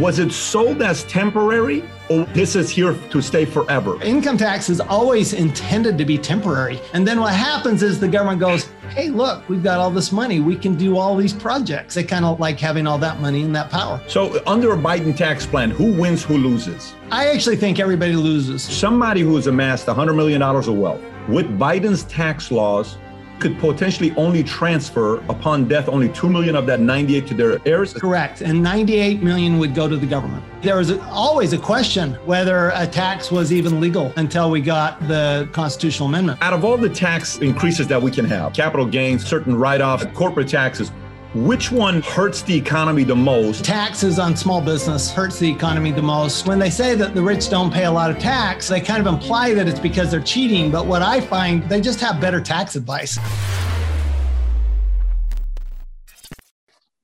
was 0.00 0.18
it 0.18 0.32
sold 0.32 0.80
as 0.80 1.04
temporary 1.04 1.84
or 2.08 2.24
this 2.32 2.56
is 2.56 2.70
here 2.70 2.94
to 3.10 3.20
stay 3.20 3.44
forever? 3.44 4.02
Income 4.02 4.38
tax 4.38 4.70
is 4.70 4.80
always 4.80 5.34
intended 5.34 5.98
to 5.98 6.06
be 6.06 6.16
temporary. 6.16 6.80
And 6.94 7.06
then 7.06 7.20
what 7.20 7.34
happens 7.34 7.82
is 7.82 8.00
the 8.00 8.08
government 8.08 8.40
goes, 8.40 8.70
hey, 8.88 9.10
look, 9.10 9.46
we've 9.50 9.62
got 9.62 9.78
all 9.78 9.90
this 9.90 10.10
money. 10.10 10.40
We 10.40 10.56
can 10.56 10.74
do 10.74 10.96
all 10.96 11.16
these 11.16 11.34
projects. 11.34 11.94
They 11.94 12.02
kind 12.02 12.24
of 12.24 12.40
like 12.40 12.58
having 12.58 12.86
all 12.86 12.96
that 12.96 13.20
money 13.20 13.42
and 13.42 13.54
that 13.54 13.70
power. 13.70 14.02
So, 14.08 14.42
under 14.46 14.72
a 14.72 14.76
Biden 14.76 15.14
tax 15.14 15.44
plan, 15.44 15.70
who 15.70 15.92
wins, 15.92 16.24
who 16.24 16.38
loses? 16.38 16.94
I 17.12 17.28
actually 17.28 17.56
think 17.56 17.78
everybody 17.78 18.16
loses. 18.16 18.62
Somebody 18.62 19.20
who 19.20 19.36
has 19.36 19.48
amassed 19.48 19.86
$100 19.86 20.16
million 20.16 20.40
of 20.40 20.66
wealth 20.68 21.02
with 21.28 21.46
Biden's 21.58 22.04
tax 22.04 22.50
laws 22.50 22.96
could 23.40 23.58
potentially 23.58 24.12
only 24.16 24.44
transfer 24.44 25.16
upon 25.28 25.66
death 25.66 25.88
only 25.88 26.08
2 26.10 26.28
million 26.28 26.54
of 26.54 26.66
that 26.66 26.80
98 26.80 27.26
to 27.28 27.34
their 27.34 27.60
heirs? 27.66 27.94
Correct. 27.94 28.42
And 28.42 28.62
98 28.62 29.22
million 29.22 29.58
would 29.58 29.74
go 29.74 29.88
to 29.88 29.96
the 29.96 30.06
government. 30.06 30.44
There 30.62 30.76
was 30.76 30.92
always 30.98 31.52
a 31.52 31.58
question 31.58 32.14
whether 32.26 32.70
a 32.74 32.86
tax 32.86 33.30
was 33.30 33.52
even 33.52 33.80
legal 33.80 34.12
until 34.16 34.50
we 34.50 34.60
got 34.60 35.00
the 35.08 35.48
constitutional 35.52 36.08
amendment. 36.08 36.40
Out 36.42 36.52
of 36.52 36.64
all 36.64 36.76
the 36.76 36.88
tax 36.88 37.38
increases 37.38 37.88
that 37.88 38.00
we 38.00 38.10
can 38.10 38.26
have 38.26 38.52
capital 38.52 38.86
gains 38.86 39.24
certain 39.24 39.56
write-offs 39.56 40.04
corporate 40.14 40.48
taxes 40.48 40.92
which 41.34 41.70
one 41.70 42.02
hurts 42.02 42.42
the 42.42 42.56
economy 42.56 43.04
the 43.04 43.14
most? 43.14 43.64
Taxes 43.64 44.18
on 44.18 44.34
small 44.34 44.60
business 44.60 45.12
hurts 45.12 45.38
the 45.38 45.48
economy 45.48 45.92
the 45.92 46.02
most. 46.02 46.48
When 46.48 46.58
they 46.58 46.70
say 46.70 46.96
that 46.96 47.14
the 47.14 47.22
rich 47.22 47.48
don't 47.48 47.72
pay 47.72 47.84
a 47.84 47.90
lot 47.90 48.10
of 48.10 48.18
tax, 48.18 48.66
they 48.66 48.80
kind 48.80 49.00
of 49.00 49.06
imply 49.06 49.54
that 49.54 49.68
it's 49.68 49.78
because 49.78 50.10
they're 50.10 50.20
cheating. 50.20 50.72
But 50.72 50.86
what 50.86 51.02
I 51.02 51.20
find, 51.20 51.62
they 51.68 51.80
just 51.80 52.00
have 52.00 52.20
better 52.20 52.40
tax 52.40 52.74
advice. 52.74 53.16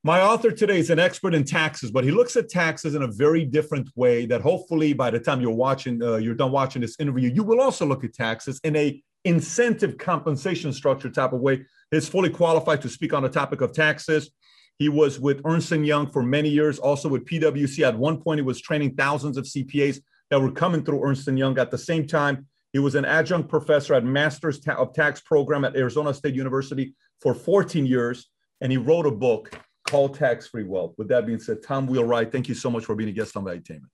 My 0.03 0.21
author 0.21 0.51
today 0.51 0.81
is 0.81 0.91
an 0.91 0.99
expert 0.99 1.33
in 1.33 1.45
taxes, 1.45 1.93
but 1.93 2.03
he 2.03 2.11
looks 2.11 2.35
at 2.35 2.49
taxes 2.49 2.97
in 2.97 3.03
a 3.03 3.09
very 3.09 3.45
different 3.45 3.89
way. 3.95 4.27
That 4.27 4.41
hopefully, 4.41 4.93
by 4.93 5.11
the 5.11 5.21
time 5.21 5.41
you're 5.41 5.53
watching, 5.53 6.03
uh, 6.03 6.17
you're 6.17 6.35
done 6.35 6.51
watching 6.51 6.83
this 6.83 6.97
interview, 6.99 7.31
you 7.33 7.45
will 7.45 7.61
also 7.61 7.87
look 7.87 8.03
at 8.03 8.13
taxes 8.13 8.61
in 8.65 8.75
a 8.75 9.01
incentive 9.25 9.99
compensation 9.99 10.73
structure 10.73 11.11
type 11.11 11.33
of 11.33 11.41
way 11.41 11.65
is 11.93 12.09
fully 12.09 12.31
qualified 12.31 12.83
to 12.83 12.89
speak 12.89 13.13
on 13.13 13.23
the 13.23 13.29
topic 13.29 13.61
of 13.61 13.73
taxes. 13.73 14.31
He 14.79 14.89
was 14.89 15.19
with 15.19 15.41
Ernst 15.45 15.71
& 15.71 15.73
Young 15.73 16.11
for 16.11 16.23
many 16.23 16.49
years, 16.51 16.79
also 16.79 17.09
with 17.09 17.25
PwC. 17.25 17.87
At 17.87 17.97
one 17.97 18.21
point, 18.21 18.39
he 18.39 18.43
was 18.43 18.61
training 18.61 18.95
thousands 18.95 19.37
of 19.37 19.45
CPAs 19.45 20.01
that 20.31 20.41
were 20.41 20.53
coming 20.53 20.85
through 20.85 21.03
Ernst 21.03 21.27
& 21.27 21.29
Young. 21.29 21.59
At 21.59 21.71
the 21.71 21.79
same 21.79 22.07
time, 22.07 22.47
he 22.73 22.79
was 22.79 22.95
an 22.95 23.07
adjunct 23.07 23.49
professor 23.49 23.95
at 23.95 24.05
Masters 24.05 24.61
of 24.67 24.93
Tax 24.93 25.21
program 25.21 25.65
at 25.65 25.77
Arizona 25.77 26.13
State 26.13 26.35
University 26.35 26.95
for 27.23 27.35
14 27.35 27.87
years, 27.87 28.29
and 28.61 28.71
he 28.71 28.77
wrote 28.77 29.07
a 29.07 29.11
book 29.11 29.59
called 29.89 30.15
Tax 30.15 30.49
Free 30.49 30.65
Wealth. 30.65 30.95
With 30.99 31.09
that 31.09 31.25
being 31.25 31.39
said, 31.39 31.63
Tom 31.63 31.87
Wheelwright, 31.87 32.31
thank 32.31 32.49
you 32.49 32.55
so 32.55 32.71
much 32.71 32.85
for 32.85 32.95
being 32.95 33.09
a 33.09 33.13
guest 33.13 33.37
on 33.37 33.45
Valuetainment. 33.45 33.89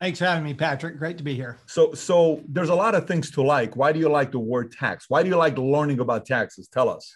Thanks 0.00 0.20
for 0.20 0.26
having 0.26 0.44
me, 0.44 0.54
Patrick. 0.54 0.96
Great 0.96 1.18
to 1.18 1.24
be 1.24 1.34
here. 1.34 1.58
So, 1.66 1.92
so 1.92 2.40
there's 2.48 2.68
a 2.68 2.74
lot 2.74 2.94
of 2.94 3.08
things 3.08 3.32
to 3.32 3.42
like. 3.42 3.74
Why 3.74 3.92
do 3.92 3.98
you 3.98 4.08
like 4.08 4.30
the 4.30 4.38
word 4.38 4.70
tax? 4.70 5.06
Why 5.08 5.24
do 5.24 5.28
you 5.28 5.36
like 5.36 5.58
learning 5.58 5.98
about 5.98 6.24
taxes? 6.24 6.68
Tell 6.68 6.88
us. 6.88 7.12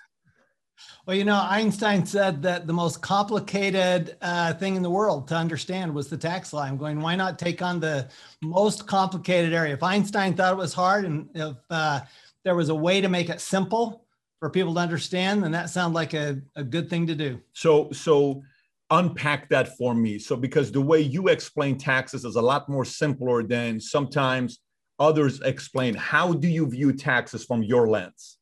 Well, 1.07 1.17
you 1.17 1.25
know, 1.25 1.41
Einstein 1.49 2.05
said 2.07 2.43
that 2.43 2.67
the 2.67 2.73
most 2.73 3.01
complicated 3.01 4.17
uh, 4.21 4.55
thing 4.55 4.75
in 4.75 4.83
the 4.83 4.91
world 4.91 5.29
to 5.29 5.37
understand 5.37 5.95
was 5.95 6.09
the 6.09 6.17
tax 6.17 6.53
law. 6.53 6.63
I'm 6.63 6.77
going, 6.77 7.01
why 7.01 7.15
not 7.15 7.39
take 7.39 7.63
on 7.63 7.79
the 7.79 8.09
most 8.43 8.89
complicated 8.89 9.53
area? 9.53 9.75
If 9.75 9.83
Einstein 9.85 10.35
thought 10.35 10.53
it 10.53 10.57
was 10.57 10.75
hard 10.75 11.05
and 11.05 11.29
if 11.35 11.57
uh, 11.71 12.01
there 12.45 12.57
was 12.57 12.69
a 12.69 12.75
way 12.75 13.01
to 13.01 13.09
make 13.09 13.29
it 13.29 13.41
simple 13.41 14.05
for 14.41 14.51
people 14.51 14.75
to 14.75 14.81
understand, 14.81 15.45
then 15.45 15.53
that 15.53 15.71
sounded 15.71 15.95
like 15.95 16.15
a, 16.15 16.41
a 16.57 16.65
good 16.65 16.91
thing 16.91 17.07
to 17.07 17.15
do. 17.15 17.41
So, 17.53 17.93
so 17.93 18.43
unpack 18.93 19.49
that 19.49 19.77
for 19.77 19.95
me. 19.95 20.19
So, 20.19 20.37
because 20.37 20.71
the 20.71 20.81
way 20.81 21.01
you 21.01 21.29
explain 21.29 21.77
taxes 21.77 22.25
is 22.25 22.37
a 22.37 22.43
lot 22.43 22.69
more 22.69 22.85
simpler 22.85 23.43
than 23.43 23.81
sometimes 23.81 24.61
others 25.01 25.41
explain. 25.41 25.95
How 25.95 26.33
do 26.33 26.47
you 26.47 26.69
view 26.69 26.93
taxes 26.93 27.45
from 27.45 27.63
your 27.65 27.89
lens? 27.89 28.39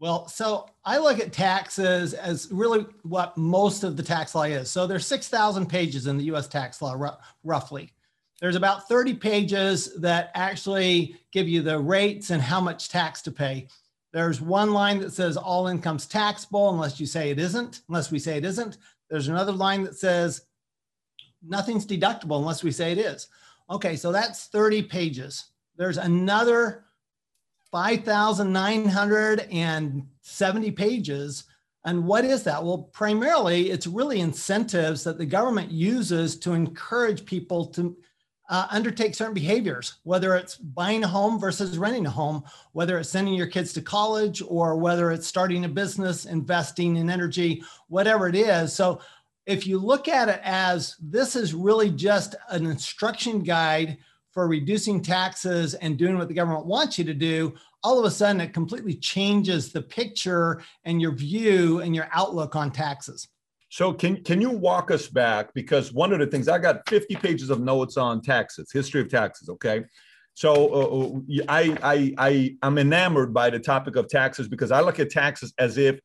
Well, 0.00 0.28
so 0.28 0.68
I 0.84 0.98
look 0.98 1.20
at 1.20 1.32
taxes 1.32 2.12
as 2.12 2.48
really 2.52 2.84
what 3.04 3.38
most 3.38 3.84
of 3.84 3.96
the 3.96 4.02
tax 4.02 4.34
law 4.34 4.42
is. 4.42 4.70
So 4.70 4.86
there's 4.86 5.06
6,000 5.06 5.66
pages 5.66 6.08
in 6.08 6.18
the 6.18 6.24
US 6.24 6.48
tax 6.48 6.82
law, 6.82 6.94
r- 6.98 7.18
roughly. 7.42 7.92
There's 8.40 8.56
about 8.56 8.88
30 8.88 9.14
pages 9.14 9.94
that 10.00 10.30
actually 10.34 11.16
give 11.32 11.48
you 11.48 11.62
the 11.62 11.78
rates 11.78 12.30
and 12.30 12.42
how 12.42 12.60
much 12.60 12.88
tax 12.90 13.22
to 13.22 13.30
pay. 13.30 13.68
There's 14.12 14.40
one 14.40 14.72
line 14.72 14.98
that 15.00 15.12
says 15.12 15.36
all 15.36 15.68
incomes 15.68 16.06
taxable 16.06 16.70
unless 16.70 17.00
you 17.00 17.06
say 17.06 17.30
it 17.30 17.38
isn't, 17.38 17.80
unless 17.88 18.10
we 18.10 18.18
say 18.18 18.36
it 18.36 18.44
isn't. 18.44 18.78
There's 19.10 19.28
another 19.28 19.52
line 19.52 19.84
that 19.84 19.96
says 19.96 20.46
nothing's 21.46 21.86
deductible 21.86 22.38
unless 22.38 22.64
we 22.64 22.70
say 22.70 22.92
it 22.92 22.98
is. 22.98 23.28
Okay, 23.70 23.96
so 23.96 24.12
that's 24.12 24.46
30 24.46 24.82
pages. 24.82 25.50
There's 25.76 25.98
another 25.98 26.84
5,970 27.70 30.70
pages. 30.70 31.44
And 31.84 32.06
what 32.06 32.24
is 32.24 32.44
that? 32.44 32.64
Well, 32.64 32.88
primarily, 32.92 33.70
it's 33.70 33.86
really 33.86 34.20
incentives 34.20 35.04
that 35.04 35.18
the 35.18 35.26
government 35.26 35.70
uses 35.70 36.38
to 36.38 36.52
encourage 36.52 37.26
people 37.26 37.66
to 37.66 37.94
uh, 38.48 38.66
undertake 38.70 39.14
certain 39.14 39.34
behaviors, 39.34 39.94
whether 40.02 40.34
it's 40.34 40.56
buying 40.56 41.02
a 41.04 41.08
home 41.08 41.38
versus 41.38 41.78
renting 41.78 42.06
a 42.06 42.10
home, 42.10 42.44
whether 42.72 42.98
it's 42.98 43.08
sending 43.08 43.34
your 43.34 43.46
kids 43.46 43.72
to 43.72 43.80
college, 43.80 44.42
or 44.46 44.76
whether 44.76 45.10
it's 45.10 45.26
starting 45.26 45.64
a 45.64 45.68
business, 45.68 46.26
investing 46.26 46.96
in 46.96 47.08
energy, 47.08 47.62
whatever 47.88 48.28
it 48.28 48.34
is. 48.34 48.72
So, 48.72 49.00
if 49.46 49.66
you 49.66 49.78
look 49.78 50.08
at 50.08 50.30
it 50.30 50.40
as 50.42 50.96
this 51.02 51.36
is 51.36 51.52
really 51.52 51.90
just 51.90 52.34
an 52.48 52.64
instruction 52.64 53.42
guide 53.42 53.98
for 54.30 54.48
reducing 54.48 55.02
taxes 55.02 55.74
and 55.74 55.98
doing 55.98 56.16
what 56.16 56.28
the 56.28 56.34
government 56.34 56.64
wants 56.64 56.98
you 56.98 57.04
to 57.04 57.12
do, 57.12 57.54
all 57.82 57.98
of 57.98 58.06
a 58.06 58.10
sudden 58.10 58.40
it 58.40 58.54
completely 58.54 58.94
changes 58.94 59.70
the 59.70 59.82
picture 59.82 60.62
and 60.84 61.00
your 61.00 61.12
view 61.12 61.80
and 61.80 61.94
your 61.94 62.08
outlook 62.12 62.56
on 62.56 62.72
taxes. 62.72 63.28
So 63.74 63.92
can 63.92 64.22
can 64.22 64.40
you 64.40 64.50
walk 64.50 64.92
us 64.92 65.08
back 65.08 65.52
because 65.52 65.92
one 65.92 66.12
of 66.12 66.20
the 66.20 66.28
things 66.28 66.46
I 66.46 66.58
got 66.58 66.88
50 66.88 67.16
pages 67.16 67.50
of 67.50 67.58
notes 67.58 67.96
on 67.96 68.22
taxes, 68.22 68.70
history 68.70 69.00
of 69.00 69.08
taxes, 69.08 69.48
okay? 69.48 69.82
So 70.34 70.52
uh, 70.72 71.40
uh 71.40 71.44
I 71.48 71.76
I 71.82 72.14
I 72.16 72.56
am 72.62 72.78
enamored 72.78 73.34
by 73.34 73.50
the 73.50 73.58
topic 73.58 73.96
of 73.96 74.06
taxes 74.06 74.46
because 74.46 74.70
I 74.70 74.80
look 74.80 75.00
at 75.00 75.10
taxes 75.10 75.52
as 75.58 75.76
if 75.76 75.98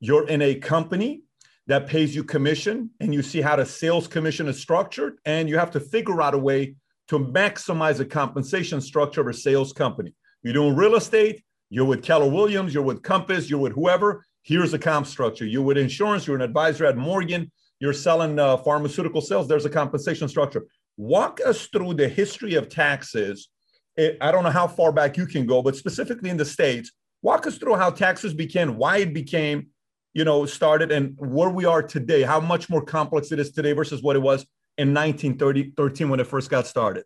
you're 0.00 0.26
in 0.26 0.42
a 0.42 0.56
company 0.56 1.22
that 1.68 1.86
pays 1.86 2.12
you 2.12 2.24
commission 2.24 2.90
and 2.98 3.14
you 3.14 3.22
see 3.22 3.40
how 3.40 3.54
the 3.54 3.66
sales 3.66 4.08
commission 4.08 4.48
is 4.48 4.58
structured 4.60 5.18
and 5.24 5.48
you 5.48 5.56
have 5.58 5.70
to 5.70 5.78
figure 5.78 6.20
out 6.20 6.34
a 6.34 6.38
way 6.38 6.74
to 7.06 7.20
maximize 7.20 7.98
the 7.98 8.04
compensation 8.04 8.80
structure 8.80 9.20
of 9.20 9.28
a 9.28 9.34
sales 9.34 9.72
company. 9.72 10.12
You're 10.42 10.54
doing 10.54 10.74
real 10.74 10.96
estate, 10.96 11.44
you're 11.70 11.84
with 11.84 12.02
Keller 12.02 12.28
Williams, 12.28 12.74
you're 12.74 12.82
with 12.82 13.04
Compass, 13.04 13.48
you're 13.48 13.60
with 13.60 13.74
whoever 13.74 14.24
Here's 14.42 14.74
a 14.74 14.78
comp 14.78 15.06
structure. 15.06 15.44
You're 15.44 15.62
with 15.62 15.78
insurance, 15.78 16.26
you're 16.26 16.36
an 16.36 16.42
advisor 16.42 16.84
at 16.84 16.96
Morgan, 16.96 17.50
you're 17.78 17.92
selling 17.92 18.38
uh, 18.38 18.56
pharmaceutical 18.58 19.20
sales, 19.20 19.48
there's 19.48 19.64
a 19.64 19.70
compensation 19.70 20.28
structure. 20.28 20.66
Walk 20.96 21.40
us 21.46 21.66
through 21.66 21.94
the 21.94 22.08
history 22.08 22.54
of 22.54 22.68
taxes. 22.68 23.48
It, 23.96 24.18
I 24.20 24.32
don't 24.32 24.42
know 24.42 24.50
how 24.50 24.66
far 24.66 24.92
back 24.92 25.16
you 25.16 25.26
can 25.26 25.46
go, 25.46 25.62
but 25.62 25.76
specifically 25.76 26.30
in 26.30 26.36
the 26.36 26.44
States, 26.44 26.90
walk 27.22 27.46
us 27.46 27.56
through 27.56 27.76
how 27.76 27.90
taxes 27.90 28.34
became, 28.34 28.76
why 28.76 28.98
it 28.98 29.14
became, 29.14 29.68
you 30.12 30.24
know, 30.24 30.44
started 30.44 30.90
and 30.90 31.14
where 31.18 31.50
we 31.50 31.64
are 31.64 31.82
today, 31.82 32.22
how 32.22 32.40
much 32.40 32.68
more 32.68 32.82
complex 32.82 33.32
it 33.32 33.38
is 33.38 33.52
today 33.52 33.72
versus 33.72 34.02
what 34.02 34.16
it 34.16 34.20
was 34.20 34.44
in 34.76 34.92
1913 34.92 36.08
when 36.08 36.20
it 36.20 36.26
first 36.26 36.50
got 36.50 36.66
started. 36.66 37.04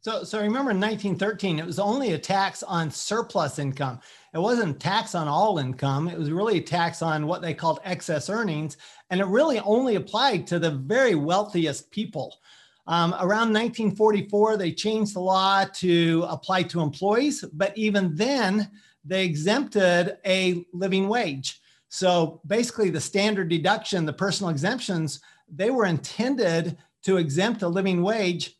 So, 0.00 0.22
so 0.22 0.38
remember 0.38 0.70
in 0.70 0.80
1913, 0.80 1.58
it 1.58 1.66
was 1.66 1.80
only 1.80 2.12
a 2.12 2.18
tax 2.18 2.62
on 2.62 2.92
surplus 2.92 3.58
income. 3.58 3.98
It 4.36 4.42
wasn't 4.42 4.78
tax 4.78 5.14
on 5.14 5.28
all 5.28 5.56
income. 5.56 6.08
It 6.08 6.18
was 6.18 6.30
really 6.30 6.58
a 6.58 6.62
tax 6.62 7.00
on 7.00 7.26
what 7.26 7.40
they 7.40 7.54
called 7.54 7.80
excess 7.84 8.28
earnings. 8.28 8.76
And 9.08 9.18
it 9.18 9.26
really 9.28 9.60
only 9.60 9.94
applied 9.94 10.46
to 10.48 10.58
the 10.58 10.72
very 10.72 11.14
wealthiest 11.14 11.90
people. 11.90 12.36
Um, 12.86 13.14
around 13.14 13.54
1944, 13.54 14.58
they 14.58 14.72
changed 14.72 15.14
the 15.14 15.20
law 15.20 15.64
to 15.76 16.26
apply 16.28 16.64
to 16.64 16.82
employees, 16.82 17.46
but 17.54 17.72
even 17.78 18.14
then, 18.14 18.70
they 19.06 19.24
exempted 19.24 20.18
a 20.26 20.66
living 20.74 21.08
wage. 21.08 21.62
So 21.88 22.42
basically, 22.46 22.90
the 22.90 23.00
standard 23.00 23.48
deduction, 23.48 24.04
the 24.04 24.12
personal 24.12 24.50
exemptions, 24.50 25.18
they 25.48 25.70
were 25.70 25.86
intended 25.86 26.76
to 27.04 27.16
exempt 27.16 27.62
a 27.62 27.68
living 27.68 28.02
wage 28.02 28.54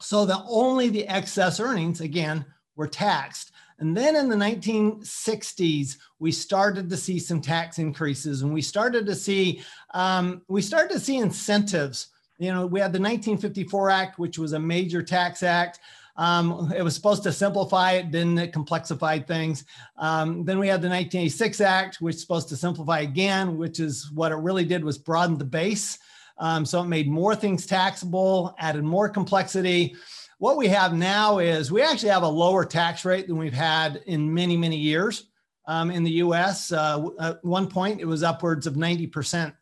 so 0.00 0.26
that 0.26 0.42
only 0.48 0.88
the 0.88 1.06
excess 1.06 1.60
earnings, 1.60 2.00
again, 2.00 2.44
were 2.74 2.88
taxed. 2.88 3.49
And 3.80 3.96
then 3.96 4.14
in 4.14 4.28
the 4.28 4.36
1960s, 4.36 5.96
we 6.18 6.30
started 6.30 6.90
to 6.90 6.96
see 6.98 7.18
some 7.18 7.40
tax 7.40 7.78
increases, 7.78 8.42
and 8.42 8.52
we 8.52 8.60
started 8.60 9.06
to 9.06 9.14
see 9.14 9.62
um, 9.94 10.42
we 10.48 10.60
started 10.60 10.92
to 10.92 11.00
see 11.00 11.16
incentives. 11.16 12.08
You 12.38 12.52
know, 12.52 12.66
we 12.66 12.78
had 12.78 12.92
the 12.92 13.00
1954 13.00 13.90
Act, 13.90 14.18
which 14.18 14.38
was 14.38 14.52
a 14.52 14.58
major 14.58 15.02
tax 15.02 15.42
act. 15.42 15.80
Um, 16.16 16.70
it 16.76 16.82
was 16.82 16.94
supposed 16.94 17.22
to 17.22 17.32
simplify 17.32 17.92
it, 17.92 18.10
didn't 18.10 18.36
it? 18.36 18.52
Complexified 18.52 19.26
things. 19.26 19.64
Um, 19.96 20.44
then 20.44 20.58
we 20.58 20.68
had 20.68 20.82
the 20.82 20.88
1986 20.88 21.60
Act, 21.62 21.96
which 22.02 22.14
was 22.14 22.20
supposed 22.20 22.48
to 22.50 22.56
simplify 22.56 23.00
again, 23.00 23.56
which 23.56 23.80
is 23.80 24.10
what 24.12 24.30
it 24.30 24.36
really 24.36 24.66
did 24.66 24.84
was 24.84 24.98
broaden 24.98 25.38
the 25.38 25.44
base 25.44 25.98
Um, 26.36 26.66
so 26.66 26.82
it 26.82 26.86
made 26.86 27.08
more 27.08 27.34
things 27.34 27.64
taxable, 27.64 28.54
added 28.58 28.84
more 28.84 29.08
complexity. 29.08 29.94
What 30.40 30.56
we 30.56 30.68
have 30.68 30.94
now 30.94 31.38
is 31.38 31.70
we 31.70 31.82
actually 31.82 32.08
have 32.08 32.22
a 32.22 32.28
lower 32.28 32.64
tax 32.64 33.04
rate 33.04 33.26
than 33.26 33.36
we've 33.36 33.52
had 33.52 34.02
in 34.06 34.32
many, 34.32 34.56
many 34.56 34.78
years 34.78 35.26
um, 35.66 35.90
in 35.90 36.02
the 36.02 36.12
US. 36.12 36.72
Uh, 36.72 37.08
at 37.20 37.44
one 37.44 37.68
point, 37.68 38.00
it 38.00 38.06
was 38.06 38.22
upwards 38.22 38.66
of 38.66 38.72
90% 38.72 39.52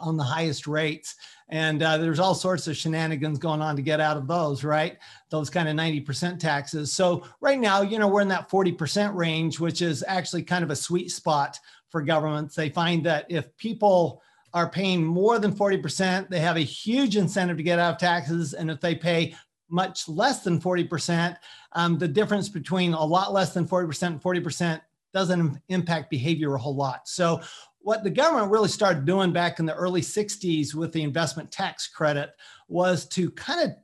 on 0.00 0.16
the 0.16 0.24
highest 0.24 0.66
rates. 0.66 1.14
And 1.50 1.84
uh, 1.84 1.98
there's 1.98 2.18
all 2.18 2.34
sorts 2.34 2.66
of 2.66 2.76
shenanigans 2.76 3.38
going 3.38 3.62
on 3.62 3.76
to 3.76 3.82
get 3.82 4.00
out 4.00 4.16
of 4.16 4.26
those, 4.26 4.64
right? 4.64 4.98
Those 5.30 5.50
kind 5.50 5.68
of 5.68 5.76
90% 5.76 6.40
taxes. 6.40 6.92
So 6.92 7.24
right 7.40 7.60
now, 7.60 7.82
you 7.82 8.00
know, 8.00 8.08
we're 8.08 8.22
in 8.22 8.28
that 8.28 8.50
40% 8.50 9.14
range, 9.14 9.60
which 9.60 9.82
is 9.82 10.04
actually 10.08 10.42
kind 10.42 10.64
of 10.64 10.72
a 10.72 10.76
sweet 10.76 11.12
spot 11.12 11.60
for 11.90 12.02
governments. 12.02 12.56
They 12.56 12.70
find 12.70 13.06
that 13.06 13.26
if 13.28 13.56
people 13.56 14.20
are 14.52 14.68
paying 14.68 15.04
more 15.04 15.38
than 15.38 15.52
40%, 15.52 16.28
they 16.28 16.40
have 16.40 16.56
a 16.56 16.60
huge 16.60 17.16
incentive 17.16 17.58
to 17.58 17.62
get 17.62 17.78
out 17.78 17.94
of 17.94 18.00
taxes. 18.00 18.54
And 18.54 18.68
if 18.68 18.80
they 18.80 18.96
pay 18.96 19.36
much 19.70 20.08
less 20.08 20.42
than 20.42 20.60
40%, 20.60 21.36
um, 21.72 21.98
the 21.98 22.08
difference 22.08 22.48
between 22.48 22.94
a 22.94 23.04
lot 23.04 23.32
less 23.32 23.52
than 23.52 23.66
40% 23.66 24.06
and 24.06 24.22
40% 24.22 24.80
doesn't 25.12 25.60
impact 25.68 26.10
behavior 26.10 26.54
a 26.54 26.58
whole 26.58 26.76
lot. 26.76 27.08
So 27.08 27.40
what 27.80 28.04
the 28.04 28.10
government 28.10 28.50
really 28.50 28.68
started 28.68 29.04
doing 29.04 29.32
back 29.32 29.58
in 29.58 29.66
the 29.66 29.74
early 29.74 30.00
60s 30.00 30.74
with 30.74 30.92
the 30.92 31.02
investment 31.02 31.50
tax 31.50 31.86
credit 31.86 32.30
was 32.68 33.06
to 33.08 33.30
kind 33.30 33.70
of 33.70 33.76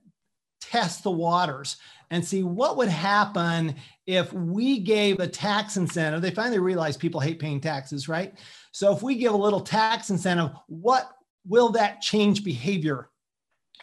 test 0.60 1.02
the 1.02 1.10
waters 1.10 1.76
and 2.10 2.24
see 2.24 2.42
what 2.42 2.76
would 2.76 2.88
happen 2.88 3.74
if 4.06 4.32
we 4.32 4.78
gave 4.78 5.20
a 5.20 5.26
tax 5.26 5.76
incentive. 5.76 6.20
They 6.20 6.30
finally 6.30 6.58
realized 6.58 7.00
people 7.00 7.20
hate 7.20 7.38
paying 7.38 7.60
taxes, 7.60 8.08
right? 8.08 8.34
So 8.72 8.94
if 8.94 9.02
we 9.02 9.14
give 9.14 9.32
a 9.32 9.36
little 9.36 9.60
tax 9.60 10.10
incentive, 10.10 10.50
what 10.66 11.10
will 11.46 11.70
that 11.70 12.00
change 12.00 12.44
behavior? 12.44 13.10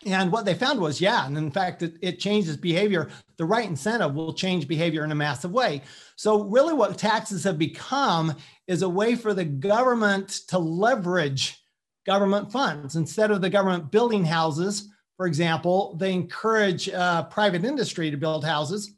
And 0.06 0.32
what 0.32 0.46
they 0.46 0.56
found 0.56 0.80
was, 0.80 1.00
yeah, 1.00 1.28
and 1.28 1.38
in 1.38 1.52
fact, 1.52 1.84
it, 1.84 1.94
it, 2.02 2.20
changes 2.20 2.58
behavior. 2.58 3.10
The 3.38 3.46
right 3.46 3.68
incentive 3.68 4.16
will 4.16 4.34
change 4.34 4.68
behavior 4.68 5.04
in 5.04 5.12
a 5.12 5.16
massive 5.16 5.52
way. 5.52 5.84
So, 6.16 6.44
really, 6.44 6.74
what 6.74 6.98
taxes 6.98 7.44
have 7.44 7.60
become 7.60 8.36
is 8.66 8.82
a 8.82 8.90
way 8.90 9.16
for 9.16 9.36
the 9.36 9.46
government 9.46 10.30
to 10.48 10.58
leverage 10.58 11.62
government 12.06 12.52
funds. 12.52 12.96
Instead 12.96 13.30
of 13.30 13.42
the 13.42 13.50
government 13.50 13.92
building 13.92 14.26
houses, 14.26 14.90
for 15.18 15.28
example, 15.28 15.96
they 16.00 16.14
encourage 16.14 16.90
uh, 16.90 17.24
private 17.24 17.64
industry 17.64 18.10
to 18.10 18.18
build 18.18 18.44
houses. 18.44 18.96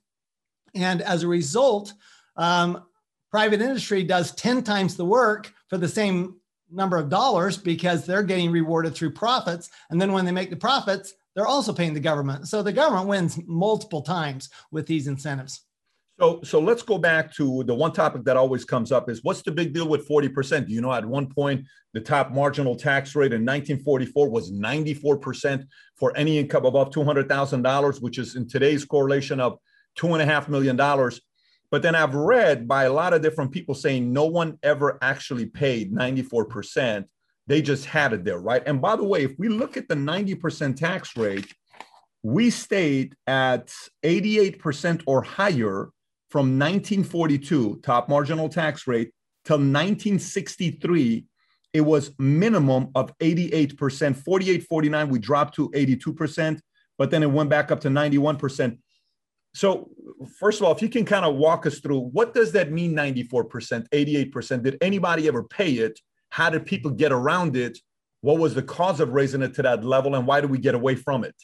And 0.74 1.02
as 1.02 1.24
a 1.24 1.28
result, 1.28 1.94
um, 2.38 2.84
private 3.30 3.62
industry 3.62 4.04
does 4.04 4.32
10 4.36 4.64
times 4.64 4.96
the 4.96 5.04
work 5.04 5.54
for 5.68 5.78
the 5.78 5.88
same 5.88 6.38
number 6.74 6.98
of 6.98 7.10
dollars 7.10 7.58
because 7.58 8.06
they're 8.06 8.24
getting 8.24 8.52
rewarded 8.52 8.96
through 8.96 9.12
profits. 9.12 9.70
And 9.90 10.02
then 10.02 10.12
when 10.12 10.26
they 10.26 10.32
make 10.32 10.50
the 10.50 10.56
profits, 10.56 11.14
they're 11.36 11.48
also 11.48 11.74
paying 11.74 11.94
the 11.94 12.00
government. 12.00 12.48
So 12.48 12.62
the 12.62 12.74
government 12.74 13.08
wins 13.08 13.40
multiple 13.46 14.02
times 14.02 14.50
with 14.72 14.86
these 14.86 15.08
incentives. 15.08 15.62
So, 16.20 16.42
so 16.44 16.60
let's 16.60 16.84
go 16.84 17.00
back 17.00 17.34
to 17.36 17.64
the 17.64 17.74
one 17.74 17.92
topic 17.92 18.24
that 18.26 18.38
always 18.38 18.66
comes 18.66 18.92
up 18.92 19.10
is 19.10 19.24
what's 19.24 19.42
the 19.42 19.52
big 19.52 19.74
deal 19.74 19.88
with 19.88 20.08
40%? 20.08 20.68
Do 20.68 20.74
you 20.74 20.80
know 20.80 20.94
at 20.94 21.04
one 21.04 21.28
point 21.28 21.66
the 21.94 22.02
top 22.02 22.32
marginal 22.32 22.76
tax 22.76 23.16
rate 23.16 23.34
in 23.34 23.42
1944 23.42 24.30
was 24.30 24.52
94% 24.52 25.66
for 25.96 26.16
any 26.16 26.38
income 26.38 26.66
above 26.66 26.92
$200,000, 26.92 28.02
which 28.02 28.20
is 28.20 28.36
in 28.36 28.48
today's 28.48 28.86
correlation 28.86 29.40
of 29.40 29.58
two 29.96 30.14
and 30.14 30.22
a 30.22 30.26
half 30.26 30.48
million 30.48 30.76
dollars. 30.76 31.20
But 31.74 31.82
then 31.82 31.96
I've 31.96 32.14
read 32.14 32.68
by 32.68 32.84
a 32.84 32.94
lot 32.94 33.16
of 33.16 33.24
different 33.24 33.52
people 33.52 33.74
saying 33.74 34.14
no 34.14 34.26
one 34.26 34.60
ever 34.62 35.00
actually 35.02 35.48
paid 35.48 35.92
94%. 35.92 37.06
They 37.48 37.64
just 37.64 37.86
had 37.86 38.14
it 38.14 38.24
there, 38.24 38.38
right? 38.38 38.62
And 38.68 38.80
by 38.80 38.96
the 38.96 39.04
way, 39.04 39.24
if 39.24 39.32
we 39.40 39.50
look 39.50 39.76
at 39.76 39.88
the 39.88 39.96
90% 39.96 40.76
tax 40.76 41.18
rate, 41.18 41.52
we 42.22 42.52
stayed 42.52 43.16
at 43.26 43.74
88% 44.04 45.02
or 45.08 45.24
higher 45.24 45.90
from 46.30 46.60
1942, 46.60 47.80
top 47.82 48.08
marginal 48.08 48.50
tax 48.50 48.86
rate, 48.86 49.10
till 49.44 49.58
1963. 49.58 51.26
It 51.74 51.82
was 51.82 52.12
minimum 52.20 52.90
of 52.94 53.18
88%, 53.18 54.16
48, 54.16 54.68
49, 54.68 55.10
we 55.10 55.18
dropped 55.18 55.56
to 55.56 55.72
82%, 55.72 56.60
but 57.00 57.10
then 57.10 57.24
it 57.24 57.32
went 57.32 57.50
back 57.50 57.72
up 57.72 57.80
to 57.80 57.90
91%. 57.90 58.78
So, 59.54 59.90
first 60.40 60.60
of 60.60 60.66
all, 60.66 60.74
if 60.74 60.82
you 60.82 60.90
can 60.90 61.06
kind 61.06 61.26
of 61.26 61.36
walk 61.36 61.66
us 61.66 61.80
through 61.80 62.00
what 62.00 62.34
does 62.34 62.52
that 62.54 62.72
mean 62.72 62.94
94%, 62.94 63.88
88%? 63.90 64.64
Did 64.64 64.78
anybody 64.82 65.28
ever 65.28 65.44
pay 65.44 65.74
it? 65.74 66.00
How 66.30 66.50
did 66.50 66.66
people 66.66 66.92
get 66.92 67.12
around 67.12 67.56
it? 67.56 67.78
What 68.22 68.40
was 68.40 68.56
the 68.56 68.64
cause 68.64 69.00
of 69.00 69.10
raising 69.10 69.42
it 69.42 69.54
to 69.56 69.62
that 69.62 69.84
level 69.84 70.16
and 70.16 70.26
why 70.26 70.42
do 70.42 70.48
we 70.48 70.58
get 70.58 70.76
away 70.76 70.96
from 70.96 71.24
it? 71.24 71.36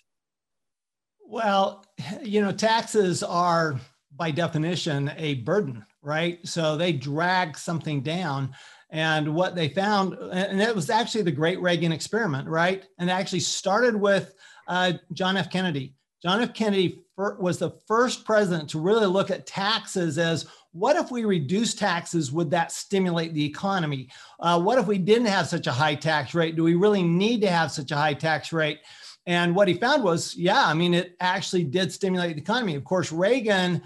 Well, 1.23 1.85
you 2.23 2.41
know, 2.41 2.51
taxes 2.51 3.21
are 3.21 3.79
by 4.15 4.31
definition 4.31 5.11
a 5.17 5.35
burden, 5.35 5.85
right? 6.01 6.39
So 6.47 6.75
they 6.75 6.93
drag 6.93 7.57
something 7.57 8.01
down. 8.01 8.55
And 8.89 9.35
what 9.35 9.55
they 9.55 9.69
found, 9.69 10.15
and 10.15 10.59
it 10.59 10.75
was 10.75 10.89
actually 10.89 11.21
the 11.21 11.31
Great 11.31 11.61
Reagan 11.61 11.91
experiment, 11.91 12.47
right? 12.47 12.83
And 12.97 13.09
it 13.09 13.13
actually 13.13 13.41
started 13.41 13.95
with 13.95 14.33
uh, 14.67 14.93
John 15.13 15.37
F. 15.37 15.51
Kennedy. 15.51 15.93
John 16.23 16.41
F. 16.41 16.53
Kennedy 16.53 17.03
was 17.39 17.57
the 17.57 17.71
first 17.87 18.25
president 18.25 18.69
to 18.69 18.79
really 18.79 19.05
look 19.05 19.29
at 19.29 19.45
taxes 19.45 20.17
as 20.17 20.45
what 20.71 20.95
if 20.95 21.11
we 21.11 21.25
reduce 21.25 21.73
taxes? 21.73 22.31
Would 22.31 22.51
that 22.51 22.71
stimulate 22.71 23.33
the 23.33 23.43
economy? 23.43 24.09
Uh, 24.39 24.61
what 24.61 24.79
if 24.79 24.87
we 24.87 24.97
didn't 24.97 25.27
have 25.27 25.47
such 25.47 25.67
a 25.67 25.71
high 25.71 25.95
tax 25.95 26.33
rate? 26.33 26.55
Do 26.55 26.63
we 26.63 26.75
really 26.75 27.03
need 27.03 27.41
to 27.41 27.49
have 27.49 27.71
such 27.71 27.91
a 27.91 27.95
high 27.95 28.13
tax 28.13 28.53
rate? 28.53 28.79
And 29.25 29.55
what 29.55 29.67
he 29.67 29.73
found 29.73 30.03
was, 30.03 30.35
yeah, 30.35 30.65
I 30.65 30.73
mean, 30.73 30.93
it 30.93 31.15
actually 31.19 31.63
did 31.63 31.91
stimulate 31.91 32.35
the 32.35 32.41
economy. 32.41 32.75
Of 32.75 32.83
course, 32.83 33.11
Reagan, 33.11 33.81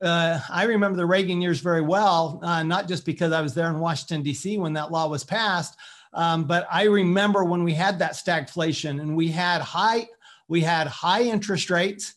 uh, 0.00 0.40
I 0.48 0.64
remember 0.64 0.96
the 0.96 1.06
Reagan 1.06 1.42
years 1.42 1.60
very 1.60 1.82
well, 1.82 2.38
uh, 2.42 2.62
not 2.62 2.86
just 2.86 3.04
because 3.04 3.32
I 3.32 3.40
was 3.40 3.54
there 3.54 3.68
in 3.68 3.80
Washington, 3.80 4.22
D.C. 4.22 4.58
when 4.58 4.74
that 4.74 4.92
law 4.92 5.08
was 5.08 5.24
passed, 5.24 5.76
um, 6.12 6.44
but 6.44 6.66
I 6.70 6.84
remember 6.84 7.44
when 7.44 7.64
we 7.64 7.74
had 7.74 7.98
that 7.98 8.12
stagflation 8.12 9.00
and 9.00 9.16
we 9.16 9.28
had 9.28 9.60
high 9.60 10.08
we 10.48 10.60
had 10.60 10.86
high 10.86 11.22
interest 11.22 11.70
rates 11.70 12.14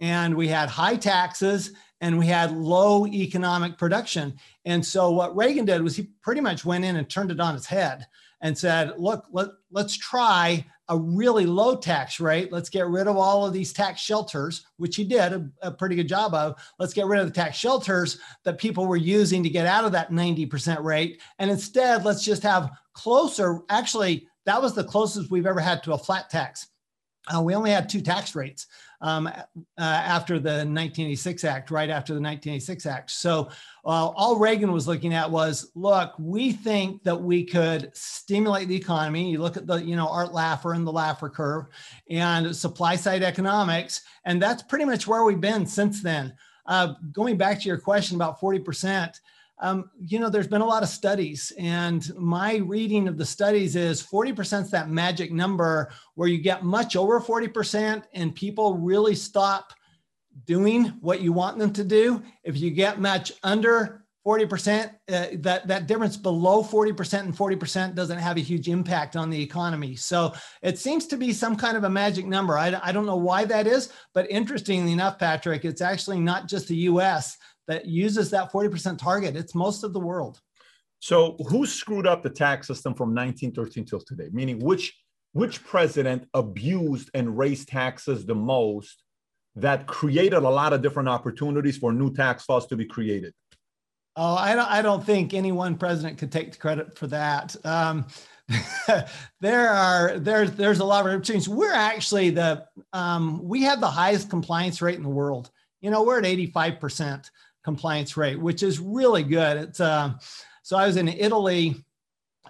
and 0.00 0.34
we 0.34 0.48
had 0.48 0.68
high 0.68 0.96
taxes 0.96 1.72
and 2.00 2.18
we 2.18 2.26
had 2.26 2.52
low 2.52 3.06
economic 3.06 3.78
production. 3.78 4.34
And 4.64 4.84
so 4.84 5.10
what 5.10 5.36
Reagan 5.36 5.64
did 5.64 5.82
was 5.82 5.96
he 5.96 6.10
pretty 6.22 6.40
much 6.40 6.64
went 6.64 6.84
in 6.84 6.96
and 6.96 7.08
turned 7.08 7.30
it 7.30 7.40
on 7.40 7.54
its 7.54 7.66
head 7.66 8.06
and 8.40 8.56
said, 8.56 8.92
look, 8.98 9.24
let, 9.32 9.48
let's 9.70 9.96
try 9.96 10.66
a 10.88 10.98
really 10.98 11.46
low 11.46 11.76
tax 11.76 12.20
rate. 12.20 12.52
Let's 12.52 12.68
get 12.68 12.86
rid 12.88 13.06
of 13.06 13.16
all 13.16 13.46
of 13.46 13.54
these 13.54 13.72
tax 13.72 14.02
shelters, 14.02 14.66
which 14.76 14.96
he 14.96 15.04
did 15.04 15.32
a, 15.32 15.50
a, 15.62 15.70
pretty 15.70 15.96
good 15.96 16.08
job 16.08 16.34
of. 16.34 16.62
Let's 16.78 16.92
get 16.92 17.06
rid 17.06 17.20
of 17.20 17.26
the 17.26 17.32
tax 17.32 17.56
shelters 17.56 18.18
that 18.44 18.58
people 18.58 18.86
were 18.86 18.96
using 18.96 19.42
to 19.42 19.48
get 19.48 19.66
out 19.66 19.86
of 19.86 19.92
that 19.92 20.10
90% 20.10 20.82
rate. 20.82 21.22
And 21.38 21.50
instead, 21.50 22.04
let's 22.04 22.22
just 22.22 22.42
have 22.42 22.70
closer. 22.92 23.60
Actually, 23.70 24.28
that 24.44 24.60
was 24.60 24.74
the 24.74 24.84
closest 24.84 25.30
we've 25.30 25.46
ever 25.46 25.60
had 25.60 25.82
to 25.84 25.94
a 25.94 25.98
flat 25.98 26.28
tax. 26.28 26.66
Uh, 27.34 27.40
we 27.40 27.54
only 27.54 27.70
had 27.70 27.88
two 27.88 28.02
tax 28.02 28.34
rates 28.34 28.66
um, 29.04 29.26
uh, 29.26 29.42
after 29.76 30.38
the 30.38 30.64
1986 30.64 31.44
Act, 31.44 31.70
right 31.70 31.90
after 31.90 32.14
the 32.14 32.20
1986 32.20 32.86
Act. 32.86 33.10
So 33.10 33.50
uh, 33.84 34.08
all 34.08 34.38
Reagan 34.38 34.72
was 34.72 34.88
looking 34.88 35.12
at 35.12 35.30
was, 35.30 35.70
look, 35.74 36.14
we 36.18 36.52
think 36.52 37.02
that 37.02 37.20
we 37.20 37.44
could 37.44 37.90
stimulate 37.94 38.66
the 38.66 38.76
economy. 38.76 39.30
You 39.30 39.42
look 39.42 39.58
at 39.58 39.66
the, 39.66 39.76
you 39.76 39.94
know, 39.94 40.08
Art 40.08 40.30
Laffer 40.30 40.74
and 40.74 40.86
the 40.86 40.92
Laffer 40.92 41.30
curve 41.30 41.66
and 42.08 42.56
supply 42.56 42.96
side 42.96 43.22
economics, 43.22 44.00
and 44.24 44.40
that's 44.40 44.62
pretty 44.62 44.86
much 44.86 45.06
where 45.06 45.22
we've 45.22 45.40
been 45.40 45.66
since 45.66 46.02
then. 46.02 46.32
Uh, 46.66 46.94
going 47.12 47.36
back 47.36 47.60
to 47.60 47.68
your 47.68 47.76
question 47.76 48.16
about 48.16 48.40
40 48.40 48.60
percent 48.60 49.20
um, 49.60 49.90
you 50.00 50.18
know, 50.18 50.28
there's 50.28 50.48
been 50.48 50.60
a 50.60 50.66
lot 50.66 50.82
of 50.82 50.88
studies, 50.88 51.52
and 51.58 52.12
my 52.16 52.56
reading 52.56 53.06
of 53.06 53.16
the 53.16 53.24
studies 53.24 53.76
is 53.76 54.02
40% 54.02 54.62
is 54.62 54.70
that 54.70 54.90
magic 54.90 55.32
number 55.32 55.92
where 56.14 56.28
you 56.28 56.38
get 56.38 56.64
much 56.64 56.96
over 56.96 57.20
40% 57.20 58.02
and 58.12 58.34
people 58.34 58.76
really 58.76 59.14
stop 59.14 59.72
doing 60.46 60.86
what 61.00 61.20
you 61.20 61.32
want 61.32 61.58
them 61.58 61.72
to 61.72 61.84
do. 61.84 62.22
If 62.42 62.58
you 62.58 62.70
get 62.70 63.00
much 63.00 63.32
under 63.44 64.04
40%, 64.26 64.86
uh, 64.86 65.26
that, 65.34 65.68
that 65.68 65.86
difference 65.86 66.16
below 66.16 66.62
40% 66.62 67.20
and 67.20 67.36
40% 67.36 67.94
doesn't 67.94 68.18
have 68.18 68.38
a 68.38 68.40
huge 68.40 68.68
impact 68.68 69.16
on 69.16 69.28
the 69.28 69.40
economy. 69.40 69.96
So 69.96 70.32
it 70.62 70.78
seems 70.78 71.06
to 71.08 71.16
be 71.16 71.32
some 71.32 71.56
kind 71.56 71.76
of 71.76 71.84
a 71.84 71.90
magic 71.90 72.24
number. 72.24 72.56
I, 72.56 72.78
I 72.82 72.90
don't 72.90 73.06
know 73.06 73.16
why 73.16 73.44
that 73.44 73.66
is, 73.66 73.92
but 74.14 74.30
interestingly 74.30 74.92
enough, 74.92 75.18
Patrick, 75.18 75.64
it's 75.64 75.82
actually 75.82 76.20
not 76.20 76.48
just 76.48 76.68
the 76.68 76.76
US 76.76 77.36
that 77.68 77.86
uses 77.86 78.30
that 78.30 78.52
40% 78.52 78.98
target. 78.98 79.36
It's 79.36 79.54
most 79.54 79.84
of 79.84 79.92
the 79.92 80.00
world. 80.00 80.40
So 81.00 81.36
who 81.48 81.66
screwed 81.66 82.06
up 82.06 82.22
the 82.22 82.30
tax 82.30 82.66
system 82.66 82.94
from 82.94 83.14
1913 83.14 83.84
till 83.84 84.00
today? 84.00 84.28
Meaning 84.32 84.58
which 84.58 84.94
which 85.32 85.64
president 85.64 86.28
abused 86.32 87.10
and 87.12 87.36
raised 87.36 87.68
taxes 87.68 88.24
the 88.24 88.34
most 88.34 89.02
that 89.56 89.86
created 89.86 90.38
a 90.38 90.48
lot 90.48 90.72
of 90.72 90.80
different 90.80 91.08
opportunities 91.08 91.76
for 91.76 91.92
new 91.92 92.12
tax 92.12 92.48
laws 92.48 92.66
to 92.68 92.76
be 92.76 92.84
created? 92.84 93.34
Oh, 94.16 94.36
I 94.36 94.54
don't, 94.54 94.70
I 94.70 94.80
don't 94.80 95.04
think 95.04 95.34
any 95.34 95.50
one 95.50 95.76
president 95.76 96.18
could 96.18 96.30
take 96.30 96.52
the 96.52 96.58
credit 96.58 96.96
for 96.96 97.08
that. 97.08 97.56
Um, 97.64 98.06
there 99.40 99.70
are 99.70 100.18
there's 100.18 100.52
there's 100.52 100.78
a 100.78 100.84
lot 100.84 101.04
of 101.04 101.12
opportunities. 101.12 101.48
We're 101.48 101.72
actually 101.74 102.30
the 102.30 102.64
um, 102.92 103.42
we 103.42 103.62
have 103.62 103.80
the 103.80 103.90
highest 103.90 104.30
compliance 104.30 104.80
rate 104.80 104.96
in 104.96 105.02
the 105.02 105.08
world. 105.08 105.50
You 105.80 105.90
know, 105.90 106.04
we're 106.04 106.18
at 106.18 106.26
85 106.26 106.78
percent 106.78 107.30
compliance 107.64 108.16
rate, 108.16 108.38
which 108.38 108.62
is 108.62 108.78
really 108.78 109.22
good. 109.22 109.56
It's 109.56 109.80
uh, 109.80 110.14
so 110.62 110.76
I 110.76 110.86
was 110.86 110.96
in 110.96 111.08
Italy 111.08 111.76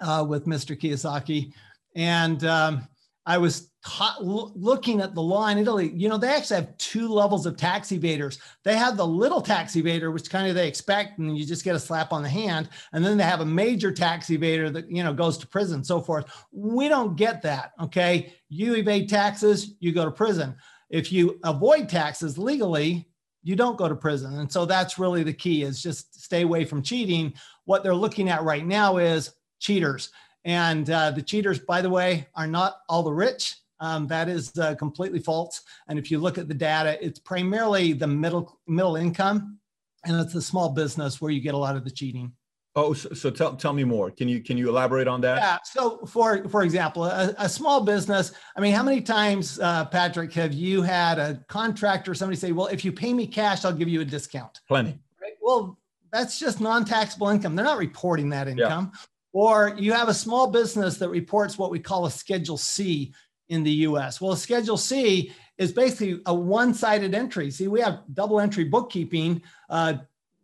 uh, 0.00 0.24
with 0.28 0.46
Mr. 0.46 0.78
Kiyosaki, 0.78 1.52
and 1.94 2.44
um, 2.44 2.86
I 3.24 3.38
was 3.38 3.70
ta- 3.84 4.18
looking 4.20 5.00
at 5.00 5.14
the 5.14 5.22
law 5.22 5.48
in 5.48 5.58
Italy. 5.58 5.92
You 5.94 6.08
know, 6.08 6.18
they 6.18 6.28
actually 6.28 6.56
have 6.56 6.76
two 6.78 7.08
levels 7.08 7.46
of 7.46 7.56
tax 7.56 7.88
evaders. 7.88 8.38
They 8.64 8.76
have 8.76 8.96
the 8.96 9.06
little 9.06 9.40
tax 9.40 9.74
evader, 9.74 10.12
which 10.12 10.30
kind 10.30 10.48
of 10.48 10.54
they 10.54 10.68
expect, 10.68 11.18
and 11.18 11.38
you 11.38 11.46
just 11.46 11.64
get 11.64 11.76
a 11.76 11.80
slap 11.80 12.12
on 12.12 12.22
the 12.22 12.28
hand. 12.28 12.68
And 12.92 13.04
then 13.04 13.16
they 13.16 13.24
have 13.24 13.40
a 13.40 13.46
major 13.46 13.92
tax 13.92 14.26
evader 14.28 14.72
that 14.72 14.90
you 14.90 15.02
know 15.02 15.14
goes 15.14 15.38
to 15.38 15.46
prison, 15.46 15.84
so 15.84 16.00
forth. 16.00 16.26
We 16.52 16.88
don't 16.88 17.16
get 17.16 17.40
that. 17.42 17.72
Okay, 17.80 18.34
you 18.48 18.74
evade 18.74 19.08
taxes, 19.08 19.74
you 19.80 19.92
go 19.92 20.04
to 20.04 20.10
prison. 20.10 20.56
If 20.90 21.12
you 21.12 21.40
avoid 21.44 21.88
taxes 21.88 22.36
legally, 22.36 23.08
you 23.44 23.54
don't 23.54 23.78
go 23.78 23.88
to 23.88 23.94
prison. 23.94 24.40
And 24.40 24.50
so 24.50 24.66
that's 24.66 24.98
really 24.98 25.22
the 25.22 25.32
key: 25.32 25.62
is 25.62 25.80
just 25.80 26.20
stay 26.20 26.42
away 26.42 26.64
from 26.64 26.82
cheating. 26.82 27.34
What 27.66 27.84
they're 27.84 27.94
looking 27.94 28.28
at 28.28 28.42
right 28.42 28.66
now 28.66 28.96
is 28.96 29.32
cheaters 29.60 30.10
and 30.44 30.88
uh, 30.90 31.10
the 31.10 31.22
cheaters, 31.22 31.58
by 31.58 31.80
the 31.80 31.90
way, 31.90 32.26
are 32.34 32.46
not 32.46 32.80
all 32.88 33.02
the 33.02 33.12
rich. 33.12 33.56
Um, 33.80 34.06
that 34.08 34.28
is 34.28 34.56
uh, 34.58 34.74
completely 34.76 35.18
false. 35.18 35.62
And 35.88 35.98
if 35.98 36.10
you 36.10 36.18
look 36.18 36.38
at 36.38 36.48
the 36.48 36.54
data, 36.54 36.98
it's 37.04 37.18
primarily 37.18 37.92
the 37.92 38.06
middle 38.06 38.58
middle 38.66 38.96
income, 38.96 39.58
and 40.04 40.20
it's 40.20 40.32
the 40.32 40.42
small 40.42 40.70
business 40.70 41.20
where 41.20 41.32
you 41.32 41.40
get 41.40 41.54
a 41.54 41.58
lot 41.58 41.76
of 41.76 41.84
the 41.84 41.90
cheating. 41.90 42.32
Oh, 42.76 42.92
so, 42.92 43.12
so, 43.14 43.30
tell, 43.30 43.54
tell 43.54 43.72
me 43.72 43.84
more. 43.84 44.10
Can 44.10 44.28
you 44.28 44.40
can 44.40 44.58
you 44.58 44.68
elaborate 44.68 45.06
on 45.06 45.20
that? 45.20 45.38
Yeah. 45.38 45.58
So 45.64 45.98
for 46.06 46.48
for 46.48 46.62
example, 46.62 47.04
a, 47.04 47.32
a 47.38 47.48
small 47.48 47.84
business. 47.84 48.32
I 48.56 48.60
mean, 48.60 48.74
how 48.74 48.82
many 48.82 49.00
times, 49.00 49.60
uh, 49.60 49.84
Patrick, 49.84 50.32
have 50.32 50.52
you 50.52 50.82
had 50.82 51.18
a 51.20 51.40
contractor 51.48 52.14
somebody 52.14 52.36
say, 52.36 52.50
"Well, 52.50 52.66
if 52.66 52.84
you 52.84 52.90
pay 52.90 53.14
me 53.14 53.28
cash, 53.28 53.64
I'll 53.64 53.72
give 53.72 53.88
you 53.88 54.00
a 54.00 54.04
discount"? 54.04 54.60
Plenty. 54.66 54.98
Right? 55.22 55.34
Well, 55.40 55.78
that's 56.12 56.38
just 56.38 56.60
non-taxable 56.60 57.28
income. 57.28 57.54
They're 57.54 57.64
not 57.64 57.78
reporting 57.78 58.28
that 58.30 58.48
income. 58.48 58.90
Yeah. 58.92 59.00
Or 59.32 59.74
you 59.78 59.92
have 59.92 60.08
a 60.08 60.14
small 60.14 60.48
business 60.48 60.96
that 60.98 61.08
reports 61.08 61.56
what 61.58 61.70
we 61.70 61.78
call 61.78 62.06
a 62.06 62.10
Schedule 62.10 62.56
C 62.56 63.12
in 63.48 63.62
the 63.62 63.72
US. 63.88 64.20
Well, 64.20 64.32
a 64.32 64.36
Schedule 64.36 64.76
C 64.76 65.32
is 65.58 65.72
basically 65.72 66.20
a 66.26 66.34
one 66.34 66.74
sided 66.74 67.14
entry. 67.14 67.50
See, 67.50 67.68
we 67.68 67.80
have 67.80 68.02
double 68.12 68.40
entry 68.40 68.64
bookkeeping, 68.64 69.42
uh, 69.70 69.94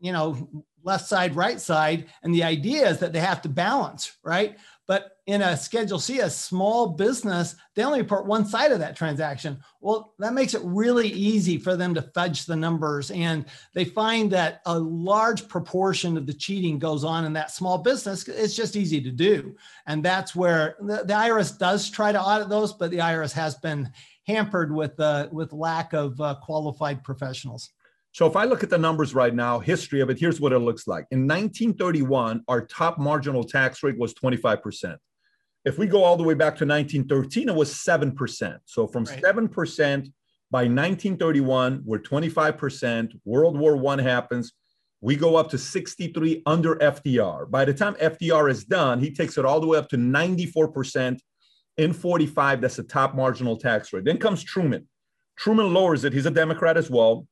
you 0.00 0.12
know, 0.12 0.64
left 0.82 1.06
side, 1.06 1.36
right 1.36 1.60
side. 1.60 2.06
And 2.22 2.34
the 2.34 2.44
idea 2.44 2.88
is 2.88 2.98
that 2.98 3.12
they 3.12 3.20
have 3.20 3.42
to 3.42 3.48
balance, 3.48 4.16
right? 4.22 4.56
But 4.90 5.18
in 5.26 5.40
a 5.40 5.56
Schedule 5.56 6.00
C, 6.00 6.18
a 6.18 6.28
small 6.28 6.88
business, 6.88 7.54
they 7.76 7.84
only 7.84 8.02
report 8.02 8.26
one 8.26 8.44
side 8.44 8.72
of 8.72 8.80
that 8.80 8.96
transaction. 8.96 9.60
Well, 9.80 10.14
that 10.18 10.34
makes 10.34 10.52
it 10.52 10.62
really 10.64 11.06
easy 11.06 11.58
for 11.58 11.76
them 11.76 11.94
to 11.94 12.02
fudge 12.02 12.44
the 12.44 12.56
numbers. 12.56 13.12
And 13.12 13.44
they 13.72 13.84
find 13.84 14.32
that 14.32 14.62
a 14.66 14.76
large 14.76 15.46
proportion 15.46 16.16
of 16.16 16.26
the 16.26 16.34
cheating 16.34 16.80
goes 16.80 17.04
on 17.04 17.24
in 17.24 17.32
that 17.34 17.52
small 17.52 17.78
business. 17.78 18.26
It's 18.26 18.56
just 18.56 18.74
easy 18.74 19.00
to 19.00 19.12
do. 19.12 19.54
And 19.86 20.04
that's 20.04 20.34
where 20.34 20.74
the, 20.80 21.04
the 21.04 21.14
IRS 21.14 21.56
does 21.56 21.88
try 21.88 22.10
to 22.10 22.20
audit 22.20 22.48
those, 22.48 22.72
but 22.72 22.90
the 22.90 22.98
IRS 22.98 23.32
has 23.34 23.54
been 23.54 23.92
hampered 24.26 24.74
with, 24.74 24.98
uh, 24.98 25.28
with 25.30 25.52
lack 25.52 25.92
of 25.92 26.20
uh, 26.20 26.34
qualified 26.42 27.04
professionals. 27.04 27.70
So 28.12 28.26
if 28.26 28.34
I 28.34 28.44
look 28.44 28.62
at 28.62 28.70
the 28.70 28.78
numbers 28.78 29.14
right 29.14 29.34
now, 29.34 29.60
history 29.60 30.00
of 30.00 30.10
it, 30.10 30.18
here's 30.18 30.40
what 30.40 30.52
it 30.52 30.58
looks 30.58 30.88
like. 30.88 31.06
In 31.10 31.28
1931, 31.28 32.42
our 32.48 32.66
top 32.66 32.98
marginal 32.98 33.44
tax 33.44 33.82
rate 33.82 33.98
was 33.98 34.14
25%. 34.14 34.96
If 35.64 35.78
we 35.78 35.86
go 35.86 36.02
all 36.02 36.16
the 36.16 36.24
way 36.24 36.34
back 36.34 36.56
to 36.56 36.66
1913, 36.66 37.48
it 37.48 37.54
was 37.54 37.72
7%. 37.72 38.58
So 38.64 38.86
from 38.86 39.04
right. 39.04 39.22
7% 39.22 40.12
by 40.50 40.62
1931, 40.62 41.82
we're 41.84 41.98
25%. 41.98 43.12
World 43.24 43.56
War 43.56 43.76
One 43.76 43.98
happens. 43.98 44.52
We 45.00 45.16
go 45.16 45.36
up 45.36 45.48
to 45.50 45.58
63 45.58 46.42
under 46.46 46.76
FDR. 46.76 47.48
By 47.50 47.64
the 47.64 47.72
time 47.72 47.94
FDR 47.94 48.50
is 48.50 48.64
done, 48.64 48.98
he 48.98 49.12
takes 49.12 49.38
it 49.38 49.44
all 49.44 49.60
the 49.60 49.66
way 49.66 49.78
up 49.78 49.88
to 49.90 49.96
94% 49.96 51.20
in 51.78 51.92
45. 51.92 52.60
That's 52.60 52.76
the 52.76 52.82
top 52.82 53.14
marginal 53.14 53.56
tax 53.56 53.92
rate. 53.92 54.04
Then 54.04 54.18
comes 54.18 54.42
Truman. 54.42 54.88
Truman 55.36 55.72
lowers 55.72 56.04
it. 56.04 56.12
He's 56.12 56.26
a 56.26 56.30
Democrat 56.30 56.76
as 56.76 56.90
well 56.90 57.26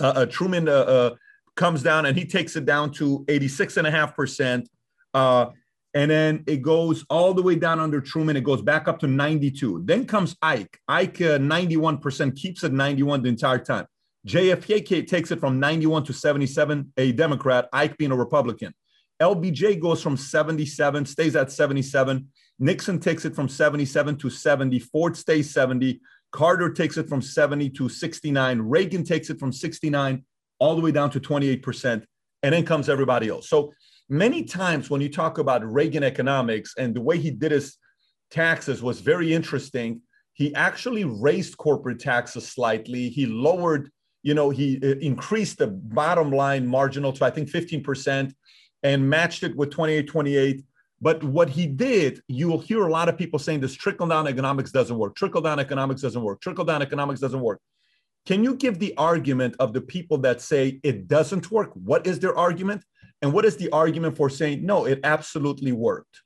uh, 0.00 0.12
uh, 0.16 0.26
Truman 0.26 0.68
uh, 0.68 0.72
uh, 0.72 1.14
comes 1.56 1.82
down 1.82 2.06
and 2.06 2.16
he 2.16 2.24
takes 2.24 2.56
it 2.56 2.64
down 2.64 2.90
to 2.92 3.24
86.5%. 3.26 4.66
Uh, 5.12 5.46
and 5.92 6.10
then 6.10 6.44
it 6.46 6.62
goes 6.62 7.04
all 7.10 7.34
the 7.34 7.42
way 7.42 7.56
down 7.56 7.80
under 7.80 8.00
Truman. 8.00 8.36
It 8.36 8.44
goes 8.44 8.62
back 8.62 8.86
up 8.86 9.00
to 9.00 9.06
92. 9.06 9.82
Then 9.84 10.06
comes 10.06 10.36
Ike. 10.40 10.78
Ike, 10.88 11.18
91%, 11.18 12.28
uh, 12.28 12.30
keeps 12.36 12.62
it 12.62 12.72
91 12.72 13.22
the 13.22 13.28
entire 13.28 13.58
time. 13.58 13.86
JFK 14.26 15.06
takes 15.06 15.30
it 15.30 15.40
from 15.40 15.58
91 15.58 16.04
to 16.04 16.12
77, 16.12 16.92
a 16.96 17.12
Democrat, 17.12 17.68
Ike 17.72 17.96
being 17.96 18.12
a 18.12 18.16
Republican. 18.16 18.74
LBJ 19.20 19.80
goes 19.80 20.02
from 20.02 20.16
77, 20.16 21.06
stays 21.06 21.36
at 21.36 21.50
77. 21.50 22.28
Nixon 22.58 23.00
takes 23.00 23.24
it 23.24 23.34
from 23.34 23.48
77 23.48 24.16
to 24.18 24.30
70. 24.30 24.78
Ford 24.78 25.16
stays 25.16 25.52
70. 25.52 26.00
Carter 26.32 26.70
takes 26.70 26.96
it 26.96 27.08
from 27.08 27.22
70 27.22 27.70
to 27.70 27.88
69. 27.88 28.60
Reagan 28.60 29.04
takes 29.04 29.30
it 29.30 29.38
from 29.38 29.52
69 29.52 30.24
all 30.58 30.76
the 30.76 30.82
way 30.82 30.92
down 30.92 31.10
to 31.10 31.20
28%. 31.20 32.04
And 32.42 32.54
then 32.54 32.64
comes 32.64 32.88
everybody 32.88 33.28
else. 33.28 33.48
So 33.48 33.72
many 34.08 34.44
times 34.44 34.88
when 34.88 35.00
you 35.00 35.10
talk 35.10 35.38
about 35.38 35.64
Reagan 35.64 36.02
economics 36.02 36.74
and 36.78 36.94
the 36.94 37.00
way 37.00 37.18
he 37.18 37.30
did 37.30 37.52
his 37.52 37.76
taxes 38.30 38.82
was 38.82 39.00
very 39.00 39.34
interesting. 39.34 40.00
He 40.32 40.54
actually 40.54 41.04
raised 41.04 41.58
corporate 41.58 42.00
taxes 42.00 42.48
slightly. 42.48 43.10
He 43.10 43.26
lowered, 43.26 43.90
you 44.22 44.32
know, 44.32 44.48
he 44.48 44.78
uh, 44.82 44.96
increased 45.00 45.58
the 45.58 45.66
bottom 45.66 46.30
line 46.30 46.66
marginal 46.66 47.12
to 47.12 47.24
I 47.24 47.30
think 47.30 47.50
15% 47.50 48.32
and 48.82 49.10
matched 49.10 49.42
it 49.42 49.54
with 49.56 49.70
28, 49.70 50.06
28 50.06 50.64
but 51.00 51.22
what 51.24 51.48
he 51.48 51.66
did, 51.66 52.22
you 52.28 52.48
will 52.48 52.60
hear 52.60 52.86
a 52.86 52.90
lot 52.90 53.08
of 53.08 53.16
people 53.16 53.38
saying 53.38 53.60
this 53.60 53.74
trickle 53.74 54.06
down 54.06 54.28
economics 54.28 54.70
doesn't 54.70 54.96
work. 54.96 55.16
Trickle 55.16 55.40
down 55.40 55.58
economics 55.58 56.02
doesn't 56.02 56.22
work. 56.22 56.40
Trickle 56.40 56.64
down 56.64 56.82
economics 56.82 57.20
doesn't 57.20 57.40
work. 57.40 57.60
Can 58.26 58.44
you 58.44 58.54
give 58.54 58.78
the 58.78 58.94
argument 58.98 59.56
of 59.58 59.72
the 59.72 59.80
people 59.80 60.18
that 60.18 60.42
say 60.42 60.78
it 60.82 61.08
doesn't 61.08 61.50
work? 61.50 61.70
What 61.74 62.06
is 62.06 62.18
their 62.18 62.36
argument? 62.36 62.84
And 63.22 63.32
what 63.32 63.46
is 63.46 63.56
the 63.56 63.70
argument 63.70 64.16
for 64.16 64.28
saying, 64.28 64.64
no, 64.64 64.84
it 64.84 65.00
absolutely 65.04 65.72
worked? 65.72 66.20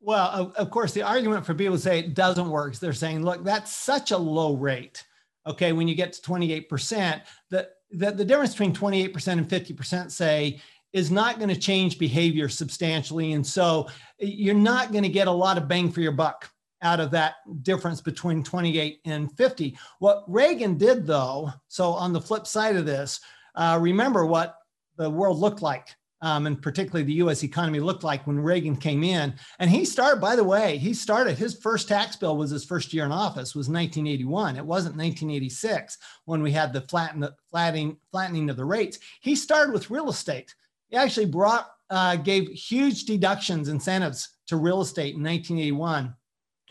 Well, 0.00 0.52
of 0.56 0.70
course, 0.70 0.92
the 0.92 1.02
argument 1.02 1.46
for 1.46 1.54
people 1.54 1.76
to 1.76 1.82
say 1.82 1.98
it 1.98 2.14
doesn't 2.14 2.48
work 2.48 2.74
is 2.74 2.78
they're 2.78 2.92
saying, 2.92 3.24
look, 3.24 3.42
that's 3.42 3.74
such 3.74 4.10
a 4.12 4.18
low 4.18 4.54
rate. 4.54 5.04
Okay, 5.46 5.72
when 5.72 5.88
you 5.88 5.94
get 5.94 6.12
to 6.12 6.22
28%, 6.22 7.22
that 7.50 7.70
the, 7.90 8.12
the 8.12 8.24
difference 8.24 8.52
between 8.52 8.74
28% 8.74 9.32
and 9.32 9.48
50% 9.48 10.10
say 10.10 10.60
is 10.94 11.10
not 11.10 11.38
going 11.38 11.48
to 11.50 11.56
change 11.56 11.98
behavior 11.98 12.48
substantially. 12.48 13.32
And 13.32 13.44
so 13.46 13.88
you're 14.18 14.54
not 14.54 14.92
going 14.92 15.02
to 15.02 15.10
get 15.10 15.26
a 15.26 15.32
lot 15.32 15.58
of 15.58 15.68
bang 15.68 15.90
for 15.90 16.00
your 16.00 16.12
buck 16.12 16.48
out 16.82 17.00
of 17.00 17.10
that 17.10 17.34
difference 17.62 18.00
between 18.00 18.44
28 18.44 19.00
and 19.04 19.36
50. 19.36 19.76
What 19.98 20.24
Reagan 20.28 20.78
did, 20.78 21.04
though, 21.04 21.50
so 21.66 21.90
on 21.90 22.12
the 22.12 22.20
flip 22.20 22.46
side 22.46 22.76
of 22.76 22.86
this, 22.86 23.20
uh, 23.56 23.78
remember 23.80 24.24
what 24.24 24.56
the 24.96 25.10
world 25.10 25.38
looked 25.38 25.62
like. 25.62 25.88
Um, 26.22 26.46
and 26.46 26.62
particularly 26.62 27.02
the 27.02 27.24
US 27.24 27.42
economy 27.42 27.80
looked 27.80 28.04
like 28.04 28.26
when 28.26 28.40
Reagan 28.40 28.76
came 28.76 29.04
in. 29.04 29.34
And 29.58 29.68
he 29.68 29.84
started, 29.84 30.22
by 30.22 30.36
the 30.36 30.44
way, 30.44 30.78
he 30.78 30.94
started 30.94 31.36
his 31.36 31.58
first 31.58 31.86
tax 31.86 32.16
bill 32.16 32.38
was 32.38 32.50
his 32.50 32.64
first 32.64 32.94
year 32.94 33.04
in 33.04 33.12
office, 33.12 33.54
was 33.54 33.68
1981. 33.68 34.56
It 34.56 34.64
wasn't 34.64 34.96
1986 34.96 35.98
when 36.24 36.42
we 36.42 36.50
had 36.50 36.72
the 36.72 36.80
flatten, 36.82 37.28
flattening, 37.50 37.98
flattening 38.10 38.48
of 38.48 38.56
the 38.56 38.64
rates. 38.64 38.98
He 39.20 39.34
started 39.34 39.72
with 39.72 39.90
real 39.90 40.08
estate. 40.08 40.54
He 40.88 40.96
actually 40.96 41.26
brought 41.26 41.68
uh, 41.90 42.16
gave 42.16 42.48
huge 42.48 43.04
deductions 43.04 43.68
incentives 43.68 44.30
to 44.46 44.56
real 44.56 44.80
estate 44.80 45.14
in 45.14 45.22
1981 45.22 46.14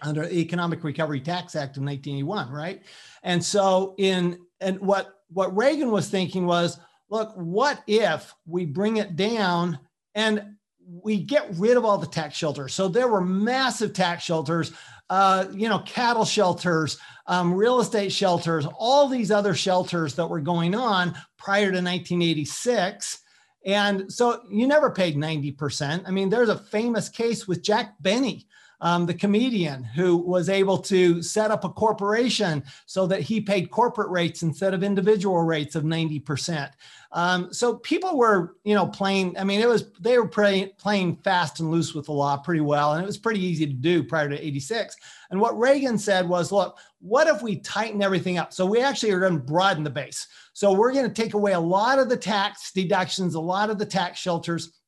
under 0.01 0.25
the 0.25 0.38
Economic 0.38 0.84
Recovery 0.84 1.22
Tax 1.22 1.55
Act 1.55 1.77
of 1.77 1.84
1981, 1.84 2.51
right? 2.51 2.84
And 3.24 3.43
so 3.43 3.96
in 3.98 4.39
and 4.60 4.79
what 4.79 5.13
what 5.29 5.55
Reagan 5.55 5.91
was 5.91 6.10
thinking 6.10 6.46
was, 6.46 6.79
look, 7.10 7.34
what 7.36 7.82
if 7.88 8.34
we 8.46 8.65
bring 8.65 8.98
it 8.98 9.15
down 9.15 9.79
and 10.13 10.55
we 10.86 11.24
get 11.24 11.48
rid 11.55 11.77
of 11.77 11.86
all 11.86 11.98
the 11.98 12.08
tax 12.08 12.36
shelters? 12.36 12.74
So 12.74 12.88
there 12.88 13.08
were 13.08 13.22
massive 13.22 13.93
tax 13.93 14.24
shelters, 14.24 14.74
uh, 15.10 15.46
you 15.51 15.70
know, 15.70 15.79
cattle 15.79 16.25
shelters, 16.25 16.98
um, 17.25 17.53
real 17.53 17.79
estate 17.79 18.12
shelters, 18.12 18.67
all 18.77 19.08
these 19.08 19.32
other 19.32 19.55
shelters 19.55 20.15
that 20.15 20.27
were 20.27 20.41
going 20.41 20.75
on 20.75 21.15
prior 21.38 21.72
to 21.72 21.82
1986 21.82 23.23
and 23.65 24.12
so 24.12 24.41
you 24.50 24.67
never 24.67 24.89
paid 24.91 25.15
90%. 25.15 26.03
I 26.05 26.12
mean, 26.12 26.29
there's 26.29 26.50
a 26.50 26.58
famous 26.58 27.10
case 27.10 27.48
with 27.48 27.63
Jack 27.63 27.96
Benny. 28.01 28.48
um, 28.84 29.05
the 29.05 29.13
comedian 29.13 29.82
who 29.82 30.17
was 30.17 30.50
able 30.50 30.77
to 30.77 31.24
set 31.24 31.51
up 31.51 31.63
a 31.63 31.70
corporation 31.70 32.62
so 32.86 33.08
that 33.08 33.22
he 33.22 33.39
paid 33.39 33.72
corporate 33.72 34.10
rates 34.10 34.43
instead 34.43 34.74
of 34.74 34.84
individual 34.84 35.41
rates 35.41 35.75
of 35.75 35.84
90%. 35.84 36.70
Um, 37.13 37.53
so 37.53 37.77
people 37.77 38.17
were, 38.17 38.58
you 38.65 38.75
know, 38.75 38.86
playing. 38.88 39.38
I 39.38 39.46
mean, 39.46 39.62
it 39.62 39.70
was 39.70 39.91
they 40.01 40.17
were 40.17 40.27
playing 40.27 40.72
playing 40.77 41.17
fast 41.17 41.62
and 41.62 41.72
loose 41.72 41.93
with 41.93 42.08
the 42.08 42.12
law 42.12 42.36
pretty 42.38 42.62
well, 42.62 42.93
and 42.93 43.03
it 43.03 43.05
was 43.05 43.17
pretty 43.20 43.39
easy 43.39 43.65
to 43.67 43.74
do 43.74 44.03
prior 44.03 44.27
to 44.27 44.46
'86. 44.46 44.96
And 45.29 45.39
what 45.39 45.58
Reagan 45.58 45.98
said 45.98 46.27
was, 46.27 46.51
look, 46.51 46.77
what 47.03 47.27
if 47.27 47.41
we 47.41 47.57
tighten 47.57 48.01
everything 48.01 48.38
up? 48.38 48.53
So 48.53 48.65
we 48.65 48.81
actually 48.81 49.12
are 49.12 49.19
going 49.19 49.33
to 49.33 49.43
broaden 49.43 49.83
the 49.83 49.89
base. 49.89 50.25
So 50.53 50.72
we're 50.72 50.93
going 50.93 51.12
to 51.12 51.22
take 51.22 51.33
away 51.33 51.51
a 51.51 51.60
lot 51.60 52.00
of 52.00 52.07
the 52.07 52.15
tax 52.15 52.72
deductions, 52.72 53.36
a 53.36 53.41
lot 53.41 53.69
of 53.69 53.77
the 53.77 53.86
tax 53.86 54.19
shelters, 54.19 54.79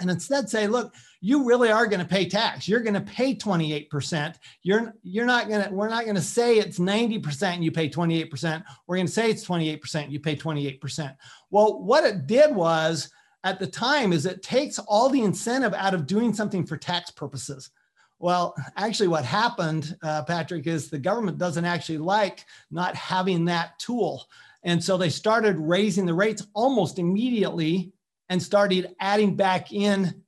and 0.00 0.10
instead 0.10 0.48
say, 0.48 0.66
look, 0.66 0.94
you 1.20 1.44
really 1.44 1.70
are 1.70 1.86
going 1.86 2.00
to 2.00 2.06
pay 2.06 2.26
tax. 2.26 2.68
You're 2.68 2.80
going 2.80 2.94
to 2.94 3.02
pay 3.02 3.34
28%. 3.34 4.36
You're 4.62 4.94
you're 5.02 5.26
not 5.26 5.48
going 5.48 5.64
to 5.68 5.70
we're 5.74 5.88
not 5.88 6.04
going 6.04 6.16
to 6.16 6.22
say 6.22 6.56
it's 6.56 6.78
90% 6.78 7.42
and 7.42 7.64
you 7.64 7.72
pay 7.72 7.90
28%. 7.90 8.64
We're 8.86 8.96
going 8.96 9.06
to 9.06 9.12
say 9.12 9.30
it's 9.30 9.46
28%, 9.46 10.10
you 10.10 10.20
pay 10.20 10.36
28%. 10.36 11.16
Well, 11.50 11.82
what 11.82 12.04
it 12.04 12.26
did 12.26 12.54
was 12.54 13.10
at 13.44 13.58
the 13.58 13.66
time 13.66 14.12
is 14.12 14.24
it 14.24 14.42
takes 14.42 14.78
all 14.78 15.10
the 15.10 15.22
incentive 15.22 15.74
out 15.74 15.94
of 15.94 16.06
doing 16.06 16.32
something 16.32 16.64
for 16.64 16.76
tax 16.76 17.10
purposes. 17.10 17.70
Well, 18.20 18.54
actually, 18.76 19.08
what 19.08 19.24
happened, 19.24 19.96
uh, 20.02 20.24
Patrick, 20.24 20.66
is 20.66 20.90
the 20.90 20.98
government 20.98 21.38
doesn't 21.38 21.64
actually 21.64 21.98
like 21.98 22.44
not 22.70 22.94
having 22.94 23.44
that 23.44 23.78
tool. 23.78 24.26
And 24.64 24.82
so 24.82 24.96
they 24.96 25.08
started 25.08 25.56
raising 25.56 26.04
the 26.04 26.14
rates 26.14 26.46
almost 26.52 26.98
immediately 26.98 27.92
and 28.28 28.42
started 28.42 28.94
adding 29.00 29.36
back 29.36 29.72
in 29.72 30.24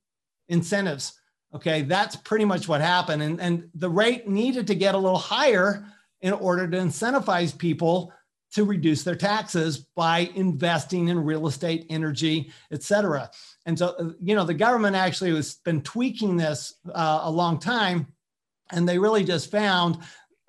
incentives. 0.47 1.19
Okay, 1.53 1.81
that's 1.81 2.15
pretty 2.15 2.45
much 2.45 2.69
what 2.69 2.79
happened. 2.79 3.21
And, 3.21 3.41
and 3.41 3.69
the 3.75 3.89
rate 3.89 4.25
needed 4.25 4.67
to 4.67 4.75
get 4.75 4.95
a 4.95 4.97
little 4.97 5.17
higher 5.17 5.85
in 6.21 6.31
order 6.31 6.69
to 6.69 6.77
incentivize 6.77 7.57
people 7.57 8.13
to 8.53 8.63
reduce 8.63 9.03
their 9.03 9.15
taxes 9.15 9.79
by 9.95 10.29
investing 10.35 11.09
in 11.09 11.23
real 11.23 11.47
estate, 11.47 11.87
energy, 11.89 12.51
et 12.71 12.83
cetera. 12.83 13.29
And 13.65 13.77
so, 13.77 14.15
you 14.21 14.35
know, 14.35 14.43
the 14.43 14.53
government 14.53 14.95
actually 14.95 15.35
has 15.35 15.55
been 15.55 15.81
tweaking 15.81 16.37
this 16.37 16.73
uh, 16.93 17.21
a 17.23 17.31
long 17.31 17.59
time. 17.59 18.07
And 18.71 18.87
they 18.87 18.97
really 18.97 19.23
just 19.23 19.51
found, 19.51 19.99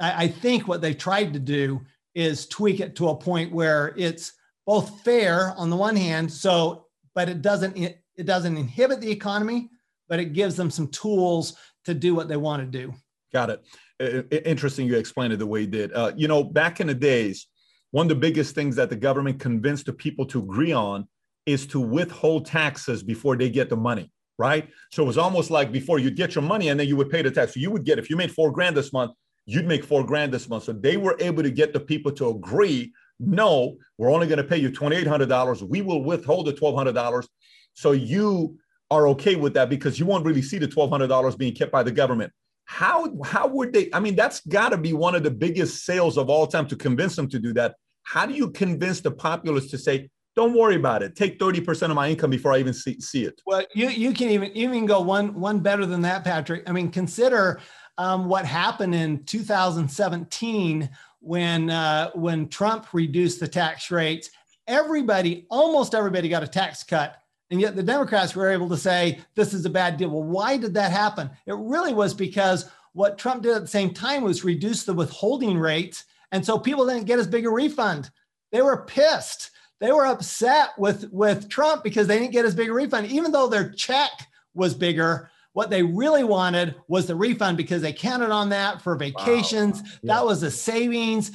I, 0.00 0.24
I 0.24 0.28
think 0.28 0.68
what 0.68 0.80
they 0.80 0.94
tried 0.94 1.32
to 1.32 1.38
do 1.38 1.80
is 2.14 2.46
tweak 2.46 2.80
it 2.80 2.96
to 2.96 3.08
a 3.08 3.16
point 3.16 3.52
where 3.52 3.94
it's 3.96 4.32
both 4.66 5.00
fair 5.00 5.54
on 5.56 5.70
the 5.70 5.76
one 5.76 5.96
hand, 5.96 6.32
so, 6.32 6.86
but 7.14 7.28
it 7.28 7.42
doesn't, 7.42 7.76
it, 7.76 8.02
it 8.16 8.26
doesn't 8.26 8.56
inhibit 8.56 9.00
the 9.00 9.10
economy, 9.10 9.68
but 10.08 10.20
it 10.20 10.32
gives 10.32 10.56
them 10.56 10.70
some 10.70 10.88
tools 10.88 11.56
to 11.84 11.94
do 11.94 12.14
what 12.14 12.28
they 12.28 12.36
want 12.36 12.62
to 12.62 12.78
do. 12.78 12.94
Got 13.32 13.50
it. 13.50 14.46
Interesting 14.46 14.86
you 14.86 14.96
explained 14.96 15.32
it 15.32 15.38
the 15.38 15.46
way 15.46 15.62
you 15.62 15.66
did. 15.66 15.92
Uh, 15.92 16.12
you 16.16 16.28
know, 16.28 16.44
back 16.44 16.80
in 16.80 16.86
the 16.86 16.94
days, 16.94 17.48
one 17.90 18.06
of 18.06 18.08
the 18.08 18.14
biggest 18.14 18.54
things 18.54 18.76
that 18.76 18.88
the 18.88 18.96
government 18.96 19.40
convinced 19.40 19.86
the 19.86 19.92
people 19.92 20.26
to 20.26 20.38
agree 20.38 20.72
on 20.72 21.08
is 21.46 21.66
to 21.68 21.80
withhold 21.80 22.46
taxes 22.46 23.02
before 23.02 23.36
they 23.36 23.50
get 23.50 23.68
the 23.68 23.76
money, 23.76 24.10
right? 24.38 24.68
So 24.90 25.02
it 25.02 25.06
was 25.06 25.18
almost 25.18 25.50
like 25.50 25.72
before 25.72 25.98
you 25.98 26.10
get 26.10 26.34
your 26.34 26.42
money 26.42 26.68
and 26.68 26.78
then 26.78 26.88
you 26.88 26.96
would 26.96 27.10
pay 27.10 27.22
the 27.22 27.30
tax. 27.30 27.54
So 27.54 27.60
you 27.60 27.70
would 27.70 27.84
get, 27.84 27.98
if 27.98 28.08
you 28.10 28.16
made 28.16 28.32
four 28.32 28.52
grand 28.52 28.76
this 28.76 28.92
month, 28.92 29.12
you'd 29.46 29.66
make 29.66 29.84
four 29.84 30.04
grand 30.04 30.32
this 30.32 30.48
month. 30.48 30.64
So 30.64 30.72
they 30.72 30.96
were 30.96 31.16
able 31.18 31.42
to 31.42 31.50
get 31.50 31.72
the 31.72 31.80
people 31.80 32.12
to 32.12 32.28
agree, 32.30 32.92
no, 33.18 33.76
we're 33.98 34.12
only 34.12 34.26
going 34.26 34.38
to 34.38 34.44
pay 34.44 34.56
you 34.56 34.70
$2,800. 34.70 35.68
We 35.68 35.82
will 35.82 36.02
withhold 36.04 36.46
the 36.46 36.52
$1,200. 36.52 37.26
So 37.74 37.92
you 37.92 38.58
are 38.90 39.08
okay 39.08 39.36
with 39.36 39.54
that 39.54 39.70
because 39.70 39.98
you 39.98 40.06
won't 40.06 40.24
really 40.24 40.42
see 40.42 40.58
the 40.58 40.68
$1,200 40.68 41.38
being 41.38 41.54
kept 41.54 41.72
by 41.72 41.82
the 41.82 41.92
government. 41.92 42.32
How, 42.66 43.12
how 43.24 43.48
would 43.48 43.72
they? 43.72 43.90
I 43.92 44.00
mean, 44.00 44.14
that's 44.14 44.40
got 44.46 44.70
to 44.70 44.78
be 44.78 44.92
one 44.92 45.14
of 45.14 45.22
the 45.22 45.30
biggest 45.30 45.84
sales 45.84 46.16
of 46.16 46.30
all 46.30 46.46
time 46.46 46.66
to 46.68 46.76
convince 46.76 47.16
them 47.16 47.28
to 47.30 47.38
do 47.38 47.52
that. 47.54 47.74
How 48.04 48.26
do 48.26 48.34
you 48.34 48.50
convince 48.50 49.00
the 49.00 49.10
populace 49.10 49.70
to 49.70 49.78
say, 49.78 50.10
don't 50.34 50.54
worry 50.54 50.76
about 50.76 51.02
it. 51.02 51.14
Take 51.14 51.38
30% 51.38 51.90
of 51.90 51.94
my 51.94 52.08
income 52.08 52.30
before 52.30 52.52
I 52.52 52.58
even 52.58 52.72
see, 52.72 53.00
see 53.00 53.24
it. 53.24 53.40
Well, 53.46 53.64
you, 53.74 53.88
you 53.88 54.12
can 54.12 54.30
even, 54.30 54.50
even 54.52 54.86
go 54.86 55.00
one, 55.00 55.34
one 55.34 55.60
better 55.60 55.84
than 55.86 56.02
that, 56.02 56.24
Patrick. 56.24 56.68
I 56.68 56.72
mean, 56.72 56.90
consider 56.90 57.60
um, 57.98 58.26
what 58.26 58.46
happened 58.46 58.94
in 58.94 59.24
2017 59.24 60.90
when, 61.20 61.70
uh, 61.70 62.10
when 62.14 62.48
Trump 62.48 62.86
reduced 62.92 63.40
the 63.40 63.48
tax 63.48 63.90
rates. 63.90 64.30
Everybody, 64.66 65.46
almost 65.50 65.94
everybody 65.94 66.28
got 66.28 66.42
a 66.42 66.48
tax 66.48 66.82
cut 66.82 67.22
and 67.52 67.60
yet 67.60 67.76
the 67.76 67.82
Democrats 67.82 68.34
were 68.34 68.50
able 68.50 68.70
to 68.70 68.78
say 68.78 69.20
this 69.34 69.52
is 69.52 69.66
a 69.66 69.70
bad 69.70 69.98
deal. 69.98 70.08
Well, 70.08 70.22
why 70.22 70.56
did 70.56 70.72
that 70.72 70.90
happen? 70.90 71.28
It 71.44 71.54
really 71.54 71.92
was 71.92 72.14
because 72.14 72.70
what 72.94 73.18
Trump 73.18 73.42
did 73.42 73.54
at 73.54 73.60
the 73.60 73.68
same 73.68 73.92
time 73.92 74.22
was 74.22 74.42
reduce 74.42 74.84
the 74.84 74.94
withholding 74.94 75.58
rates. 75.58 76.04
And 76.32 76.44
so 76.44 76.58
people 76.58 76.86
didn't 76.86 77.04
get 77.04 77.18
as 77.18 77.26
big 77.26 77.44
a 77.44 77.50
refund. 77.50 78.08
They 78.52 78.62
were 78.62 78.86
pissed. 78.86 79.50
They 79.82 79.90
were 79.90 80.06
upset 80.06 80.70
with, 80.78 81.12
with 81.12 81.48
Trump 81.48 81.82
because 81.82 82.06
they 82.06 82.16
didn't 82.20 82.32
get 82.32 82.44
as 82.44 82.54
big 82.54 82.70
a 82.70 82.72
refund, 82.72 83.08
even 83.08 83.32
though 83.32 83.48
their 83.48 83.72
check 83.72 84.12
was 84.54 84.74
bigger. 84.74 85.28
What 85.54 85.70
they 85.70 85.82
really 85.82 86.22
wanted 86.22 86.76
was 86.86 87.06
the 87.06 87.16
refund 87.16 87.56
because 87.56 87.82
they 87.82 87.92
counted 87.92 88.30
on 88.30 88.50
that 88.50 88.80
for 88.80 88.94
vacations. 88.94 89.82
Wow. 89.82 89.88
Yeah. 90.02 90.14
That 90.14 90.24
was 90.24 90.40
the 90.40 90.52
savings 90.52 91.32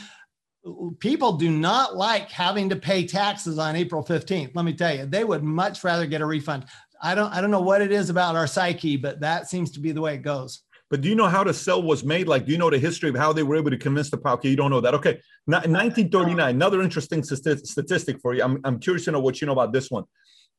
people 1.00 1.34
do 1.34 1.50
not 1.50 1.96
like 1.96 2.30
having 2.30 2.70
to 2.70 2.76
pay 2.76 3.06
taxes 3.06 3.58
on 3.58 3.76
April 3.76 4.04
15th. 4.04 4.56
Let 4.56 4.66
me 4.66 4.74
tell 4.74 4.96
you, 4.96 5.06
they 5.06 5.24
would 5.24 5.44
much 5.44 5.84
rather 5.84 6.06
get 6.06 6.22
a 6.22 6.26
refund. 6.26 6.66
I 7.02 7.16
don't 7.16 7.32
I 7.32 7.42
don't 7.42 7.52
know 7.52 7.62
what 7.62 7.82
it 7.82 7.92
is 7.92 8.10
about 8.10 8.36
our 8.36 8.48
psyche, 8.48 8.98
but 8.98 9.20
that 9.20 9.50
seems 9.50 9.72
to 9.72 9.80
be 9.80 9.92
the 9.92 10.02
way 10.02 10.16
it 10.16 10.24
goes. 10.24 10.64
But 10.90 11.02
do 11.02 11.10
you 11.10 11.16
know 11.16 11.28
how 11.28 11.44
the 11.44 11.54
cell 11.54 11.84
was 11.84 12.04
made? 12.04 12.28
Like, 12.28 12.46
do 12.46 12.52
you 12.52 12.58
know 12.58 12.70
the 12.70 12.80
history 12.80 13.10
of 13.10 13.16
how 13.16 13.34
they 13.34 13.44
were 13.44 13.58
able 13.58 13.72
to 13.72 13.78
convince 13.78 14.10
the 14.10 14.20
Okay, 14.26 14.50
you 14.50 14.56
don't 14.56 14.72
know 14.72 14.82
that. 14.82 14.94
Okay. 14.94 15.20
Now, 15.46 15.58
1939, 15.58 16.56
another 16.56 16.82
interesting 16.82 17.24
statistic 17.24 18.20
for 18.22 18.34
you. 18.34 18.44
I'm, 18.44 18.60
I'm 18.64 18.80
curious 18.80 19.06
to 19.06 19.12
know 19.12 19.20
what 19.20 19.42
you 19.42 19.48
know 19.48 19.54
about 19.54 19.74
this 19.74 19.92
one. 19.92 20.06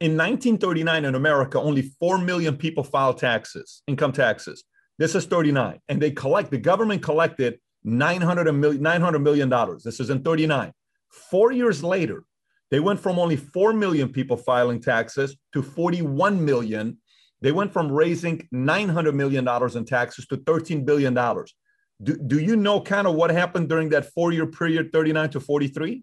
In 0.00 0.12
1939 0.12 1.06
in 1.06 1.14
America, 1.14 1.60
only 1.60 1.82
4 1.98 2.18
million 2.18 2.56
people 2.56 2.84
filed 2.84 3.18
taxes, 3.18 3.82
income 3.86 4.12
taxes. 4.12 4.64
This 4.98 5.14
is 5.14 5.24
39. 5.26 5.80
And 5.88 6.00
they 6.00 6.10
collect, 6.10 6.50
the 6.50 6.58
government 6.58 7.02
collected 7.02 7.58
900 7.84 8.52
million, 8.52 8.82
$900 8.82 9.22
million. 9.22 9.50
This 9.84 10.00
is 10.00 10.10
in 10.10 10.22
39. 10.22 10.72
Four 11.10 11.52
years 11.52 11.82
later, 11.82 12.24
they 12.70 12.80
went 12.80 13.00
from 13.00 13.18
only 13.18 13.36
4 13.36 13.72
million 13.72 14.10
people 14.10 14.36
filing 14.36 14.80
taxes 14.80 15.36
to 15.54 15.62
41 15.62 16.44
million. 16.44 16.98
They 17.40 17.52
went 17.52 17.72
from 17.72 17.90
raising 17.90 18.48
$900 18.52 19.14
million 19.14 19.46
in 19.76 19.84
taxes 19.84 20.26
to 20.26 20.36
$13 20.36 20.84
billion. 20.84 21.14
Do, 21.14 22.16
do 22.16 22.38
you 22.38 22.56
know 22.56 22.80
kind 22.80 23.06
of 23.06 23.14
what 23.14 23.30
happened 23.30 23.68
during 23.68 23.88
that 23.90 24.12
four 24.12 24.32
year 24.32 24.46
period, 24.46 24.92
39 24.92 25.30
to 25.30 25.40
43? 25.40 26.02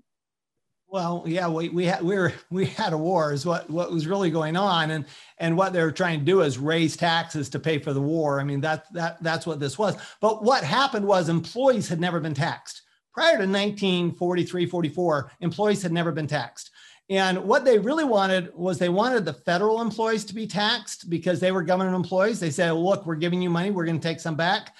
Well, 0.87 1.23
yeah, 1.25 1.49
we 1.49 1.69
we 1.69 1.85
had 1.85 2.03
we 2.03 2.15
were 2.15 2.31
we 2.51 2.67
had 2.67 2.93
a 2.93 2.97
war 2.97 3.33
is 3.33 3.45
what 3.45 3.69
what 3.69 3.91
was 3.91 4.07
really 4.07 4.29
going 4.29 4.55
on, 4.55 4.91
and 4.91 5.05
and 5.39 5.57
what 5.57 5.73
they 5.73 5.81
were 5.81 5.91
trying 5.91 6.19
to 6.19 6.25
do 6.25 6.41
is 6.41 6.57
raise 6.57 6.95
taxes 6.95 7.49
to 7.49 7.59
pay 7.59 7.79
for 7.79 7.91
the 7.91 8.01
war. 8.01 8.39
I 8.39 8.43
mean 8.43 8.61
that 8.61 8.85
that 8.93 9.21
that's 9.21 9.45
what 9.45 9.59
this 9.59 9.77
was. 9.77 9.97
But 10.21 10.43
what 10.43 10.63
happened 10.63 11.05
was 11.05 11.27
employees 11.27 11.89
had 11.89 11.99
never 11.99 12.19
been 12.19 12.33
taxed 12.33 12.81
prior 13.13 13.37
to 13.37 13.47
1943, 13.47 14.65
44. 14.65 15.31
Employees 15.39 15.81
had 15.81 15.91
never 15.91 16.11
been 16.11 16.27
taxed, 16.27 16.71
and 17.09 17.43
what 17.43 17.65
they 17.65 17.77
really 17.77 18.03
wanted 18.03 18.53
was 18.55 18.79
they 18.79 18.89
wanted 18.89 19.25
the 19.25 19.33
federal 19.33 19.81
employees 19.81 20.25
to 20.25 20.35
be 20.35 20.47
taxed 20.47 21.09
because 21.09 21.39
they 21.39 21.51
were 21.51 21.61
government 21.61 21.95
employees. 21.95 22.39
They 22.39 22.49
said, 22.49 22.71
"Look, 22.71 23.05
we're 23.05 23.15
giving 23.15 23.41
you 23.41 23.49
money. 23.49 23.71
We're 23.71 23.85
going 23.85 23.99
to 23.99 24.07
take 24.07 24.19
some 24.19 24.35
back." 24.35 24.73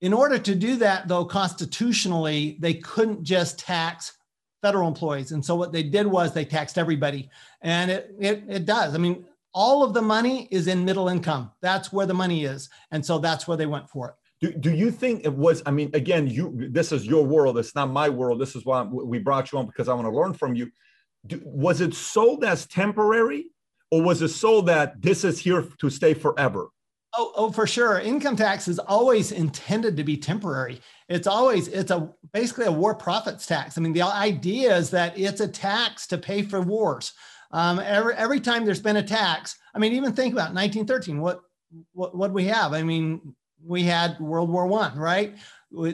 In 0.00 0.12
order 0.12 0.38
to 0.38 0.54
do 0.54 0.76
that, 0.76 1.08
though, 1.08 1.24
constitutionally, 1.24 2.56
they 2.60 2.74
couldn't 2.74 3.22
just 3.22 3.58
tax 3.58 4.14
federal 4.62 4.88
employees. 4.88 5.32
And 5.32 5.44
so 5.44 5.54
what 5.54 5.72
they 5.72 5.82
did 5.82 6.06
was 6.06 6.32
they 6.32 6.44
taxed 6.44 6.78
everybody. 6.78 7.30
And 7.62 7.90
it, 7.90 8.14
it, 8.18 8.44
it 8.48 8.64
does. 8.66 8.94
I 8.94 8.98
mean, 8.98 9.26
all 9.52 9.82
of 9.82 9.94
the 9.94 10.02
money 10.02 10.48
is 10.50 10.68
in 10.68 10.84
middle 10.84 11.08
income. 11.08 11.50
That's 11.60 11.92
where 11.92 12.06
the 12.06 12.14
money 12.14 12.44
is. 12.44 12.70
And 12.90 13.04
so 13.04 13.18
that's 13.18 13.48
where 13.48 13.56
they 13.56 13.66
went 13.66 13.88
for 13.88 14.08
it. 14.08 14.14
Do, 14.40 14.52
do 14.52 14.70
you 14.72 14.90
think 14.90 15.24
it 15.24 15.32
was, 15.32 15.62
I 15.66 15.70
mean, 15.70 15.90
again, 15.92 16.26
you, 16.26 16.68
this 16.70 16.92
is 16.92 17.06
your 17.06 17.24
world. 17.24 17.58
It's 17.58 17.74
not 17.74 17.90
my 17.90 18.08
world. 18.08 18.40
This 18.40 18.56
is 18.56 18.64
why 18.64 18.82
we 18.82 19.18
brought 19.18 19.52
you 19.52 19.58
on 19.58 19.66
because 19.66 19.88
I 19.88 19.94
want 19.94 20.06
to 20.06 20.16
learn 20.16 20.32
from 20.32 20.54
you. 20.54 20.70
Do, 21.26 21.40
was 21.44 21.82
it 21.82 21.94
sold 21.94 22.44
as 22.44 22.66
temporary 22.66 23.50
or 23.90 24.02
was 24.02 24.22
it 24.22 24.28
sold 24.28 24.66
that 24.66 25.02
this 25.02 25.24
is 25.24 25.38
here 25.38 25.66
to 25.78 25.90
stay 25.90 26.14
forever? 26.14 26.68
Oh, 27.16 27.32
oh, 27.36 27.50
for 27.50 27.66
sure. 27.66 27.98
Income 27.98 28.36
tax 28.36 28.68
is 28.68 28.78
always 28.78 29.32
intended 29.32 29.96
to 29.96 30.04
be 30.04 30.16
temporary. 30.16 30.80
It's 31.08 31.26
always 31.26 31.66
it's 31.66 31.90
a 31.90 32.08
basically 32.32 32.66
a 32.66 32.72
war 32.72 32.94
profits 32.94 33.46
tax. 33.46 33.76
I 33.76 33.80
mean, 33.80 33.92
the 33.92 34.02
idea 34.02 34.76
is 34.76 34.90
that 34.90 35.18
it's 35.18 35.40
a 35.40 35.48
tax 35.48 36.06
to 36.08 36.18
pay 36.18 36.42
for 36.42 36.60
wars. 36.60 37.12
Um, 37.50 37.80
every 37.80 38.14
every 38.14 38.38
time 38.38 38.64
there's 38.64 38.80
been 38.80 38.96
a 38.96 39.02
tax, 39.02 39.58
I 39.74 39.80
mean, 39.80 39.92
even 39.94 40.12
think 40.12 40.32
about 40.32 40.54
1913. 40.54 41.20
What 41.20 41.40
what 41.92 42.16
what 42.16 42.32
we 42.32 42.44
have? 42.44 42.74
I 42.74 42.84
mean, 42.84 43.34
we 43.64 43.82
had 43.82 44.18
World 44.20 44.50
War 44.50 44.66
One, 44.66 44.98
right? 44.98 45.36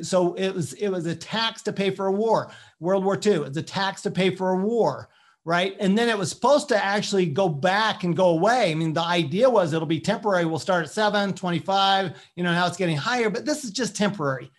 So 0.02 0.34
it 0.34 0.54
was 0.54 0.72
it 0.74 0.88
was 0.88 1.06
a 1.06 1.14
tax 1.14 1.62
to 1.62 1.72
pay 1.72 1.90
for 1.90 2.06
a 2.06 2.12
war. 2.12 2.50
World 2.80 3.04
War 3.04 3.16
Two, 3.16 3.44
it's 3.44 3.56
a 3.56 3.62
tax 3.62 4.02
to 4.02 4.10
pay 4.10 4.34
for 4.34 4.52
a 4.52 4.56
war 4.56 5.08
right? 5.46 5.76
And 5.78 5.96
then 5.96 6.08
it 6.08 6.18
was 6.18 6.28
supposed 6.28 6.68
to 6.70 6.84
actually 6.84 7.26
go 7.26 7.48
back 7.48 8.02
and 8.02 8.16
go 8.16 8.30
away. 8.30 8.72
I 8.72 8.74
mean, 8.74 8.92
the 8.92 9.00
idea 9.00 9.48
was 9.48 9.72
it'll 9.72 9.86
be 9.86 10.00
temporary. 10.00 10.44
We'll 10.44 10.58
start 10.58 10.86
at 10.86 10.90
seven, 10.90 11.32
25, 11.34 12.20
you 12.34 12.42
know, 12.42 12.50
now 12.50 12.66
it's 12.66 12.76
getting 12.76 12.96
higher, 12.96 13.30
but 13.30 13.46
this 13.46 13.62
is 13.62 13.70
just 13.70 13.94
temporary. 13.94 14.50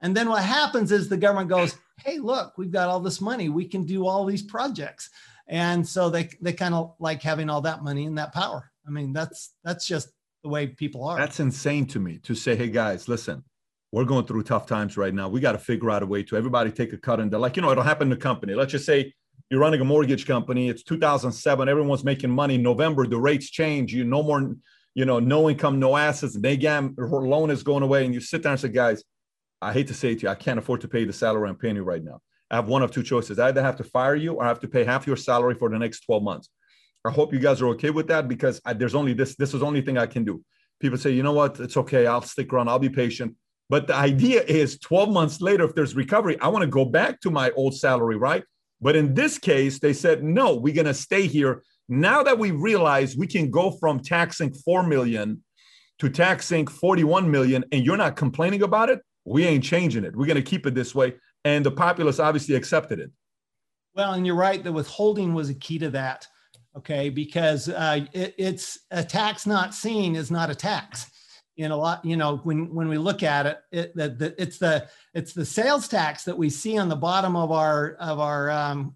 And 0.00 0.14
then 0.14 0.28
what 0.28 0.42
happens 0.42 0.90
is 0.90 1.08
the 1.08 1.16
government 1.16 1.48
goes, 1.48 1.76
hey, 2.04 2.18
look, 2.18 2.58
we've 2.58 2.72
got 2.72 2.88
all 2.88 2.98
this 2.98 3.20
money. 3.20 3.48
We 3.48 3.64
can 3.64 3.86
do 3.86 4.08
all 4.08 4.26
these 4.26 4.42
projects. 4.42 5.08
And 5.46 5.86
so 5.86 6.10
they, 6.10 6.28
they 6.40 6.52
kind 6.52 6.74
of 6.74 6.96
like 6.98 7.22
having 7.22 7.48
all 7.48 7.60
that 7.60 7.84
money 7.84 8.04
and 8.04 8.18
that 8.18 8.34
power. 8.34 8.72
I 8.86 8.90
mean, 8.90 9.12
that's 9.12 9.54
that's 9.62 9.86
just 9.86 10.08
the 10.44 10.50
way 10.50 10.66
people 10.68 11.04
are. 11.04 11.18
That's 11.18 11.40
insane 11.40 11.86
to 11.86 11.98
me 11.98 12.18
to 12.18 12.34
say, 12.34 12.54
hey 12.54 12.68
guys, 12.68 13.08
listen, 13.08 13.42
we're 13.90 14.04
going 14.04 14.26
through 14.26 14.42
tough 14.44 14.66
times 14.66 14.96
right 14.96 15.12
now. 15.12 15.28
We 15.28 15.40
got 15.40 15.52
to 15.52 15.58
figure 15.58 15.90
out 15.90 16.02
a 16.02 16.06
way 16.06 16.22
to 16.24 16.36
everybody 16.36 16.70
take 16.70 16.92
a 16.92 16.98
cut. 16.98 17.18
And 17.18 17.30
they're 17.30 17.40
like, 17.40 17.56
you 17.56 17.62
know, 17.62 17.70
it'll 17.70 17.82
happen 17.82 18.10
to 18.10 18.16
company. 18.16 18.54
Let's 18.54 18.70
just 18.70 18.84
say 18.84 19.12
you're 19.50 19.60
running 19.60 19.80
a 19.80 19.84
mortgage 19.84 20.26
company. 20.26 20.68
It's 20.68 20.82
2007. 20.84 21.68
Everyone's 21.68 22.04
making 22.04 22.30
money. 22.30 22.58
November, 22.58 23.06
the 23.06 23.18
rates 23.18 23.50
change. 23.50 23.94
You 23.94 24.04
no 24.04 24.22
more, 24.22 24.54
you 24.94 25.06
know, 25.06 25.18
no 25.18 25.48
income, 25.48 25.80
no 25.80 25.96
assets. 25.96 26.36
They 26.38 26.58
gam 26.58 26.94
loan 26.98 27.50
is 27.50 27.62
going 27.62 27.82
away, 27.82 28.04
and 28.04 28.12
you 28.12 28.20
sit 28.20 28.42
there 28.42 28.52
and 28.52 28.60
say, 28.60 28.68
guys, 28.68 29.02
I 29.62 29.72
hate 29.72 29.86
to 29.88 29.94
say 29.94 30.12
it 30.12 30.16
to 30.16 30.22
you, 30.24 30.28
I 30.28 30.34
can't 30.34 30.58
afford 30.58 30.82
to 30.82 30.88
pay 30.88 31.04
the 31.04 31.12
salary 31.12 31.48
I'm 31.48 31.56
paying 31.56 31.76
you 31.76 31.84
right 31.84 32.04
now. 32.04 32.20
I 32.50 32.56
have 32.56 32.68
one 32.68 32.82
of 32.82 32.90
two 32.90 33.02
choices. 33.02 33.38
I 33.38 33.48
either 33.48 33.62
have 33.62 33.76
to 33.76 33.84
fire 33.84 34.14
you 34.14 34.34
or 34.34 34.44
I 34.44 34.48
have 34.48 34.60
to 34.60 34.68
pay 34.68 34.84
half 34.84 35.06
your 35.06 35.16
salary 35.16 35.54
for 35.54 35.70
the 35.70 35.78
next 35.78 36.00
12 36.00 36.22
months. 36.22 36.50
I 37.04 37.10
hope 37.10 37.32
you 37.32 37.38
guys 37.38 37.60
are 37.60 37.68
okay 37.68 37.90
with 37.90 38.06
that 38.08 38.28
because 38.28 38.60
I, 38.64 38.72
there's 38.72 38.94
only 38.94 39.12
this. 39.12 39.36
This 39.36 39.52
is 39.52 39.60
the 39.60 39.66
only 39.66 39.82
thing 39.82 39.98
I 39.98 40.06
can 40.06 40.24
do. 40.24 40.42
People 40.80 40.98
say, 40.98 41.10
you 41.10 41.22
know 41.22 41.32
what? 41.32 41.60
It's 41.60 41.76
okay. 41.76 42.06
I'll 42.06 42.22
stick 42.22 42.52
around. 42.52 42.68
I'll 42.68 42.78
be 42.78 42.88
patient. 42.88 43.36
But 43.68 43.86
the 43.86 43.94
idea 43.94 44.42
is 44.42 44.78
12 44.78 45.10
months 45.10 45.40
later, 45.40 45.64
if 45.64 45.74
there's 45.74 45.94
recovery, 45.94 46.38
I 46.40 46.48
want 46.48 46.62
to 46.62 46.68
go 46.68 46.84
back 46.84 47.20
to 47.20 47.30
my 47.30 47.50
old 47.52 47.74
salary, 47.74 48.16
right? 48.16 48.44
But 48.80 48.96
in 48.96 49.14
this 49.14 49.38
case, 49.38 49.78
they 49.78 49.92
said, 49.92 50.22
no, 50.22 50.54
we're 50.54 50.74
going 50.74 50.86
to 50.86 50.94
stay 50.94 51.26
here. 51.26 51.62
Now 51.88 52.22
that 52.22 52.38
we 52.38 52.50
realize 52.50 53.16
we 53.16 53.26
can 53.26 53.50
go 53.50 53.70
from 53.70 54.00
taxing 54.00 54.52
4 54.52 54.86
million 54.86 55.42
to 55.98 56.08
taxing 56.08 56.66
41 56.66 57.30
million, 57.30 57.64
and 57.72 57.84
you're 57.84 57.96
not 57.96 58.16
complaining 58.16 58.62
about 58.62 58.90
it, 58.90 59.00
we 59.24 59.44
ain't 59.46 59.64
changing 59.64 60.04
it. 60.04 60.14
We're 60.14 60.26
going 60.26 60.36
to 60.36 60.42
keep 60.42 60.66
it 60.66 60.74
this 60.74 60.94
way. 60.94 61.14
And 61.44 61.64
the 61.64 61.70
populace 61.70 62.18
obviously 62.18 62.54
accepted 62.54 62.98
it. 62.98 63.10
Well, 63.94 64.14
and 64.14 64.26
you're 64.26 64.34
right. 64.34 64.62
The 64.62 64.72
withholding 64.72 65.34
was 65.34 65.50
a 65.50 65.54
key 65.54 65.78
to 65.78 65.90
that. 65.90 66.26
Okay. 66.76 67.08
Because 67.08 67.68
uh, 67.68 68.06
it, 68.12 68.34
it's 68.38 68.78
a 68.90 69.04
tax 69.04 69.46
not 69.46 69.74
seen 69.74 70.16
is 70.16 70.30
not 70.30 70.50
a 70.50 70.54
tax 70.54 71.10
in 71.56 71.70
a 71.70 71.76
lot 71.76 72.04
you 72.04 72.16
know 72.16 72.38
when 72.38 72.72
when 72.74 72.88
we 72.88 72.98
look 72.98 73.22
at 73.22 73.46
it, 73.46 73.58
it 73.70 73.96
the, 73.96 74.08
the, 74.08 74.42
it's 74.42 74.58
the 74.58 74.88
it's 75.12 75.32
the 75.32 75.44
sales 75.44 75.86
tax 75.86 76.24
that 76.24 76.36
we 76.36 76.50
see 76.50 76.76
on 76.78 76.88
the 76.88 76.96
bottom 76.96 77.36
of 77.36 77.52
our 77.52 77.94
of 78.00 78.18
our 78.18 78.50
um, 78.50 78.94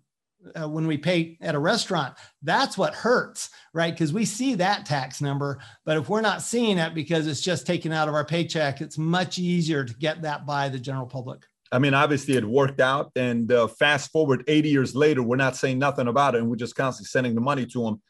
uh, 0.60 0.68
when 0.68 0.86
we 0.86 0.96
pay 0.96 1.36
at 1.40 1.54
a 1.54 1.58
restaurant 1.58 2.14
that's 2.42 2.76
what 2.76 2.94
hurts 2.94 3.50
right 3.74 3.94
because 3.94 4.12
we 4.12 4.24
see 4.24 4.54
that 4.54 4.86
tax 4.86 5.20
number 5.20 5.60
but 5.84 5.96
if 5.96 6.08
we're 6.08 6.20
not 6.20 6.42
seeing 6.42 6.78
it 6.78 6.94
because 6.94 7.26
it's 7.26 7.40
just 7.40 7.66
taken 7.66 7.92
out 7.92 8.08
of 8.08 8.14
our 8.14 8.24
paycheck 8.24 8.80
it's 8.80 8.98
much 8.98 9.38
easier 9.38 9.84
to 9.84 9.94
get 9.94 10.22
that 10.22 10.46
by 10.46 10.68
the 10.68 10.78
general 10.78 11.06
public 11.06 11.44
I 11.70 11.78
mean, 11.78 11.94
obviously 11.94 12.36
it 12.36 12.44
worked 12.44 12.80
out. 12.80 13.12
And 13.16 13.50
uh, 13.52 13.68
fast 13.68 14.10
forward 14.10 14.44
80 14.46 14.68
years 14.68 14.94
later, 14.94 15.22
we're 15.22 15.36
not 15.36 15.56
saying 15.56 15.78
nothing 15.78 16.08
about 16.08 16.34
it. 16.34 16.38
And 16.38 16.48
we're 16.48 16.56
just 16.56 16.74
constantly 16.74 17.08
sending 17.08 17.34
the 17.34 17.40
money 17.40 17.66
to 17.66 17.82
them 17.82 18.00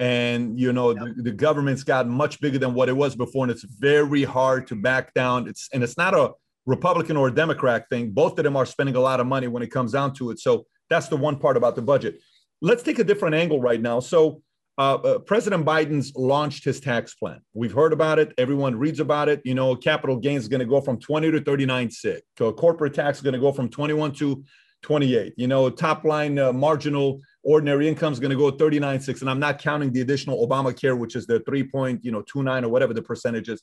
and 0.00 0.58
you 0.58 0.72
know 0.72 0.92
yep. 0.92 1.14
the, 1.16 1.24
the, 1.24 1.30
government's 1.30 1.84
gotten 1.84 2.10
much 2.10 2.40
bigger 2.40 2.58
than 2.58 2.72
what 2.72 2.88
it 2.88 2.96
was 2.96 3.14
before 3.14 3.44
and 3.44 3.52
it's 3.52 3.64
very 3.64 4.24
hard 4.24 4.66
to 4.66 4.74
back 4.74 5.12
down 5.14 5.46
it's 5.46 5.68
and 5.72 5.84
it's 5.84 5.98
not 5.98 6.14
a 6.14 6.32
republican 6.64 7.16
or 7.16 7.28
a 7.28 7.34
democrat 7.34 7.84
thing 7.90 8.10
both 8.10 8.38
of 8.38 8.44
them 8.44 8.56
are 8.56 8.66
spending 8.66 8.96
a 8.96 9.00
lot 9.00 9.20
of 9.20 9.26
money 9.26 9.46
when 9.46 9.62
it 9.62 9.70
comes 9.70 9.92
down 9.92 10.12
to 10.12 10.30
it 10.30 10.40
so 10.40 10.64
that's 10.88 11.08
the 11.08 11.16
one 11.16 11.38
part 11.38 11.56
about 11.56 11.76
the 11.76 11.82
budget 11.82 12.18
let's 12.62 12.82
take 12.82 12.98
a 12.98 13.04
different 13.04 13.34
angle 13.34 13.60
right 13.60 13.82
now 13.82 14.00
so 14.00 14.42
uh, 14.80 14.94
uh, 14.94 15.18
president 15.18 15.64
biden's 15.64 16.14
launched 16.16 16.64
his 16.64 16.80
tax 16.80 17.14
plan. 17.14 17.40
We've 17.54 17.72
heard 17.72 17.92
about 17.92 18.18
it. 18.18 18.32
Everyone 18.38 18.76
reads 18.76 18.98
about 18.98 19.28
it. 19.28 19.40
You 19.44 19.54
know 19.54 19.76
capital 19.76 20.16
gains 20.16 20.44
is 20.44 20.48
going 20.48 20.60
to 20.60 20.66
go 20.66 20.80
from 20.80 20.98
20 20.98 21.30
to 21.32 21.40
39 21.40 21.90
sick 21.90 22.24
a 22.40 22.52
corporate 22.52 22.94
tax 22.94 23.18
is 23.18 23.22
going 23.22 23.34
to 23.34 23.40
go 23.40 23.52
from 23.52 23.68
21 23.68 24.12
to 24.12 24.42
28 24.82 25.34
you 25.36 25.46
know 25.46 25.68
top 25.68 26.04
line 26.04 26.38
uh, 26.38 26.52
marginal 26.52 27.20
ordinary 27.42 27.86
income 27.86 28.12
is 28.14 28.18
going 28.18 28.30
to 28.30 28.36
go 28.36 28.50
39.6 28.50 29.20
and 29.20 29.28
i'm 29.28 29.38
not 29.38 29.58
counting 29.58 29.92
the 29.92 30.00
additional 30.00 30.46
obamacare 30.46 30.96
which 30.96 31.14
is 31.14 31.26
the 31.26 31.40
3 31.40 31.64
point 31.64 32.02
you 32.02 32.10
know 32.10 32.22
29 32.22 32.64
or 32.64 32.70
whatever 32.70 32.94
the 32.94 33.02
percentages 33.02 33.62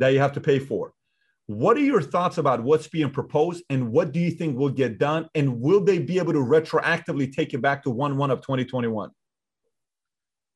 that 0.00 0.08
you 0.08 0.18
have 0.18 0.32
to 0.32 0.40
pay 0.40 0.58
for. 0.58 0.92
What 1.46 1.76
are 1.76 1.80
your 1.80 2.02
thoughts 2.02 2.38
about 2.38 2.62
what's 2.62 2.88
being 2.88 3.10
proposed 3.10 3.64
and 3.70 3.90
what 3.90 4.12
do 4.12 4.20
you 4.20 4.30
think 4.30 4.56
will 4.56 4.70
get 4.70 4.98
done? 4.98 5.28
And 5.34 5.60
will 5.60 5.82
they 5.82 5.98
be 5.98 6.18
able 6.18 6.32
to 6.32 6.38
retroactively 6.38 7.32
take 7.32 7.54
it 7.54 7.60
back 7.60 7.82
to 7.84 7.90
1 7.90 8.16
1 8.16 8.30
of 8.30 8.40
2021 8.40 9.10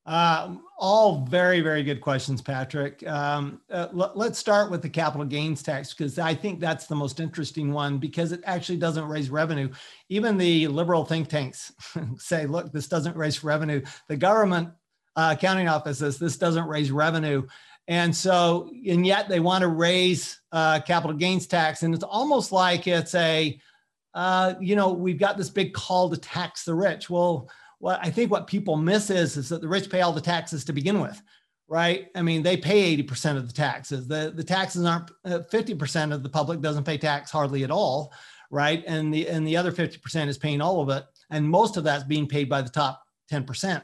uh, 0.05 0.55
all 0.77 1.25
very, 1.25 1.61
very 1.61 1.81
good 1.81 1.99
questions, 1.99 2.41
Patrick. 2.41 3.05
Um, 3.07 3.61
uh, 3.71 3.87
l- 3.97 4.11
let's 4.13 4.37
start 4.37 4.69
with 4.69 4.81
the 4.83 4.89
capital 4.89 5.25
gains 5.25 5.63
tax 5.63 5.93
because 5.93 6.19
I 6.19 6.35
think 6.35 6.59
that's 6.59 6.85
the 6.85 6.95
most 6.95 7.19
interesting 7.19 7.73
one 7.73 7.97
because 7.97 8.31
it 8.31 8.41
actually 8.45 8.77
doesn't 8.77 9.07
raise 9.07 9.31
revenue. 9.31 9.69
Even 10.09 10.37
the 10.37 10.67
liberal 10.67 11.05
think 11.05 11.27
tanks 11.27 11.71
say, 12.17 12.45
look, 12.45 12.71
this 12.71 12.87
doesn't 12.87 13.15
raise 13.15 13.43
revenue. 13.43 13.81
The 14.07 14.17
government 14.17 14.69
uh, 15.15 15.35
accounting 15.37 15.69
office 15.69 15.99
says 15.99 16.19
this 16.19 16.37
doesn't 16.37 16.67
raise 16.67 16.91
revenue. 16.91 17.47
And 17.87 18.15
so, 18.15 18.71
and 18.87 19.05
yet 19.05 19.27
they 19.27 19.39
want 19.39 19.61
to 19.61 19.67
raise 19.69 20.39
uh, 20.51 20.81
capital 20.81 21.15
gains 21.15 21.47
tax. 21.47 21.81
And 21.83 21.95
it's 21.95 22.03
almost 22.03 22.51
like 22.51 22.87
it's 22.87 23.15
a, 23.15 23.59
uh, 24.13 24.53
you 24.59 24.75
know, 24.75 24.91
we've 24.91 25.19
got 25.19 25.37
this 25.37 25.49
big 25.49 25.73
call 25.73 26.09
to 26.09 26.17
tax 26.17 26.63
the 26.63 26.75
rich. 26.75 27.09
Well, 27.09 27.49
what 27.79 27.99
I 28.01 28.09
think 28.09 28.31
what 28.31 28.47
people 28.47 28.77
miss 28.77 29.09
is, 29.09 29.37
is 29.37 29.49
that 29.49 29.61
the 29.61 29.67
rich 29.67 29.89
pay 29.89 30.01
all 30.01 30.13
the 30.13 30.21
taxes 30.21 30.65
to 30.65 30.73
begin 30.73 30.99
with, 30.99 31.21
right? 31.67 32.07
I 32.15 32.21
mean, 32.21 32.43
they 32.43 32.57
pay 32.57 32.95
80% 32.97 33.37
of 33.37 33.47
the 33.47 33.53
taxes. 33.53 34.07
The, 34.07 34.33
the 34.35 34.43
taxes 34.43 34.85
aren't, 34.85 35.11
uh, 35.23 35.39
50% 35.51 36.13
of 36.13 36.23
the 36.23 36.29
public 36.29 36.61
doesn't 36.61 36.85
pay 36.85 36.97
tax 36.97 37.31
hardly 37.31 37.63
at 37.63 37.71
all, 37.71 38.13
right? 38.51 38.83
And 38.87 39.13
the, 39.13 39.27
and 39.27 39.47
the 39.47 39.57
other 39.57 39.71
50% 39.71 40.27
is 40.27 40.37
paying 40.37 40.61
all 40.61 40.81
of 40.81 40.89
it. 40.89 41.05
And 41.29 41.47
most 41.49 41.77
of 41.77 41.83
that's 41.83 42.03
being 42.03 42.27
paid 42.27 42.49
by 42.49 42.61
the 42.61 42.69
top 42.69 43.03
10%. 43.31 43.83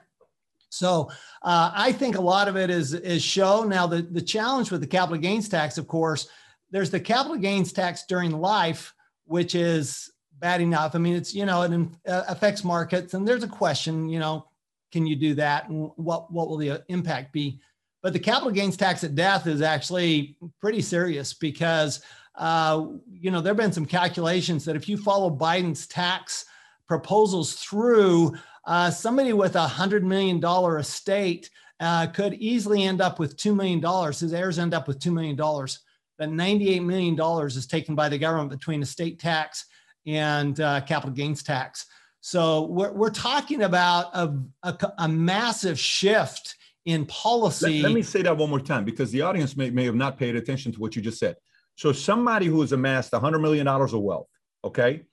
So 0.70 1.10
uh, 1.42 1.72
I 1.74 1.92
think 1.92 2.16
a 2.16 2.22
lot 2.22 2.48
of 2.48 2.56
it 2.56 2.70
is, 2.70 2.94
is 2.94 3.22
show. 3.22 3.64
Now, 3.64 3.88
the, 3.88 4.02
the 4.04 4.22
challenge 4.22 4.72
with 4.72 4.80
the 4.80 4.88
capital 4.88 5.18
gains 5.18 5.50
tax, 5.50 5.78
of 5.78 5.88
course, 5.88 6.28
there's 6.72 6.90
the 6.90 7.00
capital 7.00 7.38
gains 7.38 7.74
tax 7.74 8.06
during 8.08 8.32
life, 8.32 8.94
which 9.26 9.54
is 9.54 10.10
bad 10.42 10.60
enough. 10.60 10.96
I 10.96 10.98
mean, 10.98 11.16
it's, 11.16 11.34
you 11.34 11.46
know, 11.46 11.62
it 11.62 11.72
uh, 12.08 12.24
affects 12.28 12.64
markets 12.64 13.14
and 13.14 13.26
there's 13.26 13.44
a 13.44 13.48
question, 13.48 14.10
you 14.10 14.20
know, 14.20 14.48
can 14.92 15.08
you 15.08 15.16
do 15.16 15.36
that? 15.36 15.70
And 15.70 15.92
what, 15.96 16.32
what 16.34 16.50
will 16.50 16.58
the 16.58 16.84
impact 16.90 17.32
be? 17.32 17.62
But 18.02 18.14
the 18.14 18.20
capital 18.20 18.52
gains 18.52 18.76
tax 18.76 19.04
at 19.04 19.16
death 19.16 19.48
is 19.48 19.62
actually 19.62 20.36
pretty 20.60 20.82
serious 20.82 21.34
because, 21.34 22.02
uh, 22.36 22.88
you 23.12 23.30
know, 23.30 23.40
there 23.40 23.52
have 23.52 23.58
been 23.58 23.72
some 23.72 23.86
calculations 23.86 24.66
that 24.66 24.76
if 24.76 24.90
you 24.90 24.98
follow 24.98 25.30
Biden's 25.30 25.86
tax 25.86 26.46
proposals 26.88 27.54
through, 27.54 28.36
uh, 28.66 28.90
somebody 28.90 29.34
with 29.34 29.56
a 29.56 29.68
$100 29.68 30.02
million 30.02 30.44
estate 30.80 31.50
uh, 31.80 32.08
could 32.08 32.34
easily 32.36 32.84
end 32.84 33.02
up 33.02 33.20
with 33.20 33.38
$2 33.38 33.56
million. 33.56 33.82
His 34.12 34.34
heirs 34.34 34.60
end 34.60 34.74
up 34.74 34.88
with 34.88 35.00
$2 35.00 35.14
million. 35.14 35.36
But 35.36 36.30
$98 36.30 36.84
million 36.84 37.48
is 37.48 37.68
taken 37.68 37.96
by 37.96 38.10
the 38.10 38.18
government 38.18 38.50
between 38.50 38.82
estate 38.82 39.20
tax 39.20 39.66
and 40.06 40.60
uh, 40.60 40.82
capital 40.82 41.14
gains 41.14 41.44
tax. 41.44 41.86
So 42.22 42.68
we're, 42.68 42.92
we're 42.92 43.10
talking 43.10 43.64
about 43.64 44.08
a, 44.14 44.34
a, 44.64 44.94
a 45.00 45.08
massive 45.08 45.80
shift 45.80 46.56
in 46.86 47.06
policy. 47.06 47.82
Let, 47.82 47.90
let, 47.90 47.96
me 47.96 48.02
say 48.02 48.22
that 48.22 48.38
one 48.38 48.50
more 48.50 48.60
time 48.60 48.86
because 48.86 49.12
the 49.12 49.22
audience 49.22 49.58
may, 49.58 49.70
may 49.70 49.86
have 49.86 49.96
not 49.96 50.18
paid 50.18 50.36
attention 50.36 50.72
to 50.74 50.80
what 50.80 50.96
you 50.96 51.02
just 51.02 51.20
said. 51.20 51.36
So 51.76 51.92
somebody 51.92 52.46
who 52.46 52.62
has 52.62 52.72
amassed 52.74 53.12
$100 53.12 53.42
million 53.42 53.68
of 53.68 53.94
wealth, 53.94 54.28
okay, 54.64 55.04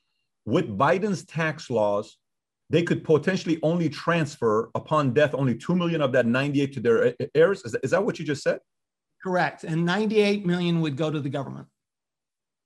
with 0.45 0.77
Biden's 0.77 1.25
tax 1.25 1.71
laws, 1.71 2.19
they 2.71 2.83
could 2.83 3.05
potentially 3.05 3.59
only 3.63 3.89
transfer 3.89 4.71
upon 4.75 5.15
death 5.15 5.35
only 5.35 5.55
2 5.55 5.75
million 5.75 6.03
of 6.03 6.13
that 6.13 6.27
98 6.27 6.73
to 6.75 6.81
their 6.81 7.15
heirs. 7.35 7.63
Is 7.65 7.73
that, 7.73 7.81
is 7.83 7.91
that 7.93 8.05
what 8.05 8.19
you 8.19 8.27
just 8.27 8.43
said? 8.43 8.61
Correct. 9.23 9.65
And 9.65 9.85
98 9.85 10.45
million 10.45 10.81
would 10.83 10.97
go 10.97 11.11
to 11.11 11.21
the 11.21 11.31
government 11.31 11.67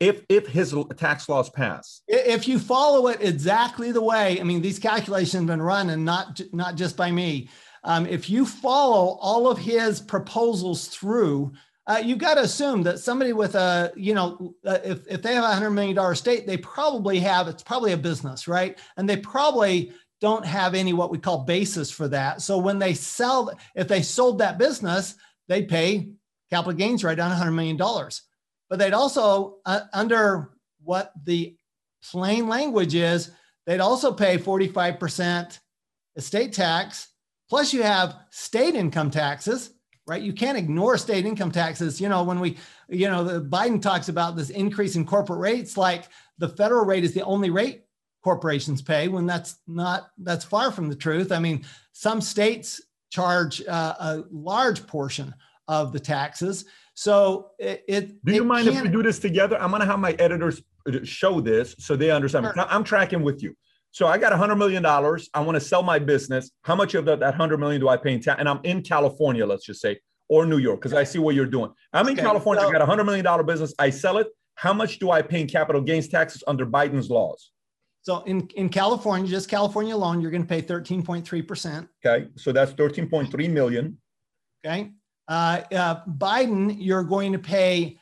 if 0.02 0.24
if 0.28 0.48
his 0.48 0.74
tax 0.96 1.28
laws 1.28 1.48
pass. 1.48 2.02
If 2.08 2.48
you 2.48 2.58
follow 2.58 3.06
it 3.06 3.18
exactly 3.20 3.92
the 3.92 4.02
way 4.02 4.40
i 4.40 4.42
mean 4.42 4.60
these 4.60 4.80
calculations 4.80 5.34
have 5.34 5.46
been 5.46 5.62
run 5.62 5.90
and 5.90 6.04
not 6.04 6.40
not 6.52 6.74
just 6.76 6.96
by 6.96 7.10
me. 7.10 7.48
Um, 7.84 8.06
if 8.06 8.30
you 8.30 8.44
follow 8.46 9.18
all 9.20 9.48
of 9.48 9.58
his 9.58 10.00
proposals 10.00 10.88
through 10.88 11.52
uh, 11.88 12.00
you've 12.04 12.18
got 12.18 12.34
to 12.34 12.42
assume 12.42 12.84
that 12.84 12.98
somebody 12.98 13.32
with 13.32 13.54
a 13.54 13.92
you 13.96 14.14
know 14.14 14.54
uh, 14.64 14.78
if, 14.84 15.06
if 15.08 15.22
they 15.22 15.34
have 15.34 15.44
a 15.44 15.54
hundred 15.54 15.70
million 15.70 15.94
dollar 15.94 16.12
estate 16.12 16.46
they 16.46 16.56
probably 16.56 17.20
have 17.20 17.46
it's 17.46 17.62
probably 17.62 17.92
a 17.92 17.96
business 17.96 18.48
right? 18.48 18.78
And 18.96 19.08
they 19.08 19.16
probably 19.16 19.92
don't 20.20 20.44
have 20.44 20.74
any 20.74 20.92
what 20.92 21.10
we 21.10 21.18
call 21.18 21.44
basis 21.44 21.90
for 21.90 22.08
that. 22.08 22.42
So 22.42 22.58
when 22.58 22.78
they 22.80 22.94
sell 22.94 23.52
if 23.76 23.86
they 23.86 24.02
sold 24.02 24.38
that 24.38 24.58
business 24.58 25.14
they 25.46 25.62
pay 25.62 26.08
capital 26.50 26.72
gains 26.72 27.04
right 27.04 27.18
on 27.18 27.30
a 27.30 27.36
hundred 27.36 27.52
million 27.52 27.76
dollars 27.76 28.22
but 28.72 28.78
they'd 28.78 28.94
also, 28.94 29.58
uh, 29.66 29.80
under 29.92 30.52
what 30.82 31.12
the 31.26 31.54
plain 32.10 32.48
language 32.48 32.94
is, 32.94 33.30
they'd 33.66 33.80
also 33.80 34.10
pay 34.10 34.38
45% 34.38 35.58
estate 36.16 36.54
tax, 36.54 37.08
plus 37.50 37.74
you 37.74 37.82
have 37.82 38.16
state 38.30 38.74
income 38.74 39.10
taxes, 39.10 39.74
right? 40.06 40.22
You 40.22 40.32
can't 40.32 40.56
ignore 40.56 40.96
state 40.96 41.26
income 41.26 41.52
taxes. 41.52 42.00
You 42.00 42.08
know, 42.08 42.22
when 42.22 42.40
we, 42.40 42.56
you 42.88 43.08
know, 43.08 43.22
the 43.22 43.42
Biden 43.42 43.82
talks 43.82 44.08
about 44.08 44.36
this 44.36 44.48
increase 44.48 44.96
in 44.96 45.04
corporate 45.04 45.40
rates, 45.40 45.76
like 45.76 46.04
the 46.38 46.48
federal 46.48 46.86
rate 46.86 47.04
is 47.04 47.12
the 47.12 47.26
only 47.26 47.50
rate 47.50 47.82
corporations 48.24 48.80
pay 48.80 49.06
when 49.06 49.26
that's 49.26 49.56
not, 49.66 50.12
that's 50.16 50.46
far 50.46 50.72
from 50.72 50.88
the 50.88 50.96
truth. 50.96 51.30
I 51.30 51.40
mean, 51.40 51.66
some 51.92 52.22
states 52.22 52.80
charge 53.10 53.62
uh, 53.66 53.94
a 54.00 54.24
large 54.30 54.86
portion 54.86 55.34
of 55.68 55.92
the 55.92 56.00
taxes. 56.00 56.64
So 56.94 57.50
it. 57.58 57.84
it 57.88 58.24
do 58.24 58.34
you 58.34 58.42
it 58.42 58.46
mind 58.46 58.68
if 58.68 58.82
we 58.82 58.88
do 58.88 59.02
this 59.02 59.18
together? 59.18 59.60
I'm 59.60 59.70
going 59.70 59.80
to 59.80 59.86
have 59.86 59.98
my 59.98 60.12
editors 60.12 60.62
uh, 60.86 60.98
show 61.04 61.40
this 61.40 61.74
so 61.78 61.96
they 61.96 62.10
understand. 62.10 62.46
Sure. 62.54 62.66
I'm 62.68 62.84
tracking 62.84 63.22
with 63.22 63.42
you. 63.42 63.54
So 63.90 64.06
I 64.06 64.16
got 64.18 64.32
a 64.32 64.36
hundred 64.36 64.56
million 64.56 64.82
dollars. 64.82 65.28
I 65.34 65.40
want 65.40 65.56
to 65.56 65.60
sell 65.60 65.82
my 65.82 65.98
business. 65.98 66.50
How 66.62 66.74
much 66.74 66.94
of 66.94 67.04
that, 67.06 67.20
that 67.20 67.34
hundred 67.34 67.58
million 67.58 67.80
do 67.80 67.88
I 67.88 67.96
pay 67.96 68.14
in 68.14 68.20
tax? 68.20 68.40
And 68.40 68.48
I'm 68.48 68.60
in 68.64 68.82
California, 68.82 69.44
let's 69.44 69.66
just 69.66 69.80
say, 69.80 70.00
or 70.28 70.46
New 70.46 70.58
York, 70.58 70.80
because 70.80 70.94
I 70.94 71.04
see 71.04 71.18
what 71.18 71.34
you're 71.34 71.46
doing. 71.46 71.70
I'm 71.92 72.06
okay. 72.06 72.12
in 72.12 72.18
California. 72.18 72.62
So, 72.62 72.68
I 72.68 72.72
got 72.72 72.82
a 72.82 72.86
hundred 72.86 73.04
million 73.04 73.24
dollar 73.24 73.42
business. 73.42 73.74
I 73.78 73.90
sell 73.90 74.18
it. 74.18 74.28
How 74.54 74.72
much 74.72 74.98
do 74.98 75.10
I 75.10 75.22
pay 75.22 75.40
in 75.40 75.46
capital 75.46 75.80
gains 75.80 76.08
taxes 76.08 76.42
under 76.46 76.66
Biden's 76.66 77.10
laws? 77.10 77.50
So 78.02 78.22
in, 78.24 78.48
in 78.56 78.68
California, 78.68 79.30
just 79.30 79.48
California 79.48 79.94
alone, 79.94 80.20
you're 80.20 80.32
going 80.32 80.42
to 80.42 80.48
pay 80.48 80.60
13.3%. 80.60 81.88
Okay. 82.04 82.28
So 82.36 82.50
that's 82.50 82.72
13.3 82.72 83.50
million. 83.50 83.98
Okay. 84.66 84.90
Uh, 85.28 85.62
uh, 85.74 86.04
Biden, 86.06 86.76
you're 86.78 87.04
going 87.04 87.32
to 87.32 87.38
pay 87.38 87.98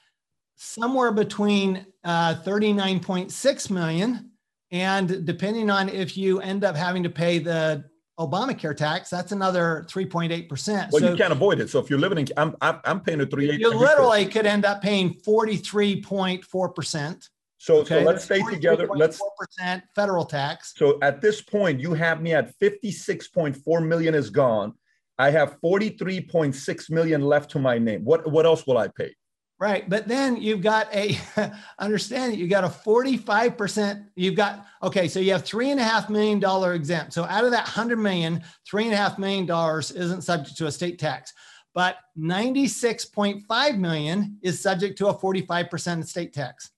somewhere 0.56 1.12
between 1.12 1.86
uh, 2.04 2.36
39.6 2.44 3.70
million 3.70 4.30
and 4.70 5.26
depending 5.26 5.70
on 5.70 5.88
if 5.88 6.16
you 6.16 6.40
end 6.40 6.64
up 6.64 6.76
having 6.76 7.02
to 7.02 7.10
pay 7.10 7.38
the 7.38 7.84
Obamacare 8.18 8.76
tax, 8.76 9.08
that's 9.08 9.32
another 9.32 9.86
3.8%. 9.88 10.92
Well, 10.92 11.00
so 11.00 11.10
you 11.10 11.16
can't 11.16 11.32
avoid 11.32 11.60
it. 11.60 11.70
So 11.70 11.78
if 11.78 11.88
you're 11.88 11.98
living 11.98 12.18
in, 12.18 12.26
I'm, 12.36 12.54
I'm 12.60 13.00
paying 13.00 13.20
a 13.20 13.26
3 13.26 13.58
You 13.58 13.74
literally 13.74 14.26
could 14.26 14.46
end 14.46 14.64
up 14.64 14.82
paying 14.82 15.14
43.4%. 15.14 17.28
So, 17.56 17.78
okay? 17.78 18.00
so 18.00 18.06
let's 18.06 18.24
stay 18.24 18.42
together. 18.50 18.88
Let's 18.94 19.20
percent 19.38 19.84
federal 19.94 20.24
tax. 20.24 20.74
So 20.76 20.98
at 21.02 21.20
this 21.20 21.42
point, 21.42 21.80
you 21.80 21.94
have 21.94 22.22
me 22.22 22.34
at 22.34 22.58
56.4 22.58 23.86
million 23.86 24.14
is 24.14 24.30
gone. 24.30 24.74
I 25.20 25.30
have 25.30 25.60
43.6 25.60 26.90
million 26.90 27.20
left 27.20 27.50
to 27.50 27.58
my 27.58 27.78
name. 27.78 28.04
What 28.04 28.30
what 28.30 28.46
else 28.46 28.66
will 28.66 28.78
I 28.78 28.88
pay? 28.88 29.14
Right. 29.58 29.86
But 29.86 30.08
then 30.08 30.38
you've 30.38 30.62
got 30.62 30.92
a, 30.94 31.18
understand 31.78 32.34
you 32.34 32.48
got 32.48 32.64
a 32.64 32.68
45%, 32.68 34.06
you've 34.16 34.34
got, 34.34 34.64
okay, 34.82 35.06
so 35.06 35.20
you 35.20 35.32
have 35.32 35.44
three 35.44 35.70
and 35.70 35.78
a 35.78 35.84
half 35.84 36.08
million 36.08 36.40
dollar 36.40 36.72
exempt. 36.72 37.12
So 37.12 37.24
out 37.24 37.44
of 37.44 37.50
that 37.50 37.64
100 37.64 37.98
million, 37.98 38.42
three 38.66 38.84
and 38.84 38.94
a 38.94 38.96
half 38.96 39.18
million 39.18 39.44
dollars 39.44 39.90
isn't 39.90 40.22
subject 40.22 40.56
to 40.56 40.66
a 40.66 40.72
state 40.72 40.98
tax, 40.98 41.34
but 41.74 41.96
96.5 42.18 43.76
million 43.76 44.38
is 44.40 44.62
subject 44.62 44.96
to 44.96 45.08
a 45.08 45.14
45% 45.14 46.06
state 46.06 46.32
tax. 46.32 46.70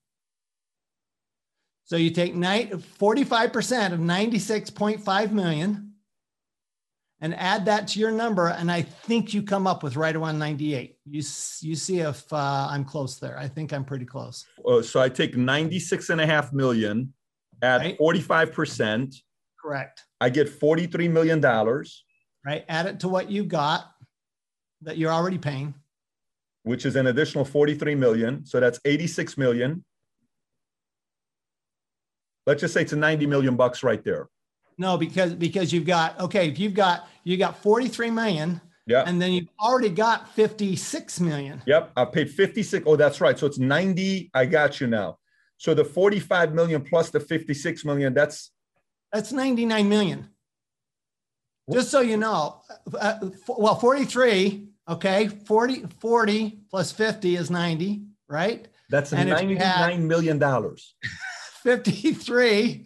So 1.85 1.95
you 1.95 2.09
take 2.09 2.33
45% 2.33 3.93
of 3.93 3.99
96.5 4.01 5.31
million 5.31 5.92
and 7.23 7.33
add 7.39 7.65
that 7.65 7.87
to 7.87 7.99
your 7.99 8.11
number. 8.11 8.49
And 8.49 8.69
I 8.69 8.81
think 8.81 9.33
you 9.33 9.41
come 9.41 9.65
up 9.65 9.81
with 9.81 9.95
right 9.95 10.13
around 10.13 10.37
98. 10.39 10.97
You, 11.05 11.15
you 11.15 11.75
see 11.75 11.99
if 11.99 12.31
uh, 12.33 12.67
I'm 12.69 12.83
close 12.83 13.17
there. 13.17 13.39
I 13.39 13.47
think 13.47 13.71
I'm 13.71 13.85
pretty 13.85 14.03
close. 14.03 14.45
Uh, 14.67 14.81
so 14.81 14.99
I 14.99 15.07
take 15.07 15.37
96 15.37 16.09
and 16.09 16.19
a 16.19 16.25
half 16.25 16.51
million 16.51 17.13
at 17.61 17.79
right. 17.79 17.97
45%. 17.97 19.15
Correct. 19.57 20.03
I 20.19 20.29
get 20.29 20.49
$43 20.49 21.09
million. 21.09 21.41
Right. 21.41 22.65
Add 22.67 22.87
it 22.87 22.99
to 22.99 23.07
what 23.07 23.31
you 23.31 23.45
got 23.45 23.85
that 24.81 24.97
you're 24.97 25.13
already 25.13 25.37
paying. 25.37 25.73
Which 26.63 26.85
is 26.85 26.97
an 26.97 27.07
additional 27.07 27.45
43 27.45 27.95
million. 27.95 28.45
So 28.45 28.59
that's 28.59 28.81
86 28.83 29.37
million. 29.37 29.85
Let's 32.45 32.59
just 32.59 32.73
say 32.73 32.81
it's 32.81 32.91
a 32.91 32.97
90 32.97 33.27
million 33.27 33.55
bucks 33.55 33.81
right 33.81 34.03
there. 34.03 34.27
No, 34.77 34.97
because 34.97 35.33
because 35.33 35.71
you've 35.71 35.85
got 35.85 36.19
okay, 36.19 36.49
if 36.49 36.59
you've 36.59 36.73
got 36.73 37.07
you 37.23 37.37
got 37.37 37.61
43 37.61 38.09
million, 38.09 38.61
yeah, 38.87 39.03
and 39.05 39.21
then 39.21 39.31
you've 39.31 39.49
already 39.59 39.89
got 39.89 40.33
56 40.33 41.19
million. 41.19 41.61
Yep, 41.65 41.91
I 41.95 42.05
paid 42.05 42.29
56. 42.29 42.83
Oh, 42.87 42.95
that's 42.95 43.21
right. 43.21 43.37
So 43.37 43.47
it's 43.47 43.59
90. 43.59 44.31
I 44.33 44.45
got 44.45 44.81
you 44.81 44.87
now. 44.87 45.19
So 45.57 45.73
the 45.73 45.85
45 45.85 46.53
million 46.53 46.81
plus 46.81 47.09
the 47.09 47.19
56 47.19 47.85
million, 47.85 48.13
that's 48.13 48.51
that's 49.11 49.31
99 49.31 49.87
million. 49.87 50.29
Just 51.71 51.91
so 51.91 52.01
you 52.01 52.17
know, 52.17 52.61
uh, 52.99 53.19
well, 53.47 53.75
43, 53.75 54.67
okay, 54.89 55.27
40, 55.29 55.85
40 55.99 56.59
plus 56.69 56.91
50 56.91 57.37
is 57.37 57.49
90, 57.49 58.03
right? 58.27 58.67
That's 58.89 59.13
and 59.13 59.29
$99 59.29 59.57
had, 59.57 59.99
million 60.01 60.37
dollars. 60.37 60.95
53, 61.63 62.85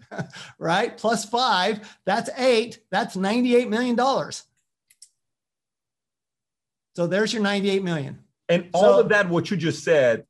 right? 0.59 0.95
Plus 0.97 1.25
five, 1.25 1.97
that's 2.05 2.29
eight. 2.37 2.79
That's 2.91 3.15
$98 3.15 3.67
million. 3.69 3.97
So 6.95 7.07
there's 7.07 7.33
your 7.33 7.43
98 7.43 7.83
million. 7.83 8.19
And 8.49 8.69
all 8.73 8.81
so, 8.81 8.99
of 9.01 9.09
that, 9.09 9.29
what 9.29 9.51
you 9.51 9.57
just 9.57 9.83
said, 9.83 10.25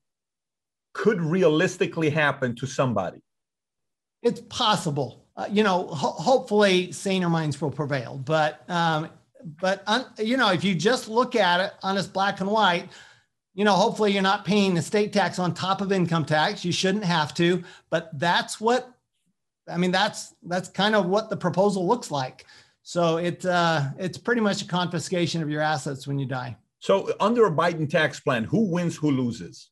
could 0.93 1.21
realistically 1.21 2.09
happen 2.09 2.55
to 2.55 2.65
somebody. 2.65 3.21
It's 4.23 4.41
possible. 4.41 5.25
Uh, 5.35 5.45
you 5.51 5.63
know, 5.63 5.87
ho- 5.87 6.13
hopefully 6.13 6.91
saner 6.91 7.29
minds 7.29 7.61
will 7.61 7.69
prevail. 7.69 8.17
But, 8.17 8.67
um, 8.69 9.09
but 9.61 9.83
un- 9.85 10.07
you 10.17 10.35
know, 10.37 10.51
if 10.51 10.63
you 10.63 10.73
just 10.73 11.07
look 11.07 11.35
at 11.35 11.59
it 11.59 11.73
honest 11.83 12.11
black 12.11 12.39
and 12.39 12.49
white, 12.49 12.89
you 13.57 13.65
know, 13.65 13.73
hopefully 13.73 14.11
you're 14.13 14.21
not 14.21 14.45
paying 14.45 14.77
estate 14.77 15.11
tax 15.11 15.39
on 15.39 15.51
top 15.51 15.81
of 15.81 15.91
income 15.91 16.23
tax. 16.23 16.63
You 16.63 16.71
shouldn't 16.71 17.03
have 17.03 17.33
to, 17.33 17.63
but 17.89 18.11
that's 18.19 18.61
what 18.61 18.93
I 19.67 19.77
mean. 19.77 19.89
That's 19.89 20.35
that's 20.43 20.69
kind 20.69 20.93
of 20.93 21.07
what 21.07 21.31
the 21.31 21.37
proposal 21.37 21.87
looks 21.87 22.11
like. 22.11 22.45
So 22.83 23.17
it 23.17 23.43
uh, 23.47 23.85
it's 23.97 24.15
pretty 24.15 24.41
much 24.41 24.61
a 24.61 24.67
confiscation 24.67 25.41
of 25.41 25.49
your 25.49 25.61
assets 25.61 26.05
when 26.05 26.19
you 26.19 26.27
die. 26.27 26.55
So 26.77 27.11
under 27.19 27.47
a 27.47 27.51
Biden 27.51 27.89
tax 27.89 28.19
plan, 28.19 28.43
who 28.43 28.69
wins, 28.69 28.95
who 28.95 29.09
loses? 29.09 29.71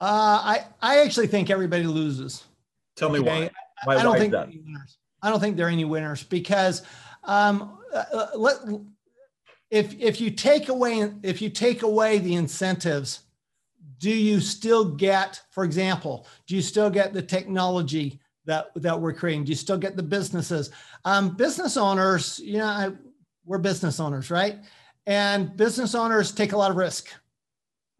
Uh, 0.00 0.40
I 0.42 0.64
I 0.80 1.02
actually 1.02 1.26
think 1.26 1.50
everybody 1.50 1.84
loses. 1.84 2.44
Tell 2.96 3.10
me 3.10 3.18
okay? 3.18 3.28
why. 3.28 3.50
why. 3.84 3.96
I, 3.96 4.00
I 4.00 4.02
don't 4.02 4.18
think 4.18 4.34
I 5.22 5.28
don't 5.28 5.38
think 5.38 5.58
there 5.58 5.66
are 5.66 5.70
any 5.70 5.84
winners 5.84 6.22
because 6.22 6.80
um, 7.24 7.78
uh, 7.92 8.04
uh 8.10 8.26
let 8.36 8.56
if 9.74 10.00
if 10.00 10.20
you 10.20 10.30
take 10.30 10.68
away 10.68 11.10
if 11.22 11.42
you 11.42 11.50
take 11.50 11.82
away 11.82 12.18
the 12.18 12.34
incentives 12.36 13.20
do 13.98 14.10
you 14.10 14.40
still 14.40 14.84
get 14.84 15.40
for 15.50 15.64
example 15.64 16.26
do 16.46 16.54
you 16.54 16.62
still 16.62 16.88
get 16.88 17.12
the 17.12 17.22
technology 17.22 18.20
that 18.46 18.70
that 18.76 19.00
we're 19.00 19.12
creating? 19.12 19.44
Do 19.44 19.50
you 19.50 19.56
still 19.56 19.78
get 19.78 19.96
the 19.96 20.02
businesses? 20.02 20.70
Um, 21.04 21.34
business 21.34 21.76
owners 21.76 22.38
you 22.38 22.58
know 22.58 22.66
I, 22.66 22.92
we're 23.44 23.58
business 23.58 23.98
owners 24.00 24.30
right? 24.30 24.58
And 25.06 25.56
business 25.56 25.94
owners 25.94 26.32
take 26.32 26.52
a 26.52 26.56
lot 26.56 26.70
of 26.70 26.76
risk 26.76 27.08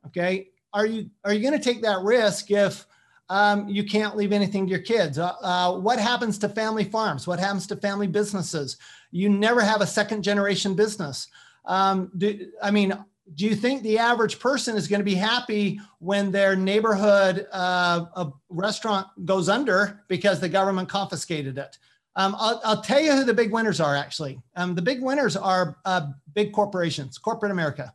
okay? 0.06 0.48
Are 0.72 0.86
you 0.86 1.10
are 1.24 1.32
you 1.34 1.40
going 1.40 1.58
to 1.58 1.64
take 1.64 1.82
that 1.82 2.02
risk 2.02 2.50
if 2.50 2.86
um, 3.30 3.68
you 3.68 3.84
can't 3.84 4.16
leave 4.16 4.32
anything 4.32 4.66
to 4.66 4.70
your 4.70 4.82
kids? 4.82 5.18
Uh, 5.18 5.32
uh, 5.42 5.78
what 5.78 5.98
happens 5.98 6.38
to 6.38 6.48
family 6.48 6.84
farms? 6.84 7.26
What 7.26 7.40
happens 7.40 7.66
to 7.68 7.76
family 7.76 8.06
businesses? 8.06 8.76
You 9.10 9.28
never 9.28 9.60
have 9.60 9.80
a 9.80 9.86
second 9.86 10.22
generation 10.22 10.74
business 10.74 11.28
um, 11.64 12.10
do, 12.16 12.50
I 12.62 12.70
mean, 12.70 12.96
do 13.34 13.46
you 13.46 13.54
think 13.54 13.82
the 13.82 13.98
average 13.98 14.38
person 14.38 14.76
is 14.76 14.86
going 14.86 15.00
to 15.00 15.04
be 15.04 15.14
happy 15.14 15.80
when 15.98 16.30
their 16.30 16.54
neighborhood 16.54 17.46
uh, 17.52 18.30
restaurant 18.50 19.06
goes 19.24 19.48
under 19.48 20.04
because 20.08 20.40
the 20.40 20.48
government 20.48 20.88
confiscated 20.88 21.56
it? 21.56 21.78
Um, 22.16 22.36
I'll, 22.38 22.60
I'll, 22.64 22.82
tell 22.82 23.00
you 23.00 23.12
who 23.12 23.24
the 23.24 23.34
big 23.34 23.50
winners 23.50 23.80
are 23.80 23.96
actually. 23.96 24.40
Um, 24.54 24.74
the 24.74 24.82
big 24.82 25.02
winners 25.02 25.36
are 25.36 25.78
uh, 25.84 26.08
big 26.32 26.52
corporations, 26.52 27.18
corporate 27.18 27.50
America. 27.50 27.92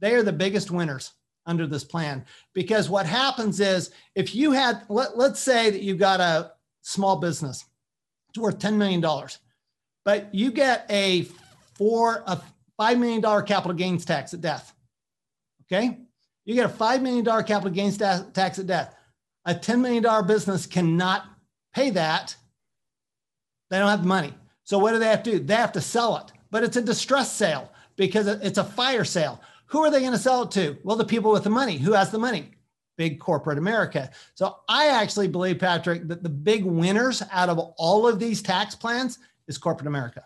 They 0.00 0.14
are 0.14 0.22
the 0.22 0.32
biggest 0.32 0.70
winners 0.70 1.12
under 1.46 1.66
this 1.66 1.84
plan 1.84 2.24
because 2.52 2.90
what 2.90 3.06
happens 3.06 3.60
is 3.60 3.90
if 4.14 4.34
you 4.34 4.52
had, 4.52 4.82
let, 4.88 5.16
let's 5.16 5.40
say 5.40 5.70
that 5.70 5.80
you've 5.80 5.98
got 5.98 6.20
a 6.20 6.52
small 6.82 7.16
business, 7.16 7.64
it's 8.28 8.38
worth 8.38 8.58
$10 8.58 8.74
million, 8.76 9.02
but 10.04 10.34
you 10.34 10.50
get 10.50 10.84
a 10.90 11.26
four, 11.74 12.24
a 12.26 12.40
$5 12.82 12.98
million 12.98 13.22
capital 13.46 13.74
gains 13.74 14.04
tax 14.04 14.34
at 14.34 14.40
death. 14.40 14.74
Okay. 15.64 15.98
You 16.44 16.54
get 16.54 16.66
a 16.66 16.72
$5 16.72 17.02
million 17.02 17.24
capital 17.24 17.70
gains 17.70 17.96
tax 17.96 18.58
at 18.58 18.66
death. 18.66 18.96
A 19.44 19.54
$10 19.54 19.80
million 19.80 20.26
business 20.26 20.66
cannot 20.66 21.26
pay 21.74 21.90
that. 21.90 22.34
They 23.70 23.78
don't 23.78 23.88
have 23.88 24.02
the 24.02 24.08
money. 24.08 24.34
So 24.64 24.78
what 24.78 24.92
do 24.92 24.98
they 24.98 25.06
have 25.06 25.22
to 25.22 25.32
do? 25.32 25.38
They 25.38 25.54
have 25.54 25.72
to 25.72 25.80
sell 25.80 26.16
it, 26.18 26.32
but 26.50 26.62
it's 26.62 26.76
a 26.76 26.82
distress 26.82 27.32
sale 27.32 27.72
because 27.96 28.26
it's 28.26 28.58
a 28.58 28.64
fire 28.64 29.04
sale. 29.04 29.40
Who 29.66 29.80
are 29.80 29.90
they 29.90 30.00
going 30.00 30.12
to 30.12 30.18
sell 30.18 30.42
it 30.42 30.50
to? 30.52 30.76
Well, 30.84 30.96
the 30.96 31.04
people 31.04 31.32
with 31.32 31.44
the 31.44 31.50
money. 31.50 31.78
Who 31.78 31.92
has 31.92 32.10
the 32.10 32.18
money? 32.18 32.50
Big 32.98 33.18
corporate 33.18 33.58
America. 33.58 34.10
So 34.34 34.56
I 34.68 34.88
actually 34.88 35.28
believe, 35.28 35.58
Patrick, 35.58 36.06
that 36.08 36.22
the 36.22 36.28
big 36.28 36.64
winners 36.64 37.22
out 37.30 37.48
of 37.48 37.58
all 37.58 38.06
of 38.06 38.18
these 38.18 38.42
tax 38.42 38.74
plans 38.74 39.18
is 39.48 39.58
corporate 39.58 39.86
America. 39.88 40.24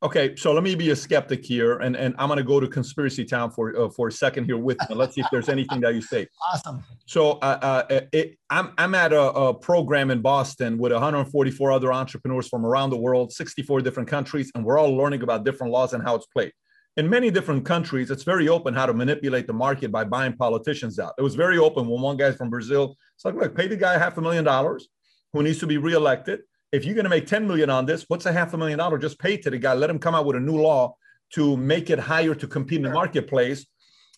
Okay, 0.00 0.36
so 0.36 0.52
let 0.52 0.62
me 0.62 0.76
be 0.76 0.90
a 0.90 0.96
skeptic 0.96 1.44
here, 1.44 1.78
and, 1.78 1.96
and 1.96 2.14
I'm 2.20 2.28
going 2.28 2.36
to 2.36 2.44
go 2.44 2.60
to 2.60 2.68
conspiracy 2.68 3.24
town 3.24 3.50
for 3.50 3.76
uh, 3.76 3.88
for 3.88 4.06
a 4.06 4.12
second 4.12 4.44
here 4.44 4.56
with 4.56 4.78
me. 4.88 4.94
Let's 4.94 5.16
see 5.16 5.22
if 5.22 5.26
there's 5.32 5.48
anything 5.48 5.80
that 5.80 5.94
you 5.94 6.02
say. 6.02 6.28
Awesome. 6.54 6.84
So 7.06 7.32
uh, 7.32 7.84
uh, 7.90 8.00
it, 8.12 8.38
I'm 8.48 8.72
I'm 8.78 8.94
at 8.94 9.12
a, 9.12 9.20
a, 9.20 9.54
program 9.54 10.12
in 10.12 10.22
Boston 10.22 10.78
with 10.78 10.92
144 10.92 11.72
other 11.72 11.92
entrepreneurs 11.92 12.46
from 12.48 12.64
around 12.64 12.90
the 12.90 12.96
world, 12.96 13.32
64 13.32 13.80
different 13.80 14.08
countries, 14.08 14.52
and 14.54 14.64
we're 14.64 14.78
all 14.78 14.96
learning 14.96 15.22
about 15.24 15.44
different 15.44 15.72
laws 15.72 15.92
and 15.94 16.02
how 16.02 16.14
it's 16.14 16.26
played. 16.26 16.52
In 16.96 17.10
many 17.10 17.32
different 17.32 17.64
countries, 17.64 18.12
it's 18.12 18.22
very 18.22 18.48
open 18.48 18.74
how 18.74 18.86
to 18.86 18.94
manipulate 18.94 19.48
the 19.48 19.52
market 19.52 19.90
by 19.90 20.04
buying 20.04 20.32
politicians 20.32 21.00
out. 21.00 21.14
It 21.18 21.22
was 21.22 21.34
very 21.34 21.58
open 21.58 21.88
when 21.88 22.00
one 22.00 22.16
guy's 22.16 22.36
from 22.36 22.50
Brazil. 22.50 22.96
It's 23.16 23.24
like, 23.24 23.34
look, 23.34 23.56
pay 23.56 23.66
the 23.66 23.76
guy 23.76 23.98
half 23.98 24.16
a 24.16 24.20
million 24.20 24.44
dollars 24.44 24.88
who 25.32 25.42
needs 25.42 25.58
to 25.58 25.66
be 25.66 25.76
reelected 25.76 26.40
if 26.72 26.84
you're 26.84 26.94
going 26.94 27.04
to 27.04 27.10
make 27.10 27.26
10 27.26 27.46
million 27.46 27.70
on 27.70 27.86
this, 27.86 28.04
what's 28.08 28.26
a 28.26 28.32
half 28.32 28.54
a 28.54 28.58
million 28.58 28.78
dollar? 28.78 28.98
Just 28.98 29.18
pay 29.18 29.36
to 29.38 29.50
the 29.50 29.58
guy. 29.58 29.74
Let 29.74 29.90
him 29.90 29.98
come 29.98 30.14
out 30.14 30.26
with 30.26 30.36
a 30.36 30.40
new 30.40 30.60
law 30.60 30.96
to 31.34 31.56
make 31.56 31.90
it 31.90 31.98
higher 31.98 32.34
to 32.34 32.46
compete 32.46 32.78
in 32.78 32.84
the 32.84 32.90
marketplace. 32.90 33.66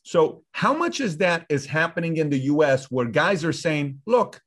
So, 0.03 0.43
how 0.53 0.73
much 0.73 1.01
is 1.01 1.19
that 1.19 1.45
is 1.49 1.67
happening 1.67 2.17
in 2.17 2.31
the 2.31 2.39
U.S. 2.39 2.91
where 2.91 3.07
guys 3.07 3.45
are 3.45 3.53
saying, 3.53 4.01
"Look, 4.07 4.41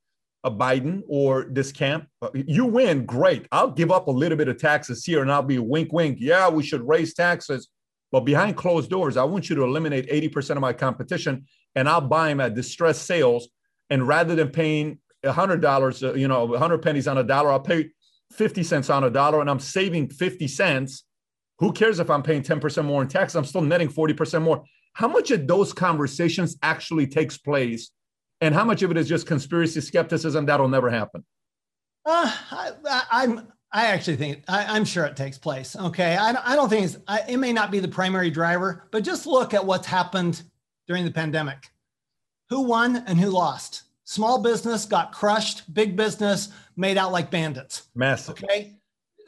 a 0.43 0.51
Biden 0.51 1.03
or 1.07 1.45
this 1.49 1.71
camp, 1.71 2.07
uh, 2.21 2.29
you 2.33 2.65
win, 2.65 3.05
great. 3.05 3.47
I'll 3.51 3.71
give 3.71 3.91
up 3.91 4.07
a 4.07 4.11
little 4.11 4.37
bit 4.37 4.47
of 4.47 4.57
taxes 4.57 5.05
here, 5.05 5.21
and 5.21 5.31
I'll 5.31 5.41
be 5.41 5.59
wink, 5.59 5.93
wink. 5.93 6.17
Yeah, 6.19 6.49
we 6.49 6.63
should 6.63 6.85
raise 6.87 7.13
taxes, 7.13 7.69
but 8.11 8.21
behind 8.21 8.57
closed 8.57 8.89
doors, 8.89 9.15
I 9.15 9.23
want 9.23 9.49
you 9.49 9.55
to 9.55 9.63
eliminate 9.63 10.09
80% 10.09 10.51
of 10.51 10.61
my 10.61 10.73
competition, 10.73 11.45
and 11.75 11.87
I'll 11.87 12.01
buy 12.01 12.29
them 12.29 12.41
at 12.41 12.55
distressed 12.55 13.05
sales. 13.05 13.47
And 13.89 14.07
rather 14.07 14.35
than 14.35 14.49
paying 14.49 14.99
hundred 15.25 15.61
dollars, 15.61 16.03
uh, 16.03 16.13
you 16.13 16.27
know, 16.27 16.57
hundred 16.57 16.81
pennies 16.81 17.07
on 17.07 17.17
a 17.17 17.23
dollar. 17.23 17.51
I'll 17.51 17.59
pay 17.59 17.89
50 18.33 18.63
cents 18.63 18.89
on 18.89 19.03
a 19.03 19.09
dollar 19.09 19.41
and 19.41 19.49
I'm 19.49 19.59
saving 19.59 20.09
50 20.09 20.47
cents. 20.47 21.03
Who 21.59 21.71
cares 21.71 21.99
if 21.99 22.09
I'm 22.09 22.23
paying 22.23 22.41
10% 22.41 22.83
more 22.83 23.01
in 23.01 23.07
tax? 23.07 23.35
I'm 23.35 23.45
still 23.45 23.61
netting 23.61 23.89
40% 23.89 24.41
more. 24.41 24.63
How 24.93 25.07
much 25.07 25.31
of 25.31 25.47
those 25.47 25.71
conversations 25.71 26.57
actually 26.61 27.07
takes 27.07 27.37
place? 27.37 27.91
And 28.41 28.53
how 28.53 28.65
much 28.65 28.81
of 28.81 28.91
it 28.91 28.97
is 28.97 29.07
just 29.07 29.27
conspiracy 29.27 29.79
skepticism 29.79 30.45
that'll 30.45 30.67
never 30.67 30.89
happen? 30.89 31.23
Uh, 32.05 32.35
I, 32.51 33.23
am 33.23 33.47
I 33.71 33.85
actually 33.87 34.17
think 34.17 34.43
I, 34.47 34.77
am 34.77 34.83
sure 34.83 35.05
it 35.05 35.15
takes 35.15 35.37
place. 35.37 35.75
Okay, 35.75 36.17
I, 36.17 36.35
I 36.51 36.55
don't 36.55 36.69
think 36.69 36.91
I, 37.07 37.21
it 37.29 37.37
may 37.37 37.53
not 37.53 37.71
be 37.71 37.79
the 37.79 37.87
primary 37.87 38.29
driver, 38.29 38.87
but 38.91 39.03
just 39.03 39.25
look 39.25 39.53
at 39.53 39.65
what's 39.65 39.87
happened 39.87 40.43
during 40.87 41.05
the 41.05 41.11
pandemic. 41.11 41.69
Who 42.49 42.63
won 42.63 42.97
and 43.07 43.17
who 43.17 43.29
lost? 43.29 43.83
Small 44.05 44.41
business 44.41 44.85
got 44.85 45.11
crushed. 45.11 45.73
Big 45.73 45.95
business 45.95 46.49
made 46.75 46.97
out 46.97 47.11
like 47.11 47.31
bandits. 47.31 47.87
Massive. 47.95 48.43
Okay. 48.43 48.75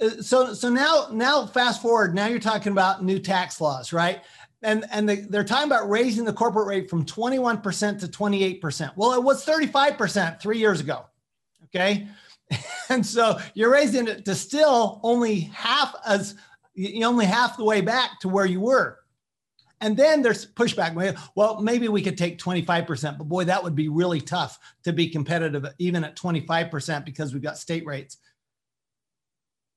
Uh, 0.01 0.21
so 0.21 0.53
so 0.53 0.69
now 0.69 1.07
now 1.11 1.45
fast 1.45 1.81
forward. 1.81 2.13
Now 2.13 2.27
you're 2.27 2.39
talking 2.39 2.71
about 2.71 3.03
new 3.03 3.19
tax 3.19 3.61
laws, 3.61 3.93
right? 3.93 4.21
And 4.61 4.85
and 4.91 5.07
the, 5.07 5.15
they're 5.29 5.43
talking 5.43 5.67
about 5.67 5.89
raising 5.89 6.25
the 6.25 6.33
corporate 6.33 6.67
rate 6.67 6.89
from 6.89 7.05
21% 7.05 7.99
to 7.99 8.07
28%. 8.07 8.91
Well, 8.95 9.13
it 9.13 9.23
was 9.23 9.45
35% 9.45 10.41
three 10.41 10.57
years 10.57 10.79
ago. 10.79 11.05
Okay. 11.65 12.07
And 12.87 13.03
so 13.03 13.39
you're 13.55 13.71
raising 13.71 14.07
it 14.07 14.25
to 14.25 14.35
still 14.35 14.99
only 15.01 15.39
half 15.39 15.95
as 16.05 16.35
you 16.75 17.03
only 17.03 17.25
half 17.25 17.57
the 17.57 17.63
way 17.63 17.81
back 17.81 18.19
to 18.19 18.29
where 18.29 18.45
you 18.45 18.61
were. 18.61 18.99
And 19.81 19.97
then 19.97 20.21
there's 20.21 20.45
pushback. 20.45 21.17
Well, 21.35 21.61
maybe 21.61 21.87
we 21.87 22.01
could 22.01 22.17
take 22.17 22.37
25%, 22.39 23.17
but 23.17 23.27
boy, 23.27 23.43
that 23.45 23.63
would 23.63 23.75
be 23.75 23.89
really 23.89 24.21
tough 24.21 24.57
to 24.83 24.93
be 24.93 25.09
competitive 25.09 25.65
even 25.79 26.03
at 26.03 26.15
25% 26.15 27.05
because 27.05 27.33
we've 27.33 27.43
got 27.43 27.57
state 27.57 27.85
rates. 27.85 28.17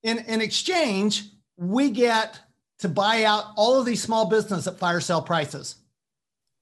In, 0.03 0.19
in 0.19 0.41
exchange, 0.41 1.25
we 1.57 1.89
get 1.89 2.39
to 2.79 2.87
buy 2.87 3.25
out 3.25 3.45
all 3.57 3.77
of 3.79 3.85
these 3.85 4.01
small 4.01 4.29
business 4.29 4.67
at 4.67 4.79
fire 4.79 5.01
sale 5.01 5.21
prices. 5.21 5.75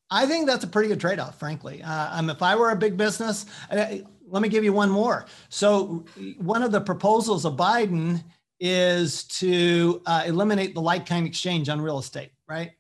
I 0.10 0.26
think 0.26 0.47
that's 0.47 0.63
a 0.63 0.67
pretty 0.67 0.89
good 0.89 1.00
trade 1.00 1.19
off, 1.19 1.38
frankly. 1.38 1.84
Uh, 1.84 2.19
um, 2.19 2.30
if 2.30 2.41
I 2.41 2.56
were 2.56 2.71
a 2.71 2.76
big 2.76 2.97
business, 2.97 3.45
uh, 3.69 3.97
let 4.28 4.41
me 4.41 4.50
give 4.50 4.63
you 4.63 4.73
one 4.73 4.89
more. 4.89 5.26
So, 5.50 6.06
one 6.38 6.63
of 6.63 6.71
the 6.71 6.82
proposals 6.82 7.45
of 7.45 7.56
Biden 7.56 8.23
is 8.60 9.26
to 9.26 10.02
uh, 10.06 10.23
eliminate 10.26 10.73
the 10.73 10.82
like 10.82 11.06
kind 11.06 11.28
exchange 11.28 11.69
on 11.69 11.80
real 11.82 12.00
estate, 12.00 12.32
right? 12.47 12.71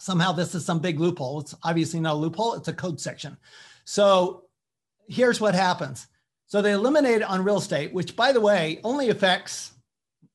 Somehow 0.00 0.32
this 0.32 0.54
is 0.54 0.64
some 0.64 0.80
big 0.80 0.98
loophole. 0.98 1.40
It's 1.40 1.54
obviously 1.62 2.00
not 2.00 2.14
a 2.14 2.18
loophole, 2.18 2.54
it's 2.54 2.68
a 2.68 2.72
code 2.72 3.00
section. 3.00 3.36
So 3.84 4.44
here's 5.08 5.40
what 5.40 5.54
happens. 5.54 6.06
So 6.46 6.60
they 6.60 6.72
eliminate 6.72 7.22
on 7.22 7.44
real 7.44 7.58
estate, 7.58 7.92
which 7.92 8.16
by 8.16 8.32
the 8.32 8.40
way, 8.40 8.80
only 8.82 9.10
affects 9.10 9.72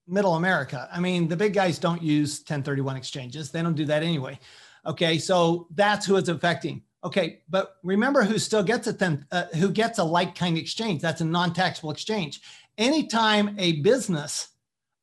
middle 0.07 0.35
America. 0.35 0.87
I 0.93 0.99
mean, 0.99 1.27
the 1.27 1.35
big 1.35 1.53
guys 1.53 1.79
don't 1.79 2.01
use 2.01 2.39
1031 2.39 2.95
exchanges. 2.95 3.51
They 3.51 3.61
don't 3.61 3.75
do 3.75 3.85
that 3.85 4.03
anyway. 4.03 4.39
Okay, 4.85 5.17
so 5.17 5.67
that's 5.73 6.05
who 6.05 6.15
it's 6.15 6.29
affecting. 6.29 6.83
Okay, 7.03 7.41
but 7.49 7.77
remember 7.83 8.23
who 8.23 8.39
still 8.39 8.63
gets 8.63 8.87
a 8.87 8.93
ten, 8.93 9.25
uh, 9.31 9.45
who 9.55 9.71
gets 9.71 9.99
a 9.99 10.03
like 10.03 10.35
kind 10.35 10.57
exchange. 10.57 11.01
That's 11.01 11.21
a 11.21 11.25
non-taxable 11.25 11.91
exchange. 11.91 12.41
Anytime 12.77 13.55
a 13.59 13.81
business 13.81 14.49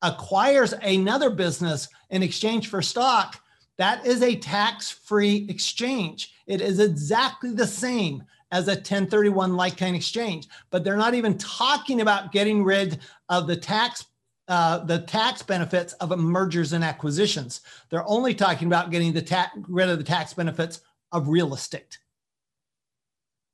acquires 0.01 0.73
another 0.73 1.29
business 1.29 1.87
in 2.09 2.23
exchange 2.23 2.67
for 2.67 2.81
stock, 2.81 3.39
that 3.77 4.05
is 4.05 4.21
a 4.21 4.35
tax 4.35 4.91
free 4.91 5.45
exchange. 5.49 6.33
It 6.47 6.61
is 6.61 6.79
exactly 6.79 7.51
the 7.51 7.67
same 7.67 8.23
as 8.51 8.67
a 8.67 8.71
1031 8.71 9.55
like 9.55 9.77
kind 9.77 9.95
exchange, 9.95 10.47
but 10.69 10.83
they're 10.83 10.97
not 10.97 11.15
even 11.15 11.37
talking 11.37 12.01
about 12.01 12.31
getting 12.31 12.63
rid 12.63 12.99
of 13.29 13.47
the 13.47 13.55
tax. 13.55 14.05
Uh, 14.49 14.79
the 14.79 14.99
tax 14.99 15.41
benefits 15.41 15.93
of 15.93 16.19
mergers 16.19 16.73
and 16.73 16.83
acquisitions. 16.83 17.61
They're 17.89 18.05
only 18.05 18.35
talking 18.35 18.67
about 18.67 18.91
getting 18.91 19.13
the 19.13 19.21
tax 19.21 19.57
rid 19.69 19.87
of 19.87 19.97
the 19.97 20.03
tax 20.03 20.33
benefits 20.33 20.81
of 21.13 21.29
real 21.29 21.53
estate. 21.53 21.97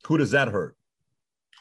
Who 0.08 0.17
does 0.17 0.32
that 0.32 0.47
hurt? 0.47 0.75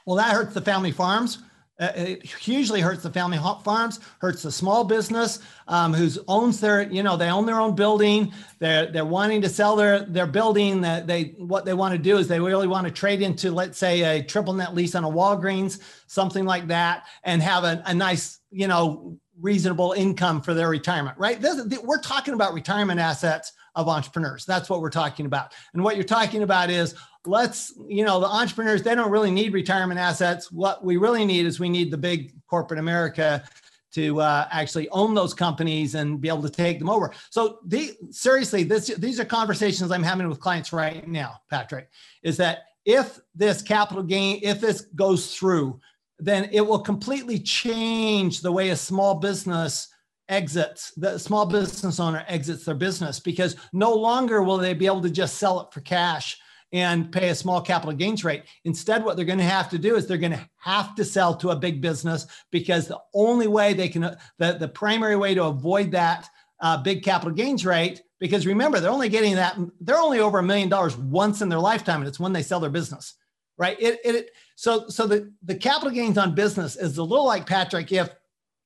Well, 0.06 0.16
that 0.16 0.32
hurts 0.32 0.54
the 0.54 0.62
family 0.62 0.92
farms 0.92 1.40
uh, 1.80 1.92
it 1.94 2.24
hugely 2.24 2.80
hurts 2.80 3.02
the 3.02 3.10
family 3.10 3.38
farms, 3.62 4.00
hurts 4.20 4.42
the 4.42 4.50
small 4.50 4.84
business 4.84 5.38
um, 5.68 5.94
who 5.94 6.10
owns 6.26 6.60
their, 6.60 6.82
you 6.90 7.02
know, 7.02 7.16
they 7.16 7.30
own 7.30 7.46
their 7.46 7.60
own 7.60 7.74
building. 7.74 8.32
They're 8.58 8.90
they're 8.90 9.04
wanting 9.04 9.42
to 9.42 9.48
sell 9.48 9.76
their 9.76 10.00
their 10.00 10.26
building. 10.26 10.80
That 10.80 11.06
they 11.06 11.34
what 11.38 11.64
they 11.64 11.74
want 11.74 11.92
to 11.92 11.98
do 11.98 12.18
is 12.18 12.26
they 12.26 12.40
really 12.40 12.66
want 12.66 12.86
to 12.86 12.92
trade 12.92 13.22
into, 13.22 13.52
let's 13.52 13.78
say, 13.78 14.18
a 14.18 14.22
triple 14.24 14.54
net 14.54 14.74
lease 14.74 14.94
on 14.94 15.04
a 15.04 15.08
Walgreens, 15.08 15.80
something 16.08 16.44
like 16.44 16.66
that, 16.66 17.06
and 17.22 17.40
have 17.42 17.64
a, 17.64 17.82
a 17.86 17.94
nice, 17.94 18.40
you 18.50 18.66
know, 18.66 19.18
reasonable 19.40 19.92
income 19.92 20.42
for 20.42 20.54
their 20.54 20.68
retirement. 20.68 21.16
Right? 21.16 21.40
This, 21.40 21.64
we're 21.84 22.00
talking 22.00 22.34
about 22.34 22.54
retirement 22.54 22.98
assets 22.98 23.52
of 23.76 23.88
entrepreneurs. 23.88 24.44
That's 24.44 24.68
what 24.68 24.80
we're 24.80 24.90
talking 24.90 25.26
about. 25.26 25.52
And 25.72 25.84
what 25.84 25.94
you're 25.94 26.04
talking 26.04 26.42
about 26.42 26.68
is 26.68 26.96
let's, 27.26 27.72
you 27.86 28.04
know, 28.04 28.20
the 28.20 28.26
entrepreneurs, 28.26 28.82
they 28.82 28.94
don't 28.94 29.10
really 29.10 29.30
need 29.30 29.52
retirement 29.52 30.00
assets. 30.00 30.50
What 30.50 30.84
we 30.84 30.96
really 30.96 31.24
need 31.24 31.46
is 31.46 31.60
we 31.60 31.68
need 31.68 31.90
the 31.90 31.98
big 31.98 32.34
corporate 32.46 32.80
America 32.80 33.44
to 33.92 34.20
uh, 34.20 34.46
actually 34.50 34.88
own 34.90 35.14
those 35.14 35.34
companies 35.34 35.94
and 35.94 36.20
be 36.20 36.28
able 36.28 36.42
to 36.42 36.50
take 36.50 36.78
them 36.78 36.90
over. 36.90 37.12
So 37.30 37.60
the, 37.66 37.96
seriously, 38.10 38.62
this, 38.62 38.88
these 38.88 39.18
are 39.18 39.24
conversations 39.24 39.90
I'm 39.90 40.02
having 40.02 40.28
with 40.28 40.40
clients 40.40 40.72
right 40.72 41.06
now, 41.08 41.40
Patrick, 41.50 41.88
is 42.22 42.36
that 42.36 42.64
if 42.84 43.18
this 43.34 43.62
capital 43.62 44.02
gain, 44.02 44.40
if 44.42 44.60
this 44.60 44.82
goes 44.94 45.34
through, 45.34 45.80
then 46.18 46.48
it 46.52 46.60
will 46.60 46.80
completely 46.80 47.38
change 47.38 48.40
the 48.40 48.52
way 48.52 48.70
a 48.70 48.76
small 48.76 49.14
business 49.14 49.88
exits, 50.28 50.92
the 50.96 51.18
small 51.18 51.46
business 51.46 52.00
owner 52.00 52.24
exits 52.28 52.64
their 52.64 52.74
business 52.74 53.18
because 53.20 53.56
no 53.72 53.94
longer 53.94 54.42
will 54.42 54.58
they 54.58 54.74
be 54.74 54.86
able 54.86 55.00
to 55.00 55.10
just 55.10 55.38
sell 55.38 55.60
it 55.60 55.72
for 55.72 55.80
cash 55.80 56.38
and 56.72 57.10
pay 57.10 57.30
a 57.30 57.34
small 57.34 57.60
capital 57.60 57.94
gains 57.94 58.24
rate. 58.24 58.44
Instead, 58.64 59.04
what 59.04 59.16
they're 59.16 59.24
going 59.24 59.38
to 59.38 59.44
have 59.44 59.70
to 59.70 59.78
do 59.78 59.96
is 59.96 60.06
they're 60.06 60.18
going 60.18 60.32
to 60.32 60.48
have 60.58 60.94
to 60.96 61.04
sell 61.04 61.34
to 61.36 61.50
a 61.50 61.56
big 61.56 61.80
business 61.80 62.26
because 62.50 62.86
the 62.86 63.00
only 63.14 63.46
way 63.46 63.72
they 63.72 63.88
can, 63.88 64.02
the, 64.38 64.52
the 64.52 64.68
primary 64.68 65.16
way 65.16 65.34
to 65.34 65.44
avoid 65.44 65.90
that 65.92 66.28
uh, 66.60 66.76
big 66.76 67.02
capital 67.02 67.32
gains 67.32 67.64
rate, 67.64 68.02
because 68.18 68.46
remember, 68.46 68.80
they're 68.80 68.90
only 68.90 69.08
getting 69.08 69.36
that, 69.36 69.56
they're 69.80 69.98
only 70.00 70.20
over 70.20 70.40
a 70.40 70.42
million 70.42 70.68
dollars 70.68 70.96
once 70.96 71.40
in 71.40 71.48
their 71.48 71.60
lifetime, 71.60 72.00
and 72.00 72.08
it's 72.08 72.20
when 72.20 72.32
they 72.32 72.42
sell 72.42 72.60
their 72.60 72.70
business. 72.70 73.14
Right. 73.56 73.80
It, 73.80 73.98
it 74.04 74.30
so 74.54 74.88
so 74.88 75.08
the, 75.08 75.32
the 75.42 75.56
capital 75.56 75.90
gains 75.90 76.16
on 76.16 76.32
business 76.32 76.76
is 76.76 76.96
a 76.98 77.02
little 77.02 77.26
like 77.26 77.44
Patrick, 77.44 77.90
if 77.90 78.08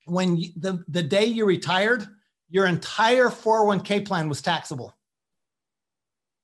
when 0.04 0.36
you, 0.36 0.50
the, 0.56 0.84
the 0.88 1.02
day 1.02 1.24
you 1.24 1.46
retired, 1.46 2.06
your 2.50 2.66
entire 2.66 3.28
401k 3.28 4.06
plan 4.06 4.28
was 4.28 4.42
taxable. 4.42 4.94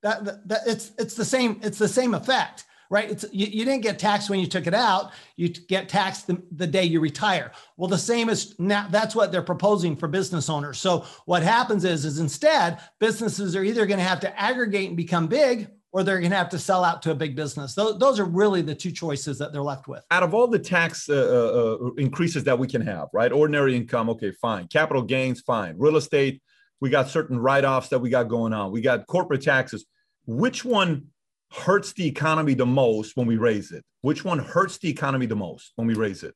That, 0.01 0.47
that, 0.47 0.61
it's 0.65 0.91
it's 0.97 1.15
the 1.15 1.25
same 1.25 1.59
it's 1.61 1.77
the 1.77 1.87
same 1.87 2.13
effect 2.13 2.65
right 2.89 3.09
it's 3.11 3.25
you, 3.31 3.47
you 3.47 3.65
didn't 3.65 3.81
get 3.81 3.99
taxed 3.99 4.29
when 4.29 4.39
you 4.39 4.47
took 4.47 4.65
it 4.65 4.73
out 4.73 5.11
you 5.35 5.49
get 5.49 5.89
taxed 5.89 6.27
the, 6.27 6.41
the 6.55 6.65
day 6.65 6.83
you 6.85 6.99
retire 6.99 7.51
well 7.75 7.89
the 7.89 7.97
same 7.97 8.29
is 8.29 8.57
now 8.59 8.87
that's 8.89 9.13
what 9.13 9.31
they're 9.31 9.41
proposing 9.41 9.95
for 9.95 10.07
business 10.07 10.49
owners 10.49 10.77
so 10.77 11.05
what 11.25 11.43
happens 11.43 11.83
is 11.83 12.05
is 12.05 12.19
instead 12.19 12.79
businesses 12.99 13.55
are 13.55 13.63
either 13.63 13.85
going 13.85 13.99
to 13.99 14.03
have 14.03 14.21
to 14.21 14.39
aggregate 14.39 14.87
and 14.87 14.97
become 14.97 15.27
big 15.27 15.69
or 15.91 16.03
they're 16.03 16.19
going 16.19 16.31
to 16.31 16.37
have 16.37 16.49
to 16.49 16.59
sell 16.59 16.83
out 16.83 17.01
to 17.01 17.11
a 17.11 17.15
big 17.15 17.35
business. 17.35 17.73
Those, 17.73 17.97
those 17.97 18.19
are 18.19 18.25
really 18.25 18.61
the 18.61 18.75
two 18.75 18.91
choices 18.91 19.37
that 19.39 19.51
they're 19.51 19.63
left 19.63 19.87
with. 19.87 20.03
Out 20.11 20.23
of 20.23 20.33
all 20.33 20.47
the 20.47 20.59
tax 20.59 21.09
uh, 21.09 21.13
uh, 21.13 21.87
uh, 21.87 21.91
increases 21.93 22.43
that 22.43 22.57
we 22.57 22.67
can 22.67 22.81
have, 22.81 23.09
right? 23.11 23.31
Ordinary 23.31 23.75
income, 23.75 24.09
okay, 24.11 24.31
fine. 24.31 24.67
Capital 24.67 25.01
gains, 25.01 25.41
fine. 25.41 25.75
Real 25.77 25.97
estate, 25.97 26.41
we 26.81 26.89
got 26.89 27.09
certain 27.09 27.39
write 27.39 27.65
offs 27.65 27.89
that 27.89 27.99
we 27.99 28.09
got 28.09 28.27
going 28.27 28.53
on. 28.53 28.71
We 28.71 28.81
got 28.81 29.07
corporate 29.07 29.41
taxes. 29.41 29.85
Which 30.25 30.63
one 30.63 31.07
hurts 31.51 31.93
the 31.93 32.05
economy 32.05 32.53
the 32.53 32.65
most 32.65 33.17
when 33.17 33.27
we 33.27 33.37
raise 33.37 33.71
it? 33.71 33.83
Which 34.01 34.23
one 34.23 34.39
hurts 34.39 34.77
the 34.77 34.89
economy 34.89 35.25
the 35.25 35.35
most 35.35 35.73
when 35.75 35.87
we 35.87 35.95
raise 35.95 36.23
it? 36.23 36.35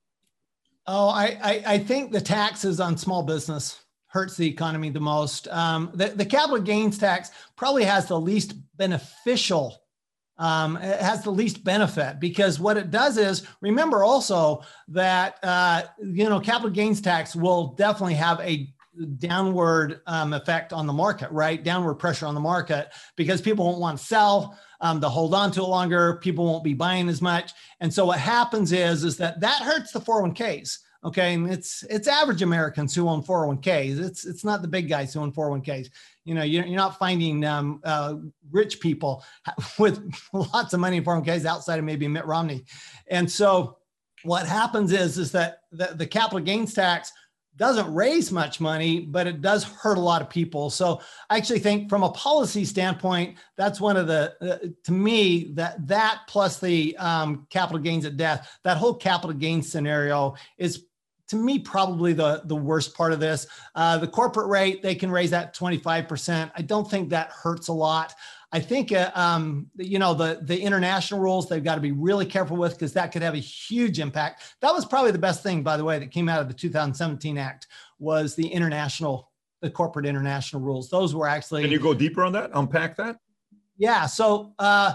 Oh, 0.86 1.08
I, 1.08 1.38
I, 1.42 1.64
I 1.66 1.78
think 1.80 2.12
the 2.12 2.22
taxes 2.22 2.80
on 2.80 2.98
small 2.98 3.24
business 3.24 3.86
hurts 4.08 4.36
the 4.36 4.48
economy 4.48 4.90
the 4.90 5.00
most. 5.00 5.48
Um, 5.48 5.92
the, 5.94 6.10
the 6.10 6.26
capital 6.26 6.60
gains 6.60 6.98
tax 6.98 7.32
probably 7.56 7.84
has 7.86 8.08
the 8.08 8.20
least 8.20 8.56
beneficial 8.76 9.84
um, 10.38 10.78
it 10.78 11.00
has 11.00 11.24
the 11.24 11.32
least 11.32 11.64
benefit 11.64 12.20
because 12.20 12.60
what 12.60 12.78
it 12.78 12.90
does 12.90 13.18
is 13.18 13.46
remember 13.62 14.04
also 14.04 14.64
that 14.88 15.38
uh, 15.44 15.84
you 16.00 16.28
know 16.28 16.40
capital 16.40 16.72
gains 16.72 17.02
tax 17.02 17.36
will 17.36 17.68
definitely 17.76 18.16
have 18.16 18.40
a 18.42 18.74
downward 19.18 20.02
um, 20.08 20.34
effect 20.34 20.74
on 20.74 20.88
the 20.88 20.94
market, 20.94 21.32
right? 21.32 21.64
Downward 21.64 21.96
pressure 21.96 22.26
on 22.26 22.36
the 22.36 22.42
market 22.42 22.90
because 23.16 23.42
people 23.42 23.66
won't 23.66 23.80
want 23.80 23.98
to 23.98 24.04
sell. 24.04 24.58
Um, 24.82 25.00
they'll 25.00 25.10
hold 25.10 25.34
on 25.34 25.52
to 25.52 25.62
it 25.62 25.68
longer. 25.68 26.18
People 26.18 26.46
won't 26.46 26.64
be 26.64 26.74
buying 26.74 27.10
as 27.10 27.22
much, 27.22 27.52
and 27.80 27.94
so 27.94 28.06
what 28.06 28.20
happens 28.20 28.72
is 28.72 29.04
is 29.04 29.18
that 29.18 29.40
that 29.40 29.62
hurts 29.62 29.92
the 29.92 30.00
401ks. 30.00 30.80
Okay, 31.06 31.34
and 31.34 31.52
it's 31.52 31.84
it's 31.90 32.08
average 32.08 32.42
Americans 32.42 32.96
who 32.96 33.10
own 33.10 33.24
401ks. 33.24 34.00
It's 34.00 34.26
it's 34.26 34.46
not 34.46 34.62
the 34.62 34.68
big 34.68 34.88
guys 34.88 35.14
who 35.14 35.20
own 35.20 35.34
401ks. 35.34 35.90
You 36.24 36.36
know, 36.36 36.44
you're, 36.44 36.66
you're 36.66 36.78
not 36.78 36.98
finding 36.98 37.44
um, 37.44 37.82
uh, 37.84 38.16
rich 38.52 38.80
people 38.80 39.24
with 39.80 40.02
lots 40.32 40.74
of 40.74 40.80
money 40.80 40.98
in 40.98 41.04
401ks 41.04 41.46
outside 41.46 41.80
of 41.80 41.86
maybe 41.86 42.08
Mitt 42.08 42.26
Romney. 42.26 42.64
And 43.08 43.30
so, 43.30 43.78
what 44.24 44.48
happens 44.48 44.94
is 44.94 45.18
is 45.18 45.32
that 45.34 45.60
the, 45.72 45.94
the 45.96 46.08
capital 46.08 46.40
gains 46.40 46.74
tax 46.74 47.12
doesn't 47.58 47.94
raise 47.94 48.32
much 48.32 48.60
money, 48.60 49.00
but 49.00 49.28
it 49.28 49.42
does 49.42 49.64
hurt 49.64 49.98
a 49.98 50.02
lot 50.02 50.22
of 50.22 50.30
people. 50.30 50.70
So 50.70 51.02
I 51.30 51.38
actually 51.38 51.60
think 51.60 51.90
from 51.90 52.04
a 52.04 52.12
policy 52.12 52.66
standpoint, 52.66 53.38
that's 53.58 53.80
one 53.80 53.98
of 53.98 54.08
the, 54.08 54.34
uh, 54.42 54.68
to 54.86 54.92
me, 54.92 55.52
that 55.54 55.88
that 55.88 56.22
plus 56.28 56.60
the 56.60 56.98
um, 56.98 57.48
capital 57.50 57.80
gains 57.80 58.06
at 58.06 58.18
death, 58.18 58.60
that 58.64 58.78
whole 58.78 58.96
capital 58.96 59.36
gains 59.36 59.72
scenario 59.72 60.36
is 60.58 60.86
to 61.28 61.36
me 61.36 61.58
probably 61.58 62.14
the 62.14 62.42
the 62.46 62.56
worst 62.56 62.96
part 62.96 63.14
of 63.14 63.20
this. 63.20 63.48
Uh, 63.76 63.98
the 63.98 64.08
corporate 64.08 64.50
rate 64.50 64.82
they 64.82 64.96
can 64.96 65.10
raise 65.10 65.32
that 65.32 65.56
25% 65.56 66.52
i 66.56 66.62
don't 66.62 66.90
think 66.90 67.10
that 67.10 67.30
hurts 67.32 67.70
a 67.70 67.74
lot 67.74 68.14
i 68.54 68.60
think 68.60 68.92
uh, 68.92 69.12
um, 69.16 69.68
you 69.76 70.00
know 70.00 70.14
the 70.14 70.40
the 70.44 70.58
international 70.60 71.20
rules 71.20 71.50
they've 71.50 71.64
got 71.64 71.76
to 71.76 71.82
be 71.82 71.92
really 71.92 72.26
careful 72.26 72.56
with 72.56 72.74
because 72.74 72.94
that 72.94 73.12
could 73.12 73.22
have 73.22 73.34
a 73.34 73.40
huge 73.40 74.00
impact. 74.00 74.56
That 74.62 74.74
was 74.74 74.86
probably 74.86 75.12
the 75.12 75.20
best 75.20 75.44
thing 75.44 75.64
by 75.64 75.76
the 75.76 75.84
way 75.84 76.00
that 76.00 76.12
came 76.12 76.30
out 76.30 76.42
of 76.42 76.48
the 76.48 76.54
2017 76.54 77.38
act 77.38 77.68
was 78.00 78.36
the 78.36 78.48
international 78.48 79.32
the 79.62 79.70
corporate 79.70 80.06
international 80.06 80.62
rules. 80.62 80.90
Those 80.90 81.14
were 81.14 81.28
actually 81.28 81.64
can 81.64 81.72
you 81.72 81.80
go 81.80 81.94
deeper 81.94 82.24
on 82.24 82.32
that 82.34 82.52
unpack 82.54 82.96
that? 82.98 83.18
Yeah 83.78 84.06
so 84.06 84.54
uh, 84.60 84.94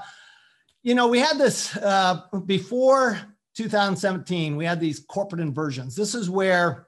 you 0.82 0.94
know 0.94 1.08
we 1.08 1.18
had 1.18 1.36
this 1.36 1.76
uh, 1.76 2.22
before 2.46 3.18
2017, 3.58 4.56
we 4.56 4.64
had 4.64 4.78
these 4.78 5.00
corporate 5.00 5.40
inversions. 5.40 5.96
This 5.96 6.14
is 6.14 6.30
where 6.30 6.86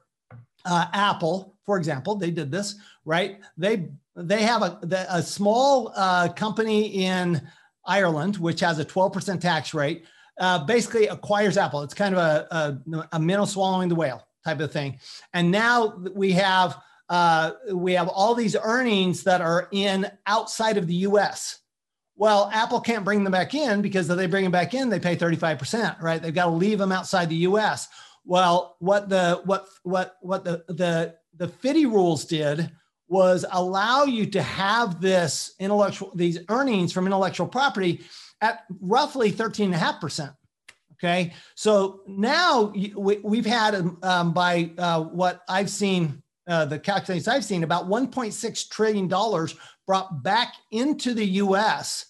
uh, 0.65 0.87
Apple, 0.93 1.55
for 1.65 1.77
example, 1.77 2.15
they 2.15 2.31
did 2.31 2.51
this, 2.51 2.75
right? 3.05 3.39
They 3.57 3.89
they 4.15 4.41
have 4.43 4.61
a, 4.61 5.07
a 5.09 5.21
small 5.21 5.93
uh, 5.95 6.29
company 6.33 7.05
in 7.05 7.41
Ireland 7.85 8.37
which 8.37 8.59
has 8.59 8.77
a 8.77 8.85
12% 8.85 9.39
tax 9.39 9.73
rate. 9.73 10.05
Uh, 10.39 10.63
basically 10.65 11.07
acquires 11.07 11.57
Apple. 11.57 11.81
It's 11.81 11.93
kind 11.93 12.15
of 12.15 12.19
a, 12.19 12.81
a, 12.91 13.07
a 13.13 13.19
minnow 13.19 13.45
swallowing 13.45 13.89
the 13.89 13.95
whale 13.95 14.25
type 14.43 14.59
of 14.59 14.71
thing. 14.71 14.99
And 15.33 15.51
now 15.51 15.97
we 16.13 16.31
have 16.33 16.77
uh, 17.09 17.51
we 17.73 17.93
have 17.93 18.07
all 18.07 18.33
these 18.33 18.55
earnings 18.55 19.23
that 19.23 19.41
are 19.41 19.67
in 19.71 20.09
outside 20.25 20.77
of 20.77 20.87
the 20.87 20.95
U.S. 20.95 21.59
Well, 22.15 22.49
Apple 22.53 22.79
can't 22.79 23.03
bring 23.03 23.23
them 23.23 23.33
back 23.33 23.53
in 23.53 23.81
because 23.81 24.09
if 24.09 24.15
they 24.15 24.27
bring 24.27 24.43
them 24.43 24.51
back 24.51 24.73
in, 24.73 24.89
they 24.89 24.99
pay 24.99 25.17
35%, 25.17 26.01
right? 26.01 26.21
They've 26.21 26.33
got 26.33 26.45
to 26.45 26.51
leave 26.51 26.77
them 26.77 26.91
outside 26.91 27.29
the 27.29 27.35
US. 27.47 27.89
Well, 28.25 28.75
what 28.79 29.09
the 29.09 29.41
what 29.45 29.67
what 29.83 30.17
what 30.21 30.43
the 30.43 30.63
the 30.67 31.15
the 31.37 31.47
FDII 31.47 31.85
rules 31.85 32.25
did 32.25 32.71
was 33.07 33.45
allow 33.51 34.03
you 34.03 34.25
to 34.25 34.41
have 34.41 35.01
this 35.01 35.53
intellectual 35.59 36.11
these 36.15 36.39
earnings 36.49 36.93
from 36.93 37.05
intellectual 37.05 37.47
property 37.47 38.01
at 38.41 38.63
roughly 38.79 39.31
13.5%. 39.31 40.35
Okay. 40.93 41.33
So 41.55 42.01
now 42.07 42.65
we, 42.65 43.37
have 43.37 43.45
had 43.45 43.95
um, 44.03 44.33
by 44.33 44.71
uh, 44.77 45.01
what 45.01 45.41
I've 45.49 45.69
seen, 45.69 46.21
uh, 46.47 46.65
the 46.65 46.77
calculations 46.77 47.27
I've 47.27 47.43
seen, 47.43 47.63
about 47.63 47.89
$1.6 47.89 48.69
trillion 48.69 49.07
brought 49.87 50.23
back 50.23 50.53
into 50.71 51.13
the 51.15 51.25
US 51.25 52.05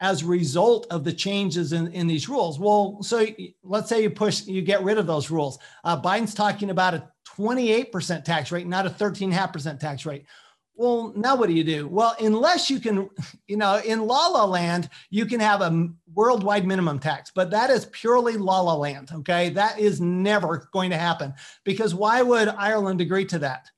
as 0.00 0.22
a 0.22 0.26
result 0.26 0.86
of 0.90 1.04
the 1.04 1.12
changes 1.12 1.72
in, 1.72 1.88
in 1.92 2.06
these 2.06 2.28
rules. 2.28 2.58
Well, 2.58 3.02
so 3.02 3.26
let's 3.62 3.88
say 3.88 4.02
you 4.02 4.10
push, 4.10 4.46
you 4.46 4.62
get 4.62 4.82
rid 4.82 4.98
of 4.98 5.06
those 5.06 5.30
rules. 5.30 5.58
Uh, 5.84 6.00
Biden's 6.00 6.34
talking 6.34 6.70
about 6.70 6.94
a 6.94 7.08
28% 7.36 8.24
tax 8.24 8.52
rate, 8.52 8.66
not 8.66 8.86
a 8.86 8.90
13.5% 8.90 9.78
tax 9.78 10.04
rate. 10.04 10.26
Well, 10.74 11.14
now 11.16 11.36
what 11.36 11.48
do 11.48 11.54
you 11.54 11.64
do? 11.64 11.88
Well, 11.88 12.14
unless 12.20 12.68
you 12.68 12.78
can, 12.78 13.08
you 13.46 13.56
know, 13.56 13.80
in 13.84 14.06
La 14.06 14.26
La 14.26 14.44
Land, 14.44 14.90
you 15.08 15.24
can 15.24 15.40
have 15.40 15.62
a 15.62 15.88
worldwide 16.12 16.66
minimum 16.66 16.98
tax, 16.98 17.32
but 17.34 17.50
that 17.50 17.70
is 17.70 17.86
purely 17.86 18.36
La 18.36 18.60
La 18.60 18.74
Land. 18.74 19.10
Okay. 19.12 19.48
That 19.50 19.78
is 19.78 20.00
never 20.00 20.68
going 20.72 20.90
to 20.90 20.98
happen 20.98 21.32
because 21.64 21.94
why 21.94 22.20
would 22.20 22.48
Ireland 22.48 23.00
agree 23.00 23.24
to 23.26 23.38
that? 23.38 23.70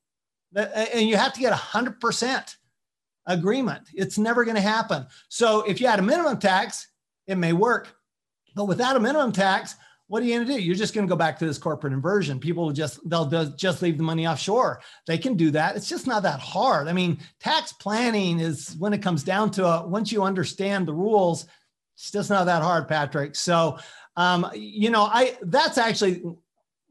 And 0.54 1.08
you 1.08 1.16
have 1.16 1.34
to 1.34 1.40
get 1.40 1.52
100% 1.52 2.56
agreement. 3.28 3.82
It's 3.94 4.18
never 4.18 4.44
going 4.44 4.56
to 4.56 4.60
happen. 4.60 5.06
So 5.28 5.62
if 5.62 5.80
you 5.80 5.86
had 5.86 6.00
a 6.00 6.02
minimum 6.02 6.38
tax, 6.38 6.88
it 7.28 7.36
may 7.36 7.52
work. 7.52 7.94
But 8.56 8.64
without 8.64 8.96
a 8.96 9.00
minimum 9.00 9.30
tax, 9.30 9.76
what 10.08 10.22
are 10.22 10.26
you 10.26 10.34
going 10.34 10.46
to 10.46 10.54
do? 10.54 10.60
You're 10.60 10.74
just 10.74 10.94
going 10.94 11.06
to 11.06 11.10
go 11.10 11.16
back 11.16 11.38
to 11.38 11.46
this 11.46 11.58
corporate 11.58 11.92
inversion. 11.92 12.40
People 12.40 12.64
will 12.64 12.72
just 12.72 12.98
they'll 13.08 13.28
just 13.56 13.82
leave 13.82 13.98
the 13.98 14.02
money 14.02 14.26
offshore. 14.26 14.80
They 15.06 15.18
can 15.18 15.34
do 15.34 15.50
that. 15.50 15.76
It's 15.76 15.88
just 15.88 16.06
not 16.06 16.22
that 16.22 16.40
hard. 16.40 16.88
I 16.88 16.94
mean, 16.94 17.18
tax 17.40 17.74
planning 17.74 18.40
is 18.40 18.74
when 18.78 18.94
it 18.94 19.02
comes 19.02 19.22
down 19.22 19.50
to 19.52 19.80
it. 19.80 19.88
Once 19.88 20.10
you 20.10 20.22
understand 20.22 20.88
the 20.88 20.94
rules, 20.94 21.46
it's 21.94 22.10
just 22.10 22.30
not 22.30 22.46
that 22.46 22.62
hard, 22.62 22.88
Patrick. 22.88 23.36
So, 23.36 23.78
um, 24.16 24.50
you 24.54 24.88
know, 24.88 25.02
I 25.02 25.36
that's 25.42 25.76
actually 25.76 26.22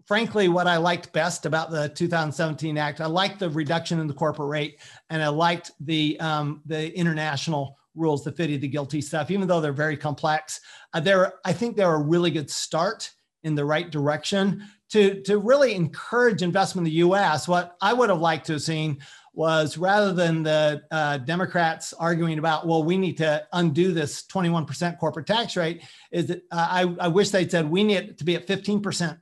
frankly 0.08 0.48
what 0.48 0.68
I 0.68 0.78
liked 0.78 1.12
best 1.12 1.46
about 1.46 1.70
the 1.70 1.90
2017 1.90 2.78
Act. 2.78 3.02
I 3.02 3.06
liked 3.06 3.40
the 3.40 3.50
reduction 3.50 4.00
in 4.00 4.08
the 4.08 4.14
corporate 4.14 4.50
rate, 4.50 4.80
and 5.10 5.22
I 5.22 5.28
liked 5.28 5.72
the 5.82 6.20
um, 6.20 6.62
the 6.66 6.96
international 6.98 7.78
rules, 7.94 8.24
the 8.24 8.32
FDII, 8.32 8.60
the 8.60 8.70
GILTI 8.70 9.04
stuff, 9.04 9.30
even 9.30 9.48
though 9.48 9.60
they're 9.60 9.74
very 9.74 9.98
complex. 9.98 10.62
Uh, 10.94 11.00
they're 11.00 11.34
I 11.46 11.54
think 11.54 11.76
they're 11.76 11.96
a 11.96 12.02
really 12.02 12.32
good 12.32 12.50
start 12.50 13.12
in 13.44 13.54
the 13.54 13.66
right 13.66 13.92
direction 13.92 14.64
to 14.90 15.22
to 15.24 15.38
really 15.38 15.76
encourage 15.76 16.42
investment 16.42 16.88
in 16.88 16.92
the 16.92 16.98
U.S. 17.00 17.48
What 17.48 17.76
I 17.82 17.94
would 17.94 18.10
have 18.10 18.22
liked 18.22 18.48
to 18.48 18.54
have 18.54 18.62
seen 18.62 19.00
was 19.34 19.78
rather 19.78 20.14
than 20.14 20.42
the 20.42 20.82
uh, 20.90 21.18
Democrats 21.20 21.94
arguing 21.94 22.40
about, 22.40 22.66
well, 22.66 22.84
we 22.84 22.98
need 22.98 23.18
to 23.18 23.46
undo 23.54 23.94
this 23.94 24.24
21% 24.24 24.98
corporate 24.98 25.28
tax 25.28 25.56
rate, 25.56 25.84
is 26.12 26.26
that 26.26 26.40
uh, 26.52 26.68
I, 26.72 26.96
I 27.00 27.08
wish 27.08 27.30
they'd 27.30 27.52
said 27.52 27.70
we 27.70 27.84
need 27.84 28.18
to 28.18 28.24
be 28.24 28.36
at 28.36 28.48
15% 28.48 29.16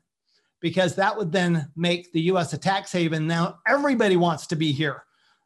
because 0.61 0.95
that 0.95 1.15
would 1.15 1.31
then 1.31 1.71
make 1.75 2.11
the 2.11 2.21
US 2.21 2.53
a 2.53 2.57
tax 2.57 2.91
haven. 2.91 3.27
Now 3.27 3.59
everybody 3.67 4.17
wants 4.17 4.47
to 4.47 4.55
be 4.55 4.71
here. 4.71 5.03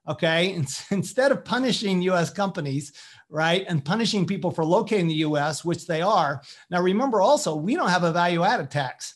Okay. 0.07 0.53
And 0.55 0.67
instead 0.91 1.31
of 1.31 1.45
punishing 1.45 2.01
US 2.03 2.29
companies, 2.31 2.93
right, 3.29 3.65
and 3.67 3.83
punishing 3.85 4.25
people 4.25 4.51
for 4.51 4.65
locating 4.65 5.07
the 5.07 5.25
US, 5.25 5.63
which 5.63 5.87
they 5.87 6.01
are. 6.01 6.41
Now 6.69 6.81
remember 6.81 7.21
also, 7.21 7.55
we 7.55 7.75
don't 7.75 7.89
have 7.89 8.03
a 8.03 8.11
value 8.11 8.43
added 8.43 8.71
tax. 8.71 9.15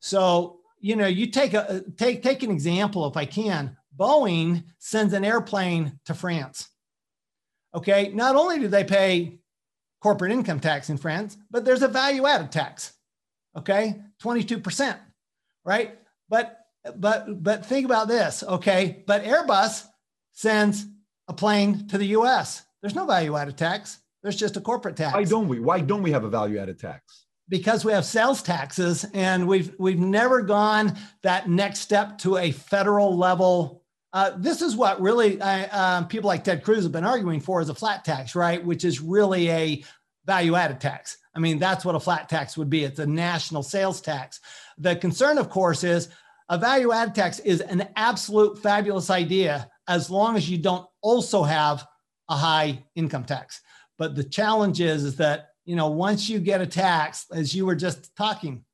So, 0.00 0.60
you 0.80 0.96
know, 0.96 1.06
you 1.06 1.28
take 1.28 1.54
a 1.54 1.70
uh, 1.70 1.80
take 1.96 2.22
take 2.22 2.42
an 2.42 2.50
example 2.50 3.06
if 3.06 3.16
I 3.16 3.24
can. 3.24 3.76
Boeing 3.96 4.64
sends 4.78 5.12
an 5.12 5.24
airplane 5.24 6.00
to 6.06 6.14
France. 6.14 6.68
Okay, 7.74 8.10
not 8.12 8.36
only 8.36 8.58
do 8.58 8.68
they 8.68 8.84
pay 8.84 9.38
corporate 10.00 10.32
income 10.32 10.60
tax 10.60 10.90
in 10.90 10.98
France, 10.98 11.36
but 11.50 11.64
there's 11.64 11.82
a 11.82 11.88
value 11.88 12.26
added 12.26 12.50
tax. 12.50 12.92
Okay, 13.56 14.00
22% 14.22 14.96
right? 15.64 15.98
But 16.28 16.58
but 16.96 17.42
but 17.42 17.66
think 17.66 17.84
about 17.84 18.08
this, 18.08 18.42
okay? 18.42 19.04
But 19.06 19.24
Airbus 19.24 19.84
sends 20.32 20.86
a 21.28 21.32
plane 21.32 21.88
to 21.88 21.98
the 21.98 22.06
U.S. 22.06 22.62
There's 22.80 22.94
no 22.94 23.06
value 23.06 23.36
added 23.36 23.56
tax. 23.56 23.98
There's 24.22 24.36
just 24.36 24.56
a 24.56 24.60
corporate 24.60 24.96
tax. 24.96 25.14
Why 25.14 25.24
don't 25.24 25.48
we? 25.48 25.60
Why 25.60 25.80
don't 25.80 26.02
we 26.02 26.12
have 26.12 26.24
a 26.24 26.30
value 26.30 26.58
added 26.58 26.78
tax? 26.78 27.26
Because 27.48 27.84
we 27.84 27.92
have 27.92 28.04
sales 28.04 28.42
taxes, 28.42 29.04
and 29.14 29.46
we've 29.46 29.74
we've 29.78 29.98
never 29.98 30.42
gone 30.42 30.96
that 31.22 31.48
next 31.48 31.80
step 31.80 32.18
to 32.18 32.38
a 32.38 32.50
federal 32.52 33.16
level 33.16 33.82
uh, 34.12 34.32
this 34.36 34.60
is 34.60 34.76
what 34.76 35.00
really 35.00 35.40
uh, 35.40 36.02
people 36.04 36.28
like 36.28 36.44
Ted 36.44 36.62
Cruz 36.62 36.82
have 36.82 36.92
been 36.92 37.04
arguing 37.04 37.40
for 37.40 37.60
is 37.60 37.70
a 37.70 37.74
flat 37.74 38.04
tax, 38.04 38.34
right? 38.34 38.62
Which 38.62 38.84
is 38.84 39.00
really 39.00 39.50
a 39.50 39.84
value 40.26 40.54
added 40.54 40.80
tax. 40.80 41.16
I 41.34 41.40
mean, 41.40 41.58
that's 41.58 41.84
what 41.84 41.94
a 41.94 42.00
flat 42.00 42.28
tax 42.28 42.58
would 42.58 42.68
be. 42.68 42.84
It's 42.84 42.98
a 42.98 43.06
national 43.06 43.62
sales 43.62 44.02
tax. 44.02 44.40
The 44.78 44.96
concern, 44.96 45.38
of 45.38 45.50
course, 45.50 45.84
is 45.84 46.08
a 46.48 46.58
value 46.58 46.92
added 46.92 47.14
tax 47.14 47.38
is 47.38 47.60
an 47.60 47.88
absolute 47.96 48.58
fabulous 48.62 49.10
idea 49.10 49.70
as 49.88 50.10
long 50.10 50.36
as 50.36 50.48
you 50.48 50.58
don't 50.58 50.86
also 51.00 51.42
have 51.42 51.86
a 52.28 52.36
high 52.36 52.84
income 52.94 53.24
tax. 53.24 53.60
But 53.98 54.14
the 54.14 54.24
challenge 54.24 54.80
is, 54.80 55.04
is 55.04 55.16
that, 55.16 55.48
you 55.64 55.76
know, 55.76 55.88
once 55.88 56.28
you 56.28 56.38
get 56.38 56.60
a 56.60 56.66
tax, 56.66 57.26
as 57.32 57.54
you 57.54 57.66
were 57.66 57.74
just 57.74 58.14
talking, 58.16 58.64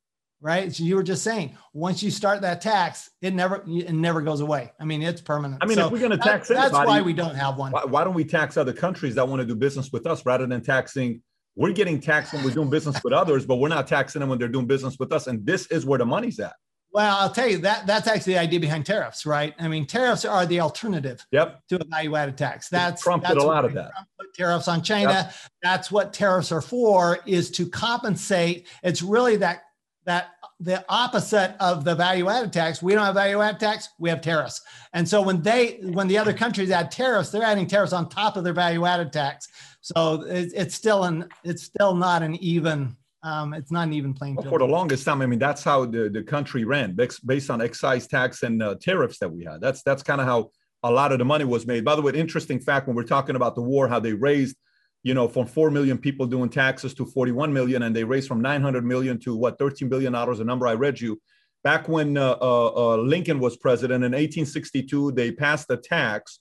right? 0.40 0.72
So 0.72 0.84
you 0.84 0.96
were 0.96 1.02
just 1.02 1.22
saying, 1.22 1.56
once 1.72 2.02
you 2.02 2.10
start 2.10 2.40
that 2.42 2.60
tax, 2.60 3.10
it 3.20 3.34
never 3.34 3.64
it 3.66 3.92
never 3.92 4.22
goes 4.22 4.40
away. 4.40 4.72
I 4.80 4.84
mean, 4.84 5.02
it's 5.02 5.20
permanent. 5.20 5.62
I 5.62 5.66
mean, 5.66 5.76
so 5.76 5.86
if 5.86 5.92
we're 5.92 5.98
going 5.98 6.12
to 6.12 6.18
tax 6.18 6.48
that, 6.48 6.56
anybody, 6.56 6.72
that's 6.72 6.86
why 6.86 7.02
we 7.02 7.12
don't 7.12 7.34
have 7.34 7.58
one. 7.58 7.72
Why, 7.72 7.84
why, 7.84 8.04
don't 8.04 8.14
we 8.14 8.24
tax 8.24 8.56
other 8.56 8.72
countries 8.72 9.16
that 9.16 9.28
want 9.28 9.40
to 9.40 9.46
do 9.46 9.54
business 9.54 9.92
with 9.92 10.06
us 10.06 10.24
rather 10.24 10.46
than 10.46 10.62
taxing? 10.62 11.22
We're 11.58 11.72
getting 11.72 12.00
taxed 12.00 12.32
when 12.32 12.44
we're 12.44 12.52
doing 12.52 12.70
business 12.70 13.02
with 13.02 13.12
others, 13.12 13.44
but 13.44 13.56
we're 13.56 13.68
not 13.68 13.88
taxing 13.88 14.20
them 14.20 14.28
when 14.28 14.38
they're 14.38 14.46
doing 14.46 14.66
business 14.66 14.96
with 14.96 15.12
us. 15.12 15.26
And 15.26 15.44
this 15.44 15.66
is 15.66 15.84
where 15.84 15.98
the 15.98 16.06
money's 16.06 16.38
at. 16.38 16.54
Well, 16.92 17.16
I'll 17.18 17.32
tell 17.32 17.48
you 17.48 17.58
that 17.58 17.84
that's 17.84 18.06
actually 18.06 18.34
the 18.34 18.38
idea 18.38 18.60
behind 18.60 18.86
tariffs, 18.86 19.26
right? 19.26 19.54
I 19.58 19.66
mean, 19.66 19.84
tariffs 19.84 20.24
are 20.24 20.46
the 20.46 20.60
alternative 20.60 21.26
yep. 21.32 21.60
to 21.68 21.76
a 21.76 21.84
value-added 21.84 22.38
tax. 22.38 22.68
That's 22.68 23.02
Trump 23.02 23.24
that's 23.24 23.34
did 23.34 23.42
a 23.42 23.46
lot 23.46 23.64
of 23.64 23.74
that. 23.74 23.90
tariffs 24.34 24.68
on 24.68 24.82
China. 24.82 25.10
Yep. 25.10 25.34
That's 25.62 25.90
what 25.90 26.12
tariffs 26.12 26.52
are 26.52 26.62
for, 26.62 27.18
is 27.26 27.50
to 27.50 27.68
compensate. 27.68 28.68
It's 28.84 29.02
really 29.02 29.36
that 29.38 29.62
that 30.06 30.28
the 30.60 30.84
opposite 30.88 31.54
of 31.60 31.84
the 31.84 31.94
value-added 31.94 32.52
tax. 32.52 32.82
We 32.82 32.94
don't 32.94 33.04
have 33.04 33.14
value-added 33.14 33.60
tax. 33.60 33.90
We 33.98 34.08
have 34.08 34.20
tariffs. 34.20 34.60
And 34.94 35.06
so 35.06 35.20
when 35.20 35.42
they 35.42 35.80
when 35.82 36.08
the 36.08 36.18
other 36.18 36.32
countries 36.32 36.70
add 36.70 36.90
tariffs, 36.90 37.30
they're 37.30 37.42
adding 37.42 37.66
tariffs 37.66 37.92
on 37.92 38.08
top 38.08 38.36
of 38.36 38.44
their 38.44 38.54
value-added 38.54 39.12
tax. 39.12 39.48
So 39.96 40.22
it's, 40.28 40.52
it's 40.52 40.74
still 40.74 41.04
an 41.04 41.28
it's 41.44 41.62
still 41.62 41.94
not 41.94 42.22
an 42.22 42.34
even 42.36 42.94
um, 43.22 43.54
it's 43.54 43.72
not 43.72 43.86
an 43.86 43.94
even 43.94 44.12
playing 44.12 44.36
field. 44.36 44.48
For 44.48 44.58
the 44.58 44.66
longest 44.66 45.04
time, 45.04 45.22
I 45.22 45.26
mean, 45.26 45.38
that's 45.38 45.64
how 45.64 45.86
the, 45.86 46.10
the 46.10 46.22
country 46.22 46.64
ran 46.64 46.94
based 46.94 47.50
on 47.50 47.60
excise 47.62 48.06
tax 48.06 48.42
and 48.42 48.62
uh, 48.62 48.74
tariffs 48.80 49.18
that 49.20 49.30
we 49.30 49.44
had. 49.44 49.60
That's 49.62 49.82
that's 49.82 50.02
kind 50.02 50.20
of 50.20 50.26
how 50.26 50.50
a 50.82 50.90
lot 50.90 51.12
of 51.12 51.18
the 51.18 51.24
money 51.24 51.44
was 51.44 51.66
made. 51.66 51.84
By 51.86 51.96
the 51.96 52.02
way, 52.02 52.12
interesting 52.12 52.60
fact 52.60 52.86
when 52.86 52.96
we're 52.96 53.02
talking 53.02 53.34
about 53.34 53.54
the 53.54 53.62
war, 53.62 53.88
how 53.88 53.98
they 53.98 54.12
raised, 54.12 54.56
you 55.04 55.14
know, 55.14 55.26
from 55.26 55.46
four 55.46 55.70
million 55.70 55.96
people 55.96 56.26
doing 56.26 56.50
taxes 56.50 56.92
to 56.94 57.06
41 57.06 57.50
million, 57.50 57.82
and 57.82 57.96
they 57.96 58.04
raised 58.04 58.28
from 58.28 58.42
900 58.42 58.84
million 58.84 59.18
to 59.20 59.34
what 59.34 59.58
13 59.58 59.88
billion 59.88 60.12
dollars, 60.12 60.40
a 60.40 60.44
number 60.44 60.66
I 60.66 60.74
read 60.74 61.00
you. 61.00 61.18
Back 61.64 61.88
when 61.88 62.18
uh, 62.18 62.36
uh, 62.40 62.72
uh 62.76 62.96
Lincoln 62.98 63.40
was 63.40 63.56
president 63.56 64.04
in 64.04 64.12
1862, 64.12 65.12
they 65.12 65.32
passed 65.32 65.70
a 65.70 65.78
tax 65.78 66.40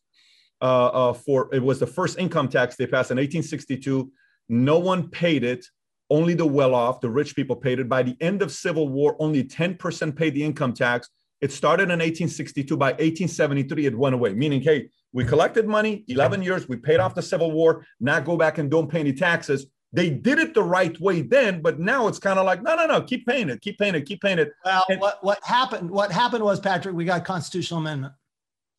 uh, 0.61 0.87
uh, 0.87 1.13
for 1.13 1.53
it 1.53 1.61
was 1.61 1.79
the 1.79 1.87
first 1.87 2.17
income 2.17 2.47
tax 2.47 2.75
they 2.75 2.87
passed 2.87 3.11
in 3.11 3.17
1862. 3.17 4.11
No 4.49 4.79
one 4.79 5.09
paid 5.09 5.43
it 5.43 5.65
only 6.09 6.33
the 6.33 6.45
well 6.45 6.73
off, 6.73 7.01
the 7.01 7.09
rich 7.09 7.35
people 7.35 7.55
paid 7.55 7.79
it. 7.79 7.89
By 7.89 8.03
the 8.03 8.15
end 8.21 8.41
of 8.41 8.51
Civil 8.51 8.89
War, 8.89 9.15
only 9.19 9.43
10% 9.43 10.15
paid 10.15 10.33
the 10.33 10.43
income 10.43 10.73
tax. 10.73 11.09
It 11.41 11.51
started 11.51 11.83
in 11.83 11.99
1862. 11.99 12.77
By 12.77 12.91
1873, 12.91 13.85
it 13.87 13.97
went 13.97 14.15
away, 14.15 14.33
meaning, 14.33 14.61
hey, 14.61 14.89
we 15.13 15.25
collected 15.25 15.67
money, 15.67 16.03
11 16.07 16.41
years, 16.41 16.67
we 16.67 16.77
paid 16.77 16.99
off 16.99 17.15
the 17.15 17.21
Civil 17.21 17.51
War, 17.51 17.85
now 17.99 18.19
go 18.19 18.37
back 18.37 18.57
and 18.57 18.69
don't 18.71 18.89
pay 18.89 18.99
any 18.99 19.13
taxes. 19.13 19.67
They 19.93 20.09
did 20.09 20.37
it 20.39 20.53
the 20.53 20.63
right 20.63 20.99
way 20.99 21.21
then, 21.21 21.61
but 21.61 21.79
now 21.79 22.07
it's 22.07 22.19
kind 22.19 22.37
of 22.39 22.45
like, 22.45 22.61
no, 22.61 22.75
no, 22.75 22.85
no, 22.85 23.01
keep 23.01 23.25
paying 23.25 23.49
it, 23.49 23.61
keep 23.61 23.77
paying 23.77 23.95
it, 23.95 24.05
keep 24.05 24.21
paying 24.21 24.39
it. 24.39 24.51
Well, 24.65 24.83
and- 24.89 24.99
what, 24.99 25.23
what 25.23 25.39
happened? 25.43 25.89
What 25.89 26.11
happened 26.11 26.43
was, 26.43 26.59
Patrick, 26.59 26.95
we 26.95 27.05
got 27.05 27.23
constitutional 27.25 27.79
amendment. 27.79 28.13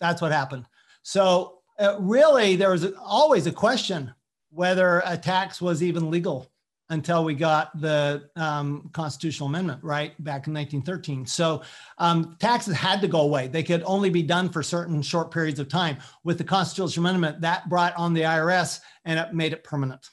That's 0.00 0.20
what 0.20 0.32
happened. 0.32 0.66
So 1.02 1.57
uh, 1.78 1.96
really, 2.00 2.56
there 2.56 2.70
was 2.70 2.86
always 3.00 3.46
a 3.46 3.52
question 3.52 4.12
whether 4.50 5.02
a 5.04 5.16
tax 5.16 5.60
was 5.60 5.82
even 5.82 6.10
legal 6.10 6.50
until 6.90 7.22
we 7.22 7.34
got 7.34 7.78
the 7.80 8.28
um, 8.36 8.88
constitutional 8.94 9.48
amendment 9.48 9.78
right 9.84 10.12
back 10.24 10.46
in 10.46 10.54
1913 10.54 11.26
so 11.26 11.62
um, 11.98 12.34
taxes 12.40 12.74
had 12.74 13.02
to 13.02 13.08
go 13.08 13.20
away. 13.20 13.46
They 13.46 13.62
could 13.62 13.82
only 13.84 14.08
be 14.08 14.22
done 14.22 14.48
for 14.48 14.62
certain 14.62 15.02
short 15.02 15.30
periods 15.30 15.60
of 15.60 15.68
time. 15.68 15.98
With 16.24 16.38
the 16.38 16.44
constitutional 16.44 17.06
amendment 17.06 17.42
that 17.42 17.68
brought 17.68 17.94
on 17.96 18.14
the 18.14 18.22
irs 18.22 18.80
and 19.04 19.18
it 19.18 19.34
made 19.34 19.52
it 19.52 19.64
permanent. 19.64 20.08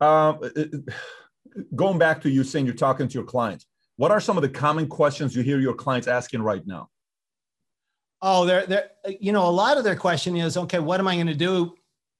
Um, 0.00 0.40
going 1.74 1.98
back 1.98 2.22
to 2.22 2.30
you 2.30 2.44
saying 2.44 2.64
you're 2.64 2.74
talking 2.74 3.06
to 3.06 3.14
your 3.14 3.24
clients 3.24 3.66
what 3.96 4.10
are 4.10 4.20
some 4.20 4.36
of 4.36 4.42
the 4.42 4.48
common 4.48 4.88
questions 4.88 5.36
you 5.36 5.42
hear 5.42 5.58
your 5.58 5.74
clients 5.74 6.08
asking 6.08 6.42
right 6.42 6.66
now 6.66 6.88
oh 8.24 8.44
they're, 8.44 8.66
they're 8.66 8.90
you 9.20 9.30
know 9.30 9.46
a 9.46 9.50
lot 9.50 9.78
of 9.78 9.84
their 9.84 9.94
question 9.94 10.36
is 10.36 10.56
okay 10.56 10.80
what 10.80 10.98
am 10.98 11.06
i 11.06 11.14
going 11.14 11.26
to 11.26 11.34
do 11.34 11.74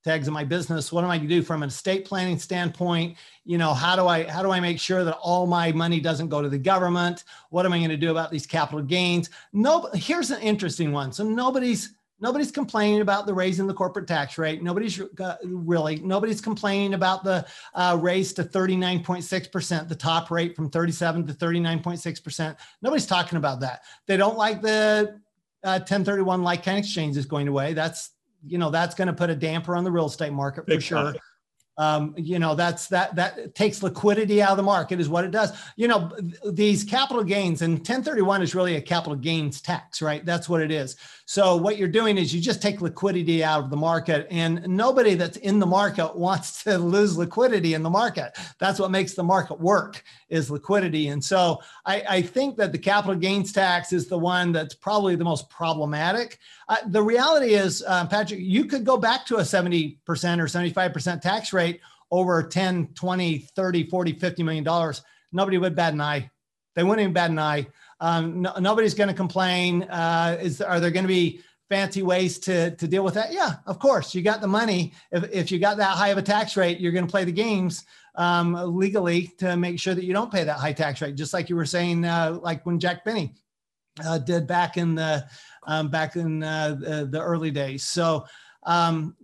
tags 0.05 0.28
in 0.28 0.34
my 0.34 0.44
business? 0.44 0.92
What 0.92 1.02
am 1.02 1.11
i 1.11 1.16
going 1.16 1.28
to 1.28 1.34
do 1.34 1.42
from 1.42 1.62
an 1.62 1.68
estate 1.68 2.05
planning 2.05 2.38
standpoint? 2.38 3.16
You 3.44 3.59
know 3.59 3.72
how 3.72 3.96
do 3.96 4.07
i 4.07 4.24
how 4.24 4.42
do 4.42 4.50
i 4.50 4.61
make 4.61 4.78
sure 4.78 5.02
that 5.02 5.16
all 5.16 5.46
my 5.46 5.72
money 5.72 5.98
doesn't 5.98 6.28
go 6.28 6.42
to 6.42 6.48
the 6.48 6.59
government? 6.59 7.24
What 7.50 7.66
am 7.66 7.72
i 7.72 7.78
going 7.78 7.90
to 7.90 7.96
do 7.96 8.11
about 8.11 8.30
these 8.30 8.46
capital 8.46 8.82
gains? 8.82 9.30
No 9.52 9.88
here's 9.94 10.30
an 10.30 10.42
interesting 10.42 10.92
one. 10.92 11.11
So 11.12 11.24
nobody's 11.24 11.94
nobody's 12.20 12.52
complaining 12.52 13.00
about 13.00 13.26
the 13.26 13.34
raising 13.34 13.66
the 13.66 13.74
corporate 13.74 14.07
tax 14.07 14.36
rate. 14.36 14.62
Nobody's 14.62 15.00
uh, 15.00 15.36
really 15.42 15.96
nobody's 15.96 16.42
complaining 16.42 16.92
about 16.92 17.24
the 17.24 17.46
uh, 17.74 17.98
raise 18.00 18.34
to 18.34 18.44
39.6% 18.44 19.88
the 19.88 19.94
top 19.94 20.30
rate 20.30 20.55
from 20.55 20.68
37 20.68 21.26
to 21.26 21.32
39.6% 21.32 22.57
nobody's 22.82 23.07
talking 23.07 23.38
about 23.38 23.61
that. 23.61 23.82
They 24.07 24.18
don't 24.18 24.36
like 24.36 24.61
the 24.61 25.18
uh, 25.64 25.78
1031 25.78 26.42
like 26.42 26.62
kind 26.62 26.78
exchange 26.78 27.16
is 27.16 27.26
going 27.26 27.48
away 27.48 27.72
that's 27.72 28.10
you 28.46 28.58
know 28.58 28.70
that's 28.70 28.94
going 28.94 29.08
to 29.08 29.14
put 29.14 29.30
a 29.30 29.34
damper 29.34 29.74
on 29.74 29.84
the 29.84 29.90
real 29.90 30.06
estate 30.06 30.32
market 30.32 30.66
Big 30.66 30.78
for 30.78 30.82
sure. 30.82 31.12
Time 31.12 31.16
um, 31.77 32.14
you 32.16 32.39
know 32.39 32.55
that's 32.55 32.89
that 32.89 33.16
that 33.16 33.55
takes 33.55 33.83
liquidity 33.83 34.41
out 34.41 34.53
of 34.53 34.57
the 34.57 34.62
market 34.62 35.01
is 35.01 35.09
what 35.09 35.25
it 35.25 35.31
does. 35.31 35.53
You 35.77 35.89
know 35.89 36.12
these 36.51 36.85
capital 36.85 37.25
gains 37.25 37.62
and 37.62 37.79
1031 37.79 38.43
is 38.43 38.55
really 38.55 38.77
a 38.77 38.81
capital 38.81 39.16
gains 39.16 39.61
tax 39.61 40.03
right? 40.03 40.25
That's 40.25 40.49
what 40.49 40.61
it 40.61 40.70
is. 40.70 40.97
So 41.27 41.57
what 41.57 41.79
you're 41.79 41.89
doing 41.89 42.18
is 42.18 42.35
you 42.35 42.41
just 42.41 42.61
take 42.61 42.81
liquidity 42.81 43.43
out 43.43 43.64
of 43.64 43.70
the 43.70 43.77
market 43.77 44.27
and 44.31 44.66
nobody 44.68 45.14
that's 45.14 45.39
in 45.39 45.59
the 45.59 45.66
market 45.66 46.14
wants 46.14 46.62
to 46.64 46.79
lose 46.95 47.16
liquidity 47.16 47.75
in 47.75 47.83
the 47.83 47.91
market. 47.91 48.37
That's 48.59 48.79
what 48.79 48.91
makes 48.91 49.14
the 49.14 49.22
market 49.22 49.59
work 49.61 50.05
is 50.29 50.51
liquidity. 50.51 51.09
And 51.09 51.25
so 51.25 51.61
i, 51.87 52.03
I 52.09 52.22
think 52.22 52.57
that 52.57 52.72
the 52.72 52.79
capital 52.79 53.16
gains 53.16 53.53
tax 53.53 53.93
is 53.93 54.09
the 54.09 54.18
one 54.18 54.53
that's 54.53 54.75
probably 54.75 55.16
the 55.16 55.25
most 55.25 55.49
problematic 55.49 56.39
uh, 56.68 56.76
the 56.86 57.02
reality 57.02 57.54
is 57.54 57.82
uh, 57.86 58.06
patrick 58.06 58.40
you 58.40 58.64
could 58.64 58.84
go 58.84 58.96
back 58.96 59.26
to 59.26 59.36
a 59.36 59.42
70% 59.42 59.98
or 60.06 60.46
75% 60.46 61.20
tax 61.20 61.52
rate 61.52 61.64
rate 61.64 61.80
over 62.10 62.42
10, 62.42 62.88
20, 62.94 63.38
30, 63.38 63.88
40, 63.88 64.12
50 64.12 64.42
million 64.42 64.64
dollars, 64.64 65.02
nobody 65.32 65.58
would 65.58 65.74
bat 65.74 65.92
an 65.92 66.00
eye. 66.00 66.30
They 66.74 66.82
wouldn't 66.82 67.00
even 67.00 67.12
bat 67.12 67.30
an 67.30 67.38
eye. 67.38 67.66
Um, 68.00 68.42
no, 68.42 68.52
nobody's 68.58 68.94
going 68.94 69.08
to 69.08 69.14
complain. 69.14 69.84
Uh, 69.84 70.36
is 70.40 70.60
are 70.60 70.80
there 70.80 70.90
going 70.90 71.04
to 71.04 71.08
be 71.08 71.40
fancy 71.70 72.02
ways 72.02 72.38
to, 72.40 72.74
to 72.76 72.86
deal 72.86 73.04
with 73.04 73.14
that? 73.14 73.32
Yeah, 73.32 73.54
of 73.66 73.78
course. 73.78 74.14
You 74.14 74.22
got 74.22 74.40
the 74.40 74.46
money. 74.46 74.92
If, 75.12 75.24
if 75.32 75.52
you 75.52 75.58
got 75.58 75.76
that 75.78 75.96
high 75.96 76.08
of 76.08 76.18
a 76.18 76.22
tax 76.22 76.56
rate, 76.56 76.80
you're 76.80 76.92
going 76.92 77.06
to 77.06 77.10
play 77.10 77.24
the 77.24 77.32
games 77.32 77.84
um, 78.16 78.54
legally 78.76 79.28
to 79.38 79.56
make 79.56 79.78
sure 79.78 79.94
that 79.94 80.04
you 80.04 80.12
don't 80.12 80.32
pay 80.32 80.44
that 80.44 80.58
high 80.58 80.72
tax 80.72 81.00
rate. 81.00 81.14
Just 81.14 81.32
like 81.32 81.48
you 81.48 81.56
were 81.56 81.66
saying, 81.66 82.04
uh, 82.04 82.38
like 82.42 82.66
when 82.66 82.78
Jack 82.78 83.04
Benny 83.04 83.34
uh, 84.04 84.18
did 84.18 84.46
back 84.46 84.76
in 84.76 84.94
the 84.94 85.26
um, 85.66 85.88
back 85.88 86.16
in 86.16 86.42
uh, 86.42 86.76
the, 86.78 87.08
the, 87.10 87.20
early 87.20 87.50
days. 87.50 87.84
So 87.84 88.24
um, 88.64 89.16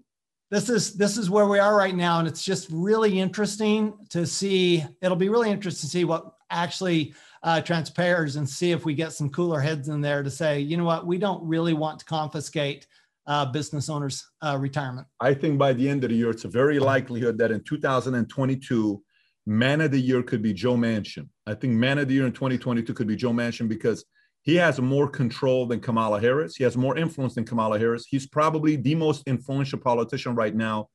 this 0.51 0.69
is 0.69 0.95
this 0.95 1.17
is 1.17 1.31
where 1.31 1.47
we 1.47 1.59
are 1.59 1.77
right 1.77 1.95
now 1.95 2.19
and 2.19 2.27
it's 2.27 2.45
just 2.45 2.69
really 2.71 3.21
interesting 3.21 3.95
to 4.09 4.27
see 4.27 4.85
it'll 5.01 5.17
be 5.17 5.29
really 5.29 5.51
interesting 5.51 5.87
to 5.87 5.91
see 5.91 6.05
what 6.05 6.35
actually 6.51 7.15
uh, 7.43 7.61
transpires 7.61 8.37
and 8.37 8.47
see 8.47 8.73
if 8.73 8.85
we 8.85 8.93
get 8.93 9.13
some 9.13 9.31
cooler 9.31 9.61
heads 9.61 9.89
in 9.89 10.01
there 10.01 10.23
to 10.23 10.31
say 10.31 10.61
you 10.61 10.77
know 10.77 10.85
what 10.85 11.07
we 11.07 11.19
don't 11.19 11.43
really 11.47 11.73
want 11.73 11.99
to 11.99 12.05
confiscate 12.05 12.87
uh, 13.27 13.47
business 13.47 13.89
owners 13.89 14.27
uh, 14.43 14.57
retirement 14.61 15.07
i 15.21 15.33
think 15.33 15.59
by 15.59 15.73
the 15.73 15.89
end 15.89 16.03
of 16.05 16.11
the 16.11 16.17
year 16.17 16.31
it's 16.31 16.45
a 16.45 16.49
very 16.49 16.79
likelihood 16.79 17.39
that 17.39 17.51
in 17.51 17.63
2022 17.63 19.03
man 19.47 19.81
of 19.81 19.91
the 19.91 20.01
year 20.01 20.23
could 20.23 20.43
be 20.43 20.53
joe 20.53 20.75
manchin 20.75 21.29
i 21.47 21.55
think 21.55 21.73
man 21.73 21.99
of 21.99 22.09
the 22.09 22.15
year 22.15 22.27
in 22.27 22.33
2022 22.33 22.93
could 22.93 23.07
be 23.07 23.17
joe 23.17 23.31
manchin 23.31 23.69
because 23.69 24.05
he 24.43 24.57
has 24.57 24.81
more 24.81 25.09
control 25.09 25.67
than 25.67 25.81
Kamala 25.81 26.21
Harris. 26.21 26.57
He 26.57 26.65
has 26.65 26.77
more 26.77 26.97
influence 26.97 27.35
than 27.35 27.45
Kamala 27.45 27.79
Harris. 27.79 28.07
He's 28.09 28.27
probably 28.27 28.77
the 28.77 28.95
most 28.95 29.23
influential 29.27 29.79
politician 29.79 30.35
right 30.35 30.55
now 30.55 30.89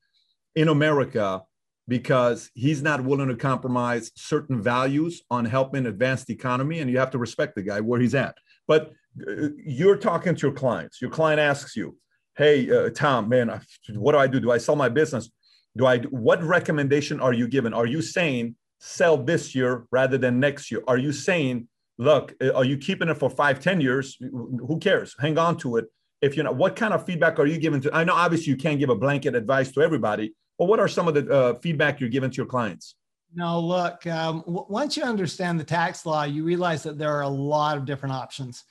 in 0.55 0.69
America 0.69 1.43
because 1.87 2.49
he's 2.55 2.81
not 2.81 3.03
willing 3.03 3.27
to 3.27 3.35
compromise 3.35 4.11
certain 4.15 4.61
values 4.61 5.21
on 5.29 5.45
helping 5.45 5.85
advance 5.85 6.23
the 6.23 6.33
economy. 6.33 6.79
And 6.79 6.89
you 6.89 6.97
have 6.97 7.11
to 7.11 7.19
respect 7.19 7.55
the 7.55 7.61
guy 7.61 7.81
where 7.81 7.99
he's 7.99 8.15
at. 8.15 8.35
But 8.67 8.91
uh, 9.27 9.49
you're 9.63 9.97
talking 9.97 10.33
to 10.35 10.47
your 10.47 10.55
clients. 10.55 10.99
Your 10.99 11.11
client 11.11 11.39
asks 11.39 11.75
you, 11.75 11.97
Hey, 12.35 12.69
uh, 12.69 12.89
Tom, 12.89 13.29
man, 13.29 13.61
what 13.93 14.11
do 14.11 14.17
I 14.17 14.27
do? 14.27 14.41
Do 14.41 14.51
I 14.51 14.57
sell 14.57 14.75
my 14.75 14.89
business? 14.89 15.29
Do 15.77 15.85
I, 15.85 15.99
what 15.99 16.43
recommendation 16.43 17.21
are 17.21 17.31
you 17.31 17.47
giving? 17.47 17.73
Are 17.73 17.85
you 17.85 18.01
saying 18.01 18.55
sell 18.79 19.15
this 19.15 19.55
year 19.55 19.85
rather 19.91 20.17
than 20.17 20.39
next 20.39 20.69
year? 20.69 20.81
Are 20.87 20.97
you 20.97 21.13
saying 21.13 21.69
look, 21.97 22.33
uh, 22.41 22.51
are 22.53 22.65
you 22.65 22.77
keeping 22.77 23.09
it 23.09 23.15
for 23.17 23.29
five, 23.29 23.59
ten 23.59 23.81
years? 23.81 24.17
Who 24.19 24.79
cares? 24.79 25.15
Hang 25.19 25.37
on 25.37 25.57
to 25.57 25.77
it. 25.77 25.85
if 26.21 26.35
you 26.35 26.43
know 26.43 26.51
what 26.51 26.75
kind 26.75 26.93
of 26.93 27.05
feedback 27.05 27.39
are 27.39 27.45
you 27.45 27.57
giving 27.57 27.81
to? 27.81 27.93
I 27.93 28.03
know 28.03 28.13
obviously 28.13 28.51
you 28.51 28.57
can't 28.57 28.79
give 28.79 28.89
a 28.89 28.95
blanket 28.95 29.35
advice 29.35 29.71
to 29.73 29.81
everybody, 29.81 30.33
but 30.57 30.65
what 30.65 30.79
are 30.79 30.87
some 30.87 31.07
of 31.07 31.13
the 31.13 31.31
uh, 31.31 31.53
feedback 31.59 31.99
you're 31.99 32.09
giving 32.09 32.31
to 32.31 32.37
your 32.37 32.45
clients? 32.45 32.95
No, 33.33 33.59
look, 33.59 34.05
um, 34.07 34.39
w- 34.41 34.65
once 34.69 34.95
you 34.95 35.03
understand 35.03 35.59
the 35.59 35.63
tax 35.63 36.05
law, 36.05 36.23
you 36.23 36.43
realize 36.43 36.83
that 36.83 36.97
there 36.97 37.13
are 37.13 37.23
a 37.23 37.27
lot 37.29 37.77
of 37.77 37.85
different 37.85 38.15
options. 38.15 38.63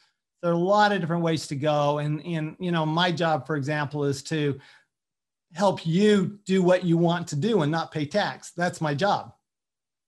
There 0.43 0.51
are 0.51 0.55
a 0.55 0.59
lot 0.59 0.93
of 0.93 1.01
different 1.01 1.23
ways 1.23 1.47
to 1.49 1.57
go. 1.57 1.99
And, 1.99 2.25
and, 2.25 2.57
you 2.59 2.73
know, 2.73 2.85
my 2.87 3.13
job, 3.13 3.47
for 3.47 3.57
example, 3.57 4.05
is 4.05 4.23
to 4.25 4.59
help 5.53 5.87
you 5.87 6.39
do 6.45 6.63
what 6.63 6.85
you 6.85 6.97
want 6.97 7.29
to 7.29 7.37
do 7.37 7.63
and 7.63 7.71
not 7.71 7.93
pay 7.93 8.07
tax. 8.07 8.53
That's 8.57 8.81
my 8.81 8.95
job. 8.95 9.33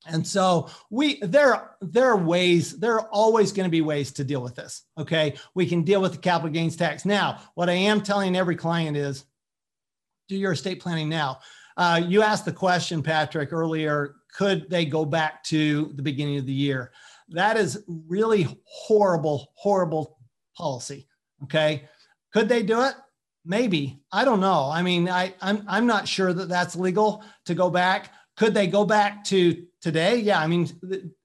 And 0.08 0.26
so 0.26 0.70
we 0.90 1.18
there 1.20 1.76
there 1.80 2.10
are 2.10 2.16
ways 2.16 2.78
there 2.78 2.94
are 2.94 3.08
always 3.10 3.52
going 3.52 3.64
to 3.64 3.70
be 3.70 3.80
ways 3.80 4.12
to 4.12 4.24
deal 4.24 4.42
with 4.42 4.54
this. 4.54 4.82
Okay, 4.98 5.34
we 5.54 5.66
can 5.66 5.82
deal 5.82 6.00
with 6.00 6.12
the 6.12 6.18
capital 6.18 6.50
gains 6.50 6.76
tax 6.76 7.04
now. 7.04 7.40
What 7.54 7.68
I 7.68 7.74
am 7.74 8.00
telling 8.00 8.36
every 8.36 8.56
client 8.56 8.96
is, 8.96 9.24
do 10.28 10.36
your 10.36 10.52
estate 10.52 10.80
planning 10.80 11.08
now. 11.08 11.40
Uh, 11.76 12.00
you 12.02 12.22
asked 12.22 12.44
the 12.44 12.52
question, 12.52 13.02
Patrick, 13.02 13.52
earlier. 13.52 14.16
Could 14.34 14.68
they 14.70 14.84
go 14.84 15.04
back 15.04 15.42
to 15.44 15.92
the 15.94 16.02
beginning 16.02 16.38
of 16.38 16.46
the 16.46 16.52
year? 16.52 16.92
That 17.30 17.56
is 17.56 17.82
really 17.88 18.46
horrible, 18.64 19.52
horrible 19.54 20.18
policy. 20.56 21.08
Okay, 21.44 21.88
could 22.32 22.48
they 22.48 22.62
do 22.62 22.82
it? 22.82 22.94
Maybe. 23.44 24.00
I 24.10 24.24
don't 24.24 24.40
know. 24.40 24.68
I 24.70 24.82
mean, 24.82 25.08
I 25.08 25.34
I'm 25.40 25.64
I'm 25.68 25.86
not 25.86 26.08
sure 26.08 26.32
that 26.32 26.48
that's 26.48 26.76
legal 26.76 27.24
to 27.44 27.54
go 27.54 27.70
back. 27.70 28.12
Could 28.36 28.54
they 28.54 28.66
go 28.66 28.84
back 28.84 29.24
to 29.24 29.64
today? 29.86 30.16
Yeah. 30.16 30.40
I 30.40 30.48
mean, 30.48 30.68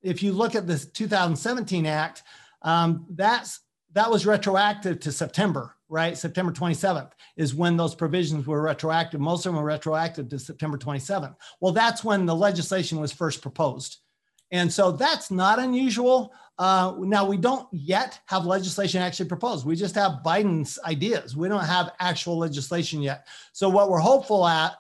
if 0.04 0.22
you 0.22 0.34
look 0.34 0.54
at 0.54 0.68
the 0.68 0.78
2017 0.78 1.88
Act, 1.88 2.22
um, 2.62 3.08
that's 3.10 3.62
that 3.94 4.12
was 4.12 4.28
retroactive 4.28 5.00
to 5.00 5.12
September, 5.12 5.76
right? 5.90 6.16
September 6.16 6.52
27th 6.52 7.10
is 7.38 7.56
when 7.56 7.76
those 7.76 7.96
provisions 7.96 8.46
were 8.46 8.62
retroactive. 8.62 9.20
Most 9.20 9.48
of 9.48 9.52
them 9.52 9.62
were 9.62 9.68
retroactive 9.68 10.30
to 10.30 10.38
September 10.38 10.78
27th. 10.78 11.36
Well, 11.60 11.74
that's 11.74 12.04
when 12.04 12.28
the 12.28 12.36
legislation 12.36 13.00
was 13.00 13.12
first 13.12 13.42
proposed. 13.42 13.98
And 14.52 14.72
so 14.72 14.92
that's 14.92 15.32
not 15.32 15.58
unusual. 15.58 16.32
Uh, 16.60 16.94
now, 17.00 17.26
we 17.26 17.38
don't 17.38 17.68
yet 17.72 18.20
have 18.28 18.46
legislation 18.46 19.02
actually 19.02 19.28
proposed. 19.28 19.66
We 19.66 19.76
just 19.76 19.96
have 19.96 20.20
Biden's 20.24 20.78
ideas. 20.86 21.36
We 21.36 21.50
don't 21.50 21.66
have 21.66 21.94
actual 22.00 22.38
legislation 22.38 23.02
yet. 23.02 23.26
So, 23.54 23.70
what 23.70 23.90
we're 23.90 23.98
hopeful 23.98 24.46
at 24.48 24.78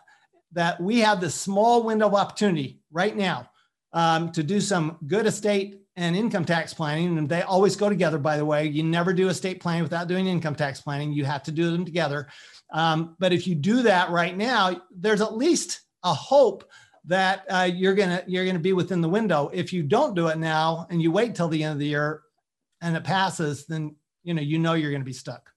that 0.51 0.79
we 0.79 0.99
have 0.99 1.19
this 1.19 1.33
small 1.33 1.81
window 1.81 2.07
of 2.07 2.13
opportunity 2.13 2.79
right 2.91 3.17
now 3.17 3.49
um, 3.93 4.31
to 4.31 4.43
do 4.43 4.61
some 4.61 4.97
good 5.07 5.25
estate 5.25 5.81
and 5.95 6.15
income 6.15 6.45
tax 6.45 6.73
planning. 6.73 7.17
And 7.17 7.27
they 7.27 7.41
always 7.41 7.75
go 7.75 7.89
together, 7.89 8.17
by 8.17 8.37
the 8.37 8.45
way. 8.45 8.67
You 8.67 8.83
never 8.83 9.13
do 9.13 9.29
estate 9.29 9.59
planning 9.59 9.83
without 9.83 10.07
doing 10.07 10.27
income 10.27 10.55
tax 10.55 10.81
planning. 10.81 11.11
You 11.11 11.25
have 11.25 11.43
to 11.43 11.51
do 11.51 11.71
them 11.71 11.85
together. 11.85 12.27
Um, 12.71 13.15
but 13.19 13.33
if 13.33 13.47
you 13.47 13.55
do 13.55 13.83
that 13.83 14.09
right 14.09 14.35
now, 14.35 14.81
there's 14.95 15.21
at 15.21 15.35
least 15.35 15.81
a 16.03 16.13
hope 16.13 16.63
that 17.05 17.45
uh, 17.49 17.69
you're 17.73 17.95
gonna 17.95 18.23
you're 18.27 18.45
gonna 18.45 18.59
be 18.59 18.73
within 18.73 19.01
the 19.01 19.09
window. 19.09 19.49
If 19.51 19.73
you 19.73 19.83
don't 19.83 20.15
do 20.15 20.27
it 20.27 20.37
now 20.37 20.87
and 20.89 21.01
you 21.01 21.11
wait 21.11 21.35
till 21.35 21.47
the 21.47 21.63
end 21.63 21.73
of 21.73 21.79
the 21.79 21.87
year 21.87 22.21
and 22.79 22.95
it 22.95 23.03
passes, 23.03 23.65
then 23.65 23.95
you 24.23 24.33
know 24.33 24.41
you 24.41 24.59
know 24.59 24.73
you're 24.73 24.91
gonna 24.91 25.03
be 25.03 25.13
stuck 25.13 25.51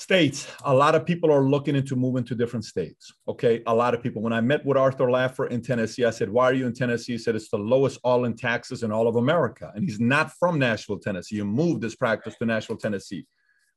states 0.00 0.48
a 0.64 0.74
lot 0.74 0.94
of 0.94 1.04
people 1.04 1.30
are 1.30 1.44
looking 1.44 1.76
into 1.76 1.94
moving 1.94 2.24
to 2.24 2.34
different 2.34 2.64
states 2.64 3.12
okay? 3.28 3.62
A 3.66 3.74
lot 3.74 3.92
of 3.94 4.02
people. 4.02 4.22
When 4.22 4.32
i 4.32 4.40
met 4.40 4.64
with 4.64 4.78
arthur 4.78 5.06
laffer 5.06 5.50
in 5.50 5.60
tennessee 5.60 6.04
i 6.06 6.10
said 6.10 6.30
why 6.30 6.44
are 6.46 6.54
you 6.54 6.66
in 6.66 6.72
tennessee? 6.72 7.12
He 7.12 7.18
said 7.18 7.36
it's 7.36 7.50
the 7.50 7.58
lowest 7.58 8.00
all-in 8.02 8.34
taxes 8.34 8.82
in 8.82 8.90
all 8.92 9.06
of 9.08 9.16
america. 9.16 9.70
And 9.74 9.84
he's 9.84 10.00
not 10.00 10.32
from 10.40 10.58
nashville 10.58 10.98
tennessee. 10.98 11.36
You 11.36 11.44
moved 11.44 11.82
this 11.82 11.96
practice 11.96 12.34
to 12.38 12.46
nashville 12.46 12.78
tennessee. 12.78 13.26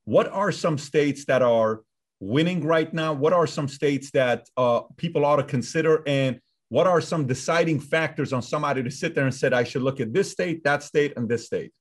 What 0.05 0.27
are 0.31 0.51
some 0.51 0.77
states 0.77 1.25
that 1.25 1.41
are 1.41 1.81
winning 2.21 2.65
right 2.65 2.93
now? 2.93 3.11
What 3.11 3.33
are 3.33 3.47
some 3.47 3.67
states 3.67 4.11
that 4.11 4.47
uh, 4.55 4.81
people 4.95 5.25
ought 5.25 5.37
to 5.37 5.43
consider? 5.43 6.03
And 6.07 6.39
what 6.69 6.87
are 6.87 7.01
some 7.01 7.27
deciding 7.27 7.79
factors 7.79 8.33
on 8.33 8.41
somebody 8.41 8.81
to 8.81 8.89
sit 8.89 9.13
there 9.13 9.25
and 9.25 9.35
said 9.35 9.53
i 9.53 9.63
should 9.63 9.83
look 9.83 9.99
at 9.99 10.11
this 10.11 10.31
state 10.31 10.63
that 10.63 10.81
state 10.81 11.13
and 11.17 11.29
this 11.29 11.45
state 11.45 11.71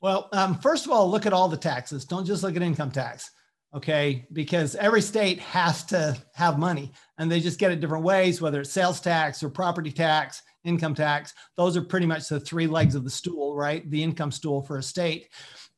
well, 0.00 0.28
um, 0.32 0.58
first 0.58 0.86
of 0.86 0.92
all, 0.92 1.10
look 1.10 1.26
at 1.26 1.32
all 1.32 1.48
the 1.48 1.56
taxes. 1.56 2.04
Don't 2.04 2.24
just 2.24 2.42
look 2.42 2.56
at 2.56 2.62
income 2.62 2.90
tax, 2.90 3.30
okay? 3.74 4.26
Because 4.32 4.74
every 4.76 5.02
state 5.02 5.40
has 5.40 5.84
to 5.86 6.16
have 6.34 6.58
money 6.58 6.92
and 7.18 7.30
they 7.30 7.40
just 7.40 7.58
get 7.58 7.72
it 7.72 7.80
different 7.80 8.04
ways, 8.04 8.40
whether 8.40 8.60
it's 8.60 8.72
sales 8.72 9.00
tax 9.00 9.42
or 9.42 9.50
property 9.50 9.92
tax, 9.92 10.42
income 10.64 10.94
tax. 10.94 11.34
Those 11.56 11.76
are 11.76 11.82
pretty 11.82 12.06
much 12.06 12.28
the 12.28 12.40
three 12.40 12.66
legs 12.66 12.94
of 12.94 13.04
the 13.04 13.10
stool, 13.10 13.54
right? 13.54 13.88
The 13.90 14.02
income 14.02 14.32
stool 14.32 14.62
for 14.62 14.78
a 14.78 14.82
state. 14.82 15.28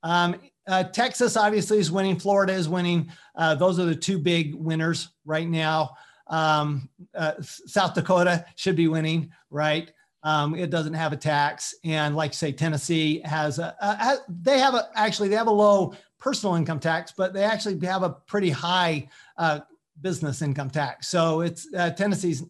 Um, 0.03 0.37
uh, 0.67 0.85
Texas 0.85 1.37
obviously 1.37 1.79
is 1.79 1.91
winning. 1.91 2.19
Florida 2.19 2.53
is 2.53 2.69
winning. 2.69 3.11
Uh, 3.35 3.55
those 3.55 3.79
are 3.79 3.85
the 3.85 3.97
two 3.97 4.19
big 4.19 4.55
winners 4.55 5.09
right 5.25 5.49
now. 5.49 5.91
Um, 6.29 6.89
uh, 7.15 7.35
South 7.41 7.95
Dakota 7.95 8.45
should 8.55 8.77
be 8.77 8.89
winning, 8.89 9.33
right? 9.51 9.91
Um, 10.23 10.55
it 10.55 10.71
doesn't 10.71 10.95
have 10.95 11.13
a 11.13 11.17
tax, 11.17 11.75
and 11.85 12.15
like 12.15 12.33
say, 12.33 12.53
Tennessee 12.53 13.21
has 13.25 13.59
a, 13.59 13.75
a, 13.81 14.19
they 14.29 14.59
have 14.59 14.75
a 14.75 14.89
actually 14.95 15.29
they 15.29 15.37
have 15.37 15.49
a 15.49 15.53
low 15.53 15.95
personal 16.19 16.55
income 16.55 16.79
tax, 16.79 17.13
but 17.17 17.33
they 17.33 17.43
actually 17.43 17.85
have 17.87 18.05
a 18.05 18.11
pretty 18.11 18.51
high 18.51 19.09
uh, 19.37 19.61
business 20.01 20.41
income 20.41 20.71
tax. 20.71 21.09
So 21.09 21.41
it's 21.41 21.67
uh, 21.77 21.91
Tennessee's 21.91 22.45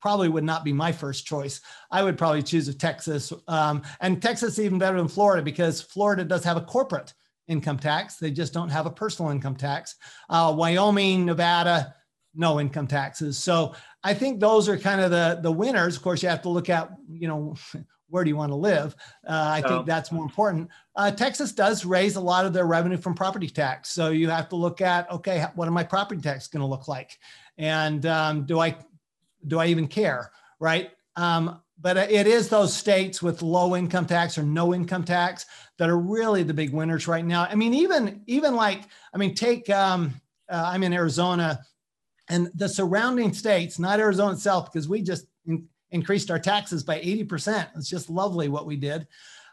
probably 0.00 0.28
would 0.28 0.44
not 0.44 0.64
be 0.64 0.72
my 0.72 0.92
first 0.92 1.24
choice. 1.24 1.60
I 1.90 2.02
would 2.02 2.18
probably 2.18 2.42
choose 2.42 2.68
a 2.68 2.74
Texas, 2.74 3.32
um, 3.48 3.82
and 4.00 4.20
Texas 4.20 4.58
even 4.58 4.78
better 4.78 4.98
than 4.98 5.08
Florida 5.08 5.42
because 5.42 5.80
Florida 5.80 6.24
does 6.24 6.44
have 6.44 6.56
a 6.56 6.62
corporate 6.62 7.14
income 7.46 7.78
tax. 7.78 8.16
They 8.16 8.30
just 8.30 8.52
don't 8.52 8.70
have 8.70 8.86
a 8.86 8.90
personal 8.90 9.30
income 9.30 9.56
tax. 9.56 9.96
Uh, 10.28 10.54
Wyoming, 10.56 11.24
Nevada, 11.26 11.94
no 12.34 12.60
income 12.60 12.86
taxes. 12.86 13.38
So 13.38 13.74
I 14.04 14.12
think 14.12 14.38
those 14.38 14.68
are 14.68 14.76
kind 14.76 15.00
of 15.00 15.10
the 15.10 15.40
the 15.42 15.50
winners. 15.50 15.96
Of 15.96 16.02
course, 16.02 16.22
you 16.22 16.28
have 16.28 16.42
to 16.42 16.50
look 16.50 16.68
at 16.68 16.90
you 17.08 17.26
know 17.26 17.54
where 18.08 18.22
do 18.22 18.28
you 18.28 18.36
want 18.36 18.52
to 18.52 18.56
live. 18.56 18.94
Uh, 19.26 19.50
I 19.54 19.62
think 19.62 19.86
that's 19.86 20.12
more 20.12 20.22
important. 20.22 20.68
Uh, 20.94 21.10
Texas 21.10 21.52
does 21.52 21.84
raise 21.84 22.14
a 22.14 22.20
lot 22.20 22.46
of 22.46 22.52
their 22.52 22.66
revenue 22.66 22.98
from 22.98 23.14
property 23.14 23.48
tax, 23.48 23.90
so 23.90 24.10
you 24.10 24.28
have 24.28 24.48
to 24.50 24.56
look 24.56 24.80
at 24.80 25.10
okay, 25.10 25.46
what 25.54 25.66
are 25.66 25.72
my 25.72 25.82
property 25.82 26.20
tax 26.20 26.46
going 26.46 26.60
to 26.60 26.66
look 26.66 26.86
like, 26.86 27.18
and 27.58 28.04
um, 28.06 28.44
do 28.44 28.60
I 28.60 28.76
do 29.46 29.58
I 29.58 29.66
even 29.66 29.88
care, 29.88 30.30
right? 30.60 30.90
Um, 31.16 31.60
but 31.80 31.96
it 31.96 32.26
is 32.26 32.48
those 32.48 32.74
states 32.74 33.20
with 33.20 33.42
low 33.42 33.74
income 33.74 34.06
tax 34.06 34.38
or 34.38 34.42
no 34.42 34.74
income 34.74 35.04
tax 35.04 35.44
that 35.78 35.88
are 35.88 35.98
really 35.98 36.42
the 36.42 36.54
big 36.54 36.72
winners 36.72 37.08
right 37.08 37.24
now. 37.24 37.44
I 37.50 37.54
mean, 37.54 37.74
even 37.74 38.22
even 38.26 38.54
like 38.54 38.82
I 39.12 39.18
mean, 39.18 39.34
take 39.34 39.68
um, 39.70 40.14
uh, 40.48 40.70
I'm 40.72 40.82
in 40.82 40.92
Arizona 40.92 41.60
and 42.28 42.50
the 42.54 42.68
surrounding 42.68 43.32
states, 43.32 43.78
not 43.78 44.00
Arizona 44.00 44.32
itself, 44.32 44.72
because 44.72 44.88
we 44.88 45.02
just 45.02 45.26
in, 45.46 45.66
increased 45.90 46.30
our 46.30 46.38
taxes 46.38 46.82
by 46.82 47.00
80%. 47.00 47.68
It's 47.76 47.88
just 47.88 48.10
lovely 48.10 48.48
what 48.48 48.66
we 48.66 48.76
did. 48.76 49.06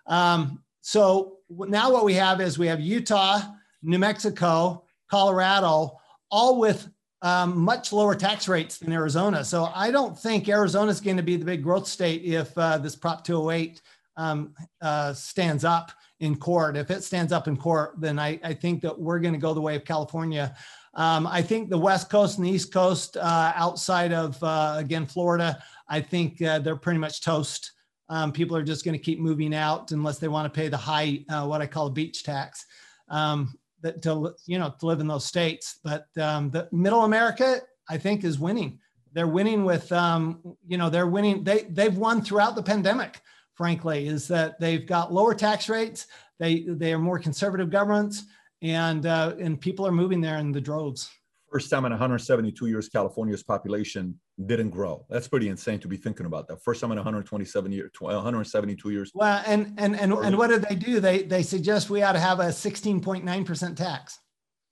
Um, 0.08 0.64
so 0.82 1.38
now 1.50 1.92
what 1.92 2.06
we 2.06 2.14
have 2.16 2.42
is 2.42 2.58
we 2.58 2.68
have 2.68 2.80
Utah, 2.80 3.42
New 3.84 4.00
Mexico, 4.00 4.86
Colorado, 5.10 6.00
all 6.30 6.60
with 6.60 6.90
um, 7.22 7.58
much 7.60 7.94
lower 7.94 8.16
tax 8.16 8.48
rates 8.48 8.78
than 8.80 8.92
Arizona. 8.92 9.44
So 9.44 9.70
I 9.76 9.92
don't 9.92 10.18
think 10.18 10.50
Arizona 10.50 10.90
is 10.90 11.02
going 11.02 11.18
to 11.18 11.24
be 11.24 11.36
the 11.36 11.46
big 11.46 11.62
growth 11.62 11.88
state 11.88 12.24
if 12.24 12.58
uh, 12.58 12.80
this 12.80 12.96
Prop 12.96 13.24
208 13.24 13.82
um, 14.18 14.56
uh, 14.82 15.14
stands 15.14 15.64
up 15.64 15.92
in 16.20 16.36
court. 16.36 16.78
If 16.78 16.90
it 16.90 17.04
stands 17.04 17.32
up 17.32 17.48
in 17.48 17.58
court, 17.58 17.94
then 18.00 18.18
I, 18.18 18.40
I 18.44 18.54
think 18.54 18.82
that 18.82 19.00
we're 19.00 19.20
going 19.20 19.34
to 19.34 19.40
go 19.40 19.54
the 19.54 19.62
way 19.62 19.76
of 19.76 19.86
California 19.86 20.56
um, 20.94 21.26
I 21.26 21.42
think 21.42 21.70
the 21.70 21.78
West 21.78 22.10
Coast 22.10 22.38
and 22.38 22.46
the 22.46 22.52
East 22.52 22.74
Coast, 22.74 23.16
uh, 23.16 23.54
outside 23.56 24.12
of 24.12 24.42
uh, 24.44 24.76
again 24.78 25.06
Florida, 25.06 25.64
I 25.88 26.02
think 26.02 26.42
uh, 26.42 26.60
they're 26.60 26.76
pretty 26.76 27.00
much 27.00 27.22
toast. 27.22 27.72
Um, 28.10 28.34
people 28.34 28.58
are 28.58 28.64
just 28.64 28.84
going 28.84 28.98
to 28.98 29.04
keep 29.04 29.20
moving 29.20 29.56
out 29.56 29.92
unless 29.92 30.18
they 30.18 30.28
want 30.28 30.52
to 30.52 30.58
pay 30.58 30.68
the 30.68 30.78
high, 30.78 31.24
uh, 31.30 31.46
what 31.46 31.62
I 31.62 31.68
call 31.68 31.88
a 31.88 31.92
beach 31.92 32.24
tax, 32.24 32.66
um, 33.08 33.54
that 33.82 34.02
to 34.02 34.36
you 34.46 34.60
know 34.60 34.74
to 34.80 34.86
live 34.86 35.00
in 35.00 35.08
those 35.08 35.26
states. 35.26 35.80
But 35.82 36.08
um, 36.20 36.50
the 36.50 36.68
Middle 36.74 37.06
America, 37.06 37.62
I 37.90 37.98
think, 37.98 38.26
is 38.26 38.38
winning. 38.38 38.80
They're 39.14 39.28
winning 39.28 39.64
with 39.64 39.90
um, 39.94 40.42
you 40.68 40.78
know 40.78 40.90
they're 40.90 41.08
winning. 41.08 41.46
They 41.46 41.62
they've 41.70 41.98
won 41.98 42.22
throughout 42.22 42.56
the 42.56 42.64
pandemic. 42.64 43.22
Frankly, 43.54 44.08
is 44.08 44.28
that 44.28 44.60
they've 44.60 44.86
got 44.86 45.14
lower 45.14 45.36
tax 45.36 45.70
rates. 45.70 46.08
They 46.38 46.66
they 46.68 46.94
are 46.94 47.00
more 47.00 47.20
conservative 47.20 47.70
governments 47.70 48.26
and 48.62 49.06
uh, 49.06 49.34
and 49.40 49.60
people 49.60 49.86
are 49.86 49.92
moving 49.92 50.22
there 50.22 50.38
in 50.38 50.52
the 50.52 50.62
droves. 50.62 51.10
First 51.52 51.70
time 51.70 51.84
in 51.84 51.92
172 51.92 52.68
years, 52.68 52.88
California's 52.88 53.44
population 53.44 54.18
didn't 54.46 54.70
grow. 54.70 55.06
That's 55.10 55.28
pretty 55.28 55.50
insane 55.50 55.80
to 55.80 55.88
be 55.88 55.98
thinking 55.98 56.26
about 56.26 56.48
that. 56.48 56.64
First 56.64 56.80
time 56.80 56.92
in 56.92 56.98
127 56.98 57.72
years, 57.74 57.92
172 58.00 58.90
years. 58.90 59.12
Well, 59.14 59.44
and 59.46 59.74
and 59.78 60.00
and 60.00 60.14
and 60.14 60.38
what 60.38 60.50
did 60.50 60.64
they 60.64 60.76
do? 60.76 61.00
They 61.00 61.24
they 61.24 61.44
suggest 61.44 61.90
we 61.90 62.04
ought 62.04 62.14
to 62.14 62.20
have 62.20 62.40
a 62.40 62.46
16.9 62.46 63.46
percent 63.46 63.78
tax. 63.78 64.18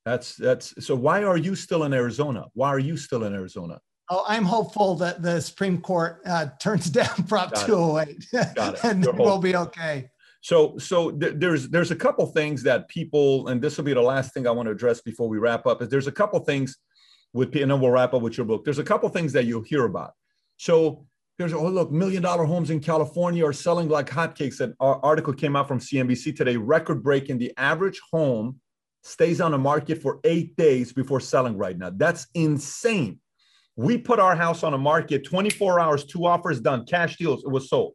That's 0.06 0.36
that's 0.36 0.74
so. 0.86 0.96
Why 0.96 1.24
are 1.24 1.38
you 1.38 1.56
still 1.56 1.84
in 1.84 1.94
Arizona? 1.94 2.46
Why 2.54 2.70
are 2.70 2.80
you 2.80 2.96
still 2.96 3.26
in 3.26 3.34
Arizona? 3.34 3.80
Oh, 4.10 4.24
I'm 4.28 4.46
hopeful 4.46 4.96
that 4.96 5.22
the 5.22 5.40
Supreme 5.40 5.82
Court 5.82 6.22
uh, 6.26 6.48
turns 6.62 6.90
down 6.90 7.28
Prop 7.28 7.54
Got 7.54 7.66
208 7.66 8.56
Got 8.56 8.76
it. 8.76 8.84
and 8.84 9.06
we'll 9.18 9.38
be 9.38 9.56
okay. 9.56 10.10
So, 10.42 10.78
so 10.78 11.12
th- 11.12 11.34
there's 11.38 11.70
there's 11.70 11.92
a 11.92 11.96
couple 11.96 12.26
things 12.28 12.64
that 12.64 12.88
people, 12.88 13.48
and 13.50 13.62
this 13.62 13.78
will 13.78 13.84
be 13.84 13.94
the 13.94 14.02
last 14.02 14.34
thing 14.34 14.48
I 14.48 14.52
want 14.52 14.68
to 14.68 14.72
address 14.72 15.02
before 15.02 15.28
we 15.28 15.38
wrap 15.38 15.66
up. 15.66 15.82
Is 15.82 15.90
there's 15.90 16.08
a 16.08 16.12
couple 16.12 16.40
things 16.40 16.78
with, 17.34 17.56
and 17.56 17.72
then 17.72 17.82
we'll 17.82 17.92
wrap 17.92 18.14
up 18.14 18.22
with 18.22 18.38
your 18.38 18.46
book. 18.46 18.64
There's 18.64 18.80
a 18.80 18.84
couple 18.84 19.10
things 19.10 19.34
that 19.34 19.46
you'll 19.46 19.64
hear 19.64 19.86
about. 19.86 20.14
So 20.58 21.06
there's 21.38 21.54
oh 21.54 21.68
look, 21.68 21.92
million 21.92 22.22
dollar 22.22 22.46
homes 22.46 22.70
in 22.70 22.80
California 22.80 23.46
are 23.46 23.54
selling 23.54 23.90
like 23.90 24.10
hotcakes. 24.10 24.62
An 24.62 24.76
article 24.80 25.34
came 25.34 25.56
out 25.56 25.68
from 25.68 25.80
CNBC 25.80 26.36
today, 26.36 26.58
record 26.58 27.04
breaking. 27.04 27.38
The 27.38 27.54
average 27.58 28.00
home 28.12 28.60
stays 29.04 29.42
on 29.42 29.52
the 29.52 29.58
market 29.58 30.02
for 30.02 30.20
eight 30.24 30.56
days 30.56 30.94
before 30.94 31.20
selling 31.20 31.58
right 31.58 31.78
now. 31.78 31.92
That's 31.92 32.28
insane. 32.34 33.20
We 33.76 33.98
put 33.98 34.20
our 34.20 34.36
house 34.36 34.64
on 34.64 34.74
the 34.74 34.78
market 34.78 35.24
24 35.26 35.80
hours, 35.80 36.04
two 36.04 36.26
offers 36.26 36.60
done, 36.60 36.86
cash 36.86 37.18
deals. 37.18 37.44
It 37.46 37.50
was 37.50 37.70
sold. 37.70 37.94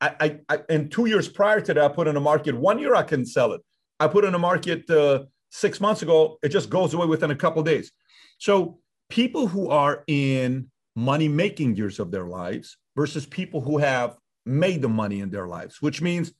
I, 0.00 0.14
I, 0.20 0.40
I 0.48 0.58
and 0.68 0.90
two 0.90 1.06
years 1.06 1.28
prior 1.28 1.60
to 1.60 1.74
that, 1.74 1.84
I 1.84 1.88
put 1.88 2.06
in 2.06 2.14
the 2.14 2.20
market. 2.20 2.54
One 2.54 2.78
year 2.78 2.94
I 2.94 3.02
couldn't 3.02 3.26
sell 3.26 3.52
it. 3.52 3.62
I 3.98 4.08
put 4.08 4.24
in 4.24 4.32
the 4.32 4.38
market 4.38 4.88
uh, 4.90 5.24
six 5.50 5.80
months 5.80 6.02
ago. 6.02 6.38
It 6.42 6.50
just 6.50 6.68
goes 6.68 6.92
away 6.92 7.06
within 7.06 7.30
a 7.30 7.36
couple 7.36 7.62
days. 7.62 7.92
So 8.38 8.78
people 9.08 9.46
who 9.46 9.70
are 9.70 10.04
in 10.06 10.70
money 10.94 11.28
making 11.28 11.76
years 11.76 11.98
of 11.98 12.10
their 12.10 12.26
lives 12.26 12.76
versus 12.94 13.26
people 13.26 13.60
who 13.60 13.78
have 13.78 14.16
made 14.44 14.82
the 14.82 14.88
money 14.88 15.20
in 15.20 15.30
their 15.30 15.46
lives, 15.46 15.80
which 15.80 16.00
means 16.00 16.32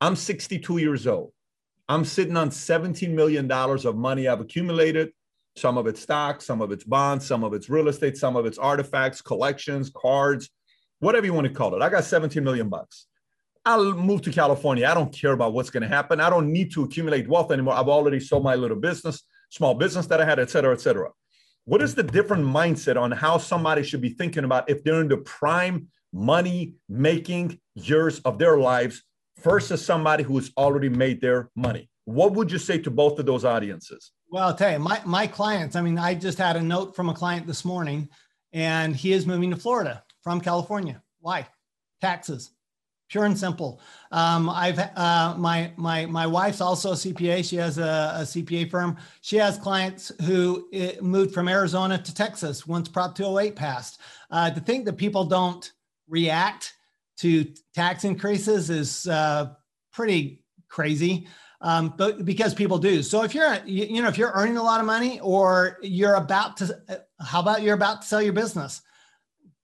I'm 0.00 0.16
62 0.16 0.78
years 0.78 1.06
old. 1.06 1.32
I'm 1.88 2.04
sitting 2.04 2.36
on 2.36 2.50
$17 2.50 3.10
million 3.10 3.50
of 3.50 3.96
money 3.96 4.28
I've 4.28 4.40
accumulated. 4.40 5.10
Some 5.56 5.78
of 5.78 5.86
it's 5.86 6.00
stocks, 6.00 6.46
some 6.46 6.60
of 6.60 6.72
it's 6.72 6.84
bonds, 6.84 7.26
some 7.26 7.44
of 7.44 7.54
it's 7.54 7.68
real 7.68 7.88
estate, 7.88 8.16
some 8.16 8.36
of 8.36 8.46
it's 8.46 8.58
artifacts, 8.58 9.22
collections, 9.22 9.90
cards, 9.94 10.50
whatever 11.04 11.26
you 11.26 11.34
want 11.34 11.46
to 11.46 11.52
call 11.52 11.74
it. 11.74 11.82
I 11.82 11.88
got 11.90 12.04
17 12.04 12.42
million 12.42 12.68
bucks. 12.68 13.06
I'll 13.66 13.92
move 13.92 14.22
to 14.22 14.32
California. 14.32 14.86
I 14.86 14.94
don't 14.94 15.12
care 15.12 15.32
about 15.32 15.52
what's 15.52 15.70
going 15.70 15.82
to 15.82 15.88
happen. 15.88 16.20
I 16.20 16.30
don't 16.30 16.52
need 16.52 16.72
to 16.72 16.84
accumulate 16.84 17.28
wealth 17.28 17.52
anymore. 17.52 17.74
I've 17.74 17.88
already 17.88 18.20
sold 18.20 18.42
my 18.42 18.54
little 18.54 18.76
business, 18.76 19.22
small 19.50 19.74
business 19.74 20.06
that 20.06 20.20
I 20.20 20.24
had, 20.24 20.38
et 20.38 20.50
cetera, 20.50 20.72
et 20.72 20.80
cetera. 20.80 21.10
What 21.66 21.80
is 21.80 21.94
the 21.94 22.02
different 22.02 22.44
mindset 22.44 23.00
on 23.00 23.10
how 23.10 23.38
somebody 23.38 23.82
should 23.82 24.02
be 24.02 24.10
thinking 24.10 24.44
about 24.44 24.68
if 24.68 24.84
they're 24.84 25.00
in 25.00 25.08
the 25.08 25.18
prime 25.18 25.88
money 26.12 26.74
making 26.88 27.58
years 27.74 28.20
of 28.20 28.38
their 28.38 28.58
lives 28.58 29.02
versus 29.42 29.84
somebody 29.84 30.24
who's 30.24 30.52
already 30.58 30.90
made 30.90 31.22
their 31.22 31.50
money? 31.56 31.88
What 32.04 32.32
would 32.32 32.52
you 32.52 32.58
say 32.58 32.78
to 32.78 32.90
both 32.90 33.18
of 33.18 33.24
those 33.24 33.46
audiences? 33.46 34.12
Well, 34.30 34.48
I'll 34.48 34.54
tell 34.54 34.72
you, 34.72 34.78
my, 34.78 35.00
my 35.06 35.26
clients, 35.26 35.74
I 35.74 35.80
mean, 35.80 35.98
I 35.98 36.14
just 36.14 36.36
had 36.36 36.56
a 36.56 36.62
note 36.62 36.94
from 36.94 37.08
a 37.08 37.14
client 37.14 37.46
this 37.46 37.64
morning 37.64 38.10
and 38.52 38.94
he 38.94 39.12
is 39.12 39.26
moving 39.26 39.50
to 39.50 39.56
Florida 39.56 40.03
from 40.24 40.40
California. 40.40 41.00
Why? 41.20 41.46
Taxes, 42.00 42.50
pure 43.08 43.26
and 43.26 43.38
simple. 43.38 43.80
Um, 44.10 44.50
I've 44.50 44.78
uh, 44.78 45.36
my 45.38 45.70
my 45.76 46.06
my 46.06 46.26
wife's 46.26 46.60
also 46.60 46.92
a 46.92 46.94
CPA. 46.94 47.48
She 47.48 47.56
has 47.56 47.78
a, 47.78 48.16
a 48.16 48.22
CPA 48.22 48.70
firm. 48.70 48.96
She 49.20 49.36
has 49.36 49.56
clients 49.58 50.10
who 50.24 50.66
uh, 50.74 51.00
moved 51.02 51.32
from 51.32 51.48
Arizona 51.48 51.98
to 51.98 52.14
Texas 52.14 52.66
once 52.66 52.88
Prop 52.88 53.14
208 53.14 53.54
passed. 53.54 54.00
Uh, 54.30 54.50
to 54.50 54.60
think 54.60 54.86
that 54.86 54.94
people 54.94 55.24
don't 55.24 55.70
react 56.08 56.74
to 57.18 57.44
tax 57.74 58.04
increases 58.04 58.70
is 58.70 59.06
uh, 59.06 59.50
pretty 59.92 60.42
crazy. 60.68 61.28
Um, 61.60 61.94
but 61.96 62.26
because 62.26 62.52
people 62.52 62.76
do. 62.76 63.02
So 63.02 63.22
if 63.22 63.34
you're, 63.34 63.56
you, 63.64 64.02
know, 64.02 64.08
if 64.08 64.18
you're 64.18 64.32
earning 64.34 64.58
a 64.58 64.62
lot 64.62 64.80
of 64.80 64.86
money 64.86 65.18
or 65.20 65.78
you're 65.80 66.16
about 66.16 66.58
to, 66.58 66.78
uh, 66.90 66.96
how 67.24 67.40
about 67.40 67.62
you're 67.62 67.74
about 67.74 68.02
to 68.02 68.08
sell 68.08 68.20
your 68.20 68.34
business? 68.34 68.82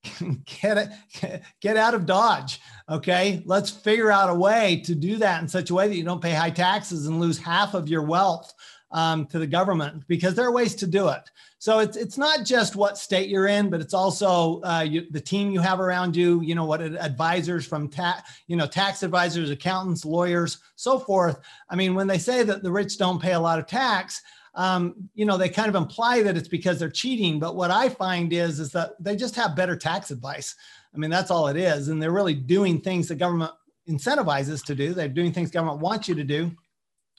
get 0.62 0.78
it, 1.22 1.42
get 1.61 1.76
out 1.76 1.94
of 1.94 2.07
Dodge. 2.07 2.61
Okay. 2.88 3.42
Let's 3.44 3.70
figure 3.70 4.11
out 4.11 4.30
a 4.30 4.34
way 4.34 4.82
to 4.86 4.94
do 4.94 5.16
that 5.16 5.42
in 5.42 5.48
such 5.48 5.70
a 5.70 5.74
way 5.74 5.88
that 5.88 5.96
you 5.96 6.05
don't 6.05 6.22
pay 6.22 6.32
high 6.32 6.51
taxes 6.51 7.07
and 7.07 7.20
lose 7.20 7.38
half 7.38 7.74
of 7.74 7.88
your 7.88 8.03
wealth 8.03 8.53
um, 8.92 9.26
to 9.26 9.38
the 9.38 9.46
government 9.46 10.05
because 10.09 10.34
there 10.34 10.46
are 10.46 10.53
ways 10.53 10.74
to 10.76 10.86
do 10.86 11.09
it. 11.09 11.30
So 11.59 11.80
it's, 11.80 11.96
it's 11.96 12.16
not 12.16 12.46
just 12.46 12.74
what 12.74 12.96
state 12.96 13.28
you're 13.28 13.46
in, 13.46 13.68
but 13.68 13.82
it's 13.82 13.92
also 13.92 14.62
uh, 14.62 14.80
you, 14.80 15.07
the 15.11 15.20
team 15.20 15.51
you 15.51 15.61
have 15.61 15.78
around 15.78 16.16
you, 16.16 16.40
you 16.40 16.55
know, 16.55 16.64
what 16.64 16.80
advisors 16.80 17.66
from 17.66 17.88
tax, 17.88 18.30
you 18.46 18.57
know, 18.57 18.66
tax 18.66 19.03
advisors, 19.03 19.51
accountants, 19.51 20.07
lawyers, 20.07 20.59
so 20.76 20.98
forth. 20.98 21.38
I 21.68 21.76
mean, 21.76 21.94
when 21.94 22.07
they 22.07 22.18
say 22.18 22.42
that 22.44 22.62
the 22.62 22.72
rich 22.72 22.96
don't 22.96 23.20
pay 23.20 23.32
a 23.32 23.40
lot 23.40 23.59
of 23.59 23.66
tax, 23.66 24.22
um, 24.55 25.09
you 25.14 25.24
know, 25.24 25.36
they 25.36 25.48
kind 25.48 25.68
of 25.68 25.74
imply 25.74 26.22
that 26.22 26.36
it's 26.36 26.48
because 26.48 26.78
they're 26.78 26.90
cheating. 26.90 27.38
But 27.38 27.57
what 27.57 27.70
I 27.70 27.88
find 27.88 28.32
is, 28.32 28.61
is 28.61 28.72
that 28.72 28.92
they 29.01 29.16
just 29.16 29.36
have 29.36 29.57
better 29.57 29.76
tax 29.76 30.11
advice. 30.11 30.55
I 30.94 30.98
mean, 30.98 31.11
that's 31.11 31.30
all 31.30 31.48
it 31.48 31.57
is. 31.57 31.88
And 31.88 32.03
they're 32.03 32.11
really 32.11 32.34
doing 32.34 32.80
things 32.80 33.09
the 33.09 33.14
government 33.14 33.53
incentivizes 33.88 34.64
to 34.66 34.74
do. 34.74 34.92
They're 34.92 35.09
doing 35.09 35.32
things 35.32 35.51
government 35.51 35.80
wants 35.80 36.09
you 36.09 36.14
to 36.16 36.24
do. 36.24 36.51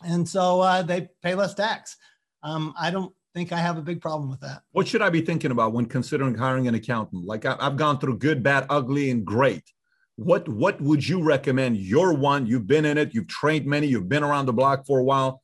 And 0.04 0.28
so 0.28 0.62
uh, 0.62 0.82
they 0.82 1.10
pay 1.22 1.36
less 1.36 1.54
tax. 1.54 1.96
Um, 2.44 2.74
I 2.78 2.92
don't 2.92 3.14
think 3.34 3.52
I 3.52 3.60
have 3.60 3.78
a 3.78 3.82
big 3.82 4.02
problem 4.02 4.30
with 4.30 4.42
that. 4.42 4.64
What 4.72 4.88
should 4.88 5.02
I 5.02 5.10
be 5.10 5.22
thinking 5.22 5.52
about 5.52 5.74
when 5.74 5.86
considering 5.86 6.36
hiring 6.36 6.68
an 6.68 6.76
accountant? 6.76 7.26
Like 7.26 7.46
I've 7.46 7.78
gone 7.78 8.00
through 8.00 8.18
good, 8.18 8.44
bad, 8.44 8.66
ugly, 8.70 9.12
and 9.12 9.24
great. 9.24 9.64
What 10.18 10.50
what 10.50 10.82
would 10.82 11.08
you 11.08 11.24
recommend? 11.24 11.78
You're 11.78 12.14
one. 12.14 12.46
You've 12.46 12.68
been 12.68 12.86
in 12.86 12.98
it. 12.98 13.14
You've 13.14 13.28
trained 13.28 13.66
many. 13.66 13.88
You've 13.88 14.10
been 14.10 14.24
around 14.24 14.48
the 14.48 14.54
block 14.54 14.86
for 14.86 15.00
a 15.00 15.04
while 15.04 15.41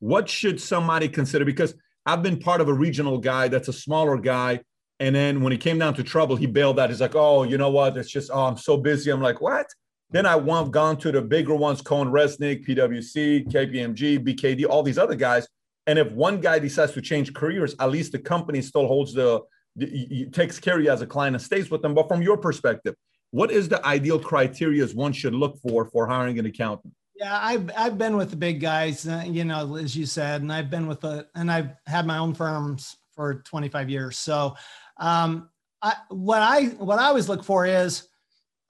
what 0.00 0.28
should 0.28 0.60
somebody 0.60 1.08
consider? 1.08 1.44
Because 1.44 1.74
I've 2.06 2.22
been 2.22 2.38
part 2.38 2.60
of 2.60 2.68
a 2.68 2.74
regional 2.74 3.18
guy 3.18 3.48
that's 3.48 3.68
a 3.68 3.72
smaller 3.72 4.16
guy. 4.18 4.60
And 5.00 5.14
then 5.14 5.42
when 5.42 5.52
he 5.52 5.58
came 5.58 5.78
down 5.78 5.94
to 5.94 6.02
trouble, 6.02 6.36
he 6.36 6.46
bailed 6.46 6.80
out. 6.80 6.90
He's 6.90 7.00
like, 7.00 7.14
oh, 7.14 7.44
you 7.44 7.58
know 7.58 7.70
what? 7.70 7.96
It's 7.96 8.10
just, 8.10 8.30
oh, 8.32 8.46
I'm 8.46 8.56
so 8.56 8.76
busy. 8.76 9.10
I'm 9.10 9.20
like, 9.20 9.40
what? 9.40 9.66
Then 10.10 10.24
I 10.24 10.38
have 10.38 10.70
gone 10.70 10.96
to 10.98 11.12
the 11.12 11.20
bigger 11.20 11.54
ones, 11.54 11.82
CohnReznick, 11.82 12.66
PwC, 12.66 13.46
KPMG, 13.46 14.26
BKD, 14.26 14.66
all 14.66 14.82
these 14.82 14.98
other 14.98 15.14
guys. 15.14 15.46
And 15.86 15.98
if 15.98 16.10
one 16.12 16.40
guy 16.40 16.58
decides 16.58 16.92
to 16.92 17.02
change 17.02 17.34
careers, 17.34 17.74
at 17.78 17.90
least 17.90 18.12
the 18.12 18.18
company 18.18 18.62
still 18.62 18.86
holds 18.86 19.12
the, 19.12 19.42
the 19.76 20.26
takes 20.32 20.58
care 20.58 20.78
of 20.78 20.84
you 20.84 20.90
as 20.90 21.02
a 21.02 21.06
client 21.06 21.36
and 21.36 21.42
stays 21.42 21.70
with 21.70 21.82
them. 21.82 21.94
But 21.94 22.08
from 22.08 22.22
your 22.22 22.36
perspective, 22.36 22.94
what 23.30 23.50
is 23.50 23.68
the 23.68 23.84
ideal 23.86 24.18
criteria 24.18 24.86
one 24.88 25.12
should 25.12 25.34
look 25.34 25.58
for 25.58 25.84
for 25.90 26.06
hiring 26.06 26.38
an 26.38 26.46
accountant? 26.46 26.94
Yeah, 27.18 27.36
I've 27.42 27.70
I've 27.76 27.98
been 27.98 28.16
with 28.16 28.30
the 28.30 28.36
big 28.36 28.60
guys, 28.60 29.06
uh, 29.08 29.24
you 29.26 29.44
know, 29.44 29.74
as 29.74 29.96
you 29.96 30.06
said, 30.06 30.42
and 30.42 30.52
I've 30.52 30.70
been 30.70 30.86
with 30.86 31.00
the 31.00 31.26
and 31.34 31.50
I've 31.50 31.70
had 31.86 32.06
my 32.06 32.18
own 32.18 32.32
firms 32.32 32.96
for 33.10 33.42
25 33.42 33.90
years. 33.90 34.16
So, 34.16 34.54
um, 34.98 35.48
I, 35.82 35.94
what 36.10 36.42
I 36.42 36.66
what 36.76 37.00
I 37.00 37.06
always 37.06 37.28
look 37.28 37.42
for 37.42 37.66
is, 37.66 38.06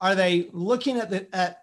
are 0.01 0.15
they 0.15 0.49
looking 0.51 0.97
at 0.97 1.11
the 1.11 1.27
at 1.35 1.59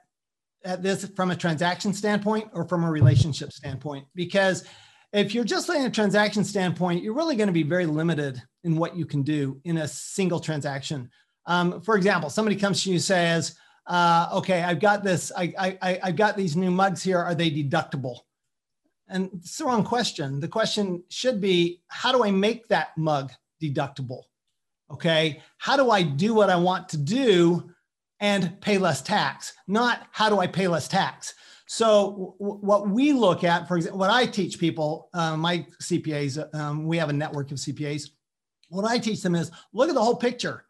at 0.64 0.80
this 0.80 1.04
from 1.16 1.32
a 1.32 1.36
transaction 1.36 1.92
standpoint 1.92 2.50
or 2.52 2.68
from 2.68 2.84
a 2.84 2.90
relationship 2.90 3.52
standpoint? 3.52 4.06
Because 4.14 4.64
if 5.12 5.34
you're 5.34 5.44
just 5.44 5.68
looking 5.68 5.82
at 5.82 5.88
a 5.88 5.94
transaction 5.94 6.44
standpoint, 6.44 7.02
you're 7.02 7.14
really 7.14 7.34
going 7.34 7.48
to 7.48 7.52
be 7.52 7.64
very 7.64 7.86
limited 7.86 8.40
in 8.62 8.76
what 8.76 8.96
you 8.96 9.06
can 9.06 9.22
do 9.24 9.60
in 9.64 9.78
a 9.78 9.88
single 9.88 10.38
transaction. 10.38 11.10
Um, 11.46 11.80
for 11.80 11.96
example, 11.96 12.30
somebody 12.30 12.54
comes 12.54 12.84
to 12.84 12.90
you 12.90 12.96
and 12.96 13.02
says 13.02 13.56
uh, 13.86 14.28
okay, 14.34 14.62
I've 14.62 14.80
got 14.80 15.04
this, 15.04 15.30
I, 15.36 15.78
I, 15.80 16.00
I've 16.02 16.16
got 16.16 16.36
these 16.36 16.56
new 16.56 16.70
mugs 16.70 17.02
here. 17.02 17.18
Are 17.18 17.34
they 17.34 17.50
deductible? 17.50 18.18
And 19.08 19.30
it's 19.34 19.58
the 19.58 19.64
wrong 19.64 19.84
question. 19.84 20.40
The 20.40 20.48
question 20.48 21.04
should 21.08 21.40
be, 21.40 21.82
how 21.88 22.10
do 22.10 22.24
I 22.24 22.30
make 22.30 22.66
that 22.68 22.96
mug 22.98 23.32
deductible? 23.62 24.22
Okay. 24.90 25.42
How 25.58 25.76
do 25.76 25.90
I 25.90 26.02
do 26.02 26.34
what 26.34 26.50
I 26.50 26.56
want 26.56 26.88
to 26.90 26.96
do 26.96 27.70
and 28.20 28.60
pay 28.60 28.78
less 28.78 29.02
tax? 29.02 29.52
Not 29.68 30.06
how 30.10 30.28
do 30.28 30.38
I 30.38 30.46
pay 30.46 30.66
less 30.68 30.88
tax? 30.88 31.34
So 31.68 32.34
what 32.38 32.88
we 32.88 33.12
look 33.12 33.42
at, 33.42 33.66
for 33.66 33.76
example, 33.76 33.98
what 33.98 34.10
I 34.10 34.26
teach 34.26 34.58
people, 34.58 35.08
uh, 35.12 35.36
my 35.36 35.66
CPAs, 35.82 36.54
um, 36.54 36.86
we 36.86 36.96
have 36.96 37.10
a 37.10 37.12
network 37.12 37.50
of 37.50 37.58
CPAs. 37.58 38.10
What 38.68 38.84
I 38.84 38.98
teach 38.98 39.22
them 39.22 39.34
is 39.34 39.50
look 39.72 39.88
at 39.88 39.94
the 39.94 40.02
whole 40.02 40.16
picture 40.16 40.64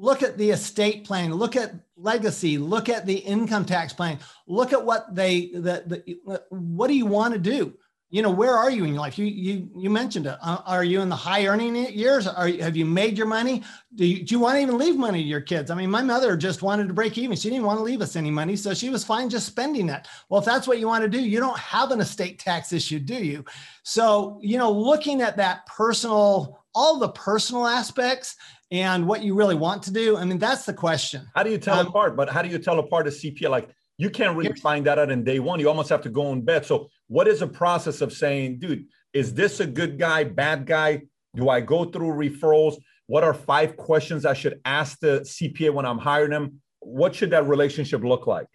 look 0.00 0.22
at 0.22 0.38
the 0.38 0.50
estate 0.50 1.04
plan. 1.04 1.34
Look 1.34 1.56
at 1.56 1.74
legacy. 1.96 2.58
Look 2.58 2.88
at 2.88 3.06
the 3.06 3.16
income 3.16 3.64
tax 3.64 3.92
plan. 3.92 4.18
Look 4.46 4.72
at 4.72 4.84
what 4.84 5.14
they 5.14 5.50
the, 5.52 5.84
the 5.86 6.40
what 6.48 6.88
do 6.88 6.94
you 6.94 7.06
want 7.06 7.34
to 7.34 7.40
do? 7.40 7.74
You 8.12 8.22
know 8.22 8.30
where 8.30 8.56
are 8.56 8.70
you 8.70 8.82
in 8.82 8.90
your 8.94 8.98
life? 8.98 9.18
You 9.18 9.26
you 9.26 9.70
you 9.76 9.88
mentioned 9.88 10.26
it. 10.26 10.36
Uh, 10.42 10.62
are 10.66 10.82
you 10.82 11.00
in 11.00 11.08
the 11.08 11.14
high 11.16 11.46
earning 11.46 11.76
years? 11.76 12.26
Are 12.26 12.48
have 12.48 12.76
you 12.76 12.84
made 12.84 13.16
your 13.16 13.28
money? 13.28 13.62
Do 13.94 14.04
you, 14.04 14.24
do 14.24 14.34
you 14.34 14.40
want 14.40 14.56
to 14.56 14.62
even 14.62 14.78
leave 14.78 14.96
money 14.96 15.22
to 15.22 15.28
your 15.28 15.40
kids? 15.40 15.70
I 15.70 15.76
mean 15.76 15.90
my 15.90 16.02
mother 16.02 16.36
just 16.36 16.60
wanted 16.60 16.88
to 16.88 16.94
break 16.94 17.16
even. 17.18 17.36
She 17.36 17.50
didn't 17.50 17.66
want 17.66 17.78
to 17.78 17.84
leave 17.84 18.00
us 18.00 18.16
any 18.16 18.30
money 18.30 18.56
so 18.56 18.74
she 18.74 18.88
was 18.88 19.04
fine 19.04 19.30
just 19.30 19.46
spending 19.46 19.88
it. 19.90 20.08
Well 20.28 20.40
if 20.40 20.44
that's 20.44 20.66
what 20.66 20.80
you 20.80 20.88
want 20.88 21.04
to 21.04 21.08
do 21.08 21.20
you 21.20 21.38
don't 21.38 21.58
have 21.58 21.92
an 21.92 22.00
estate 22.00 22.40
tax 22.40 22.72
issue 22.72 22.98
do 22.98 23.14
you? 23.14 23.44
So 23.84 24.40
you 24.42 24.58
know 24.58 24.72
looking 24.72 25.22
at 25.22 25.36
that 25.36 25.66
personal 25.66 26.58
all 26.74 26.98
the 26.98 27.10
personal 27.10 27.66
aspects 27.66 28.36
and 28.70 29.06
what 29.06 29.22
you 29.22 29.34
really 29.34 29.54
want 29.54 29.82
to 29.84 29.92
do? 29.92 30.16
I 30.16 30.24
mean, 30.24 30.38
that's 30.38 30.64
the 30.64 30.72
question. 30.72 31.26
How 31.34 31.42
do 31.42 31.50
you 31.50 31.58
tell 31.58 31.78
um, 31.78 31.88
apart? 31.88 32.16
But 32.16 32.28
how 32.28 32.42
do 32.42 32.48
you 32.48 32.58
tell 32.58 32.78
apart 32.78 33.06
a 33.08 33.10
CPA? 33.10 33.50
Like 33.50 33.70
you 33.98 34.10
can't 34.10 34.36
really 34.36 34.54
find 34.60 34.86
that 34.86 34.98
out 34.98 35.10
in 35.10 35.24
day 35.24 35.40
one. 35.40 35.60
You 35.60 35.68
almost 35.68 35.90
have 35.90 36.02
to 36.02 36.08
go 36.08 36.32
in 36.32 36.42
bed. 36.42 36.64
So 36.64 36.88
what 37.08 37.28
is 37.28 37.40
the 37.40 37.48
process 37.48 38.00
of 38.00 38.12
saying, 38.12 38.58
dude, 38.58 38.86
is 39.12 39.34
this 39.34 39.60
a 39.60 39.66
good 39.66 39.98
guy, 39.98 40.24
bad 40.24 40.66
guy? 40.66 41.02
Do 41.36 41.48
I 41.48 41.60
go 41.60 41.84
through 41.84 42.08
referrals? 42.08 42.76
What 43.06 43.24
are 43.24 43.34
five 43.34 43.76
questions 43.76 44.24
I 44.24 44.34
should 44.34 44.60
ask 44.64 44.98
the 45.00 45.20
CPA 45.20 45.74
when 45.74 45.84
I'm 45.84 45.98
hiring 45.98 46.30
them? 46.30 46.60
What 46.78 47.14
should 47.14 47.30
that 47.30 47.46
relationship 47.46 48.02
look 48.02 48.26
like? 48.26 48.46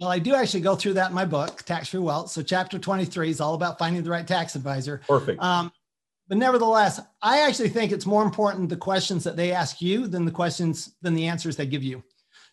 Well, 0.00 0.08
I 0.08 0.18
do 0.18 0.34
actually 0.34 0.62
go 0.62 0.74
through 0.74 0.94
that 0.94 1.10
in 1.10 1.14
my 1.14 1.26
book, 1.26 1.62
Tax 1.62 1.90
Free 1.90 2.00
Wealth. 2.00 2.30
So, 2.30 2.42
chapter 2.42 2.78
23 2.78 3.28
is 3.28 3.40
all 3.40 3.52
about 3.52 3.78
finding 3.78 4.02
the 4.02 4.10
right 4.10 4.26
tax 4.26 4.54
advisor. 4.54 5.02
Perfect. 5.06 5.42
Um, 5.42 5.70
but 6.30 6.38
nevertheless, 6.38 7.00
I 7.20 7.40
actually 7.40 7.70
think 7.70 7.90
it's 7.90 8.06
more 8.06 8.22
important 8.22 8.68
the 8.68 8.76
questions 8.76 9.24
that 9.24 9.36
they 9.36 9.50
ask 9.50 9.82
you 9.82 10.06
than 10.06 10.24
the 10.24 10.30
questions 10.30 10.94
than 11.02 11.14
the 11.14 11.26
answers 11.26 11.56
they 11.56 11.66
give 11.66 11.82
you. 11.82 12.04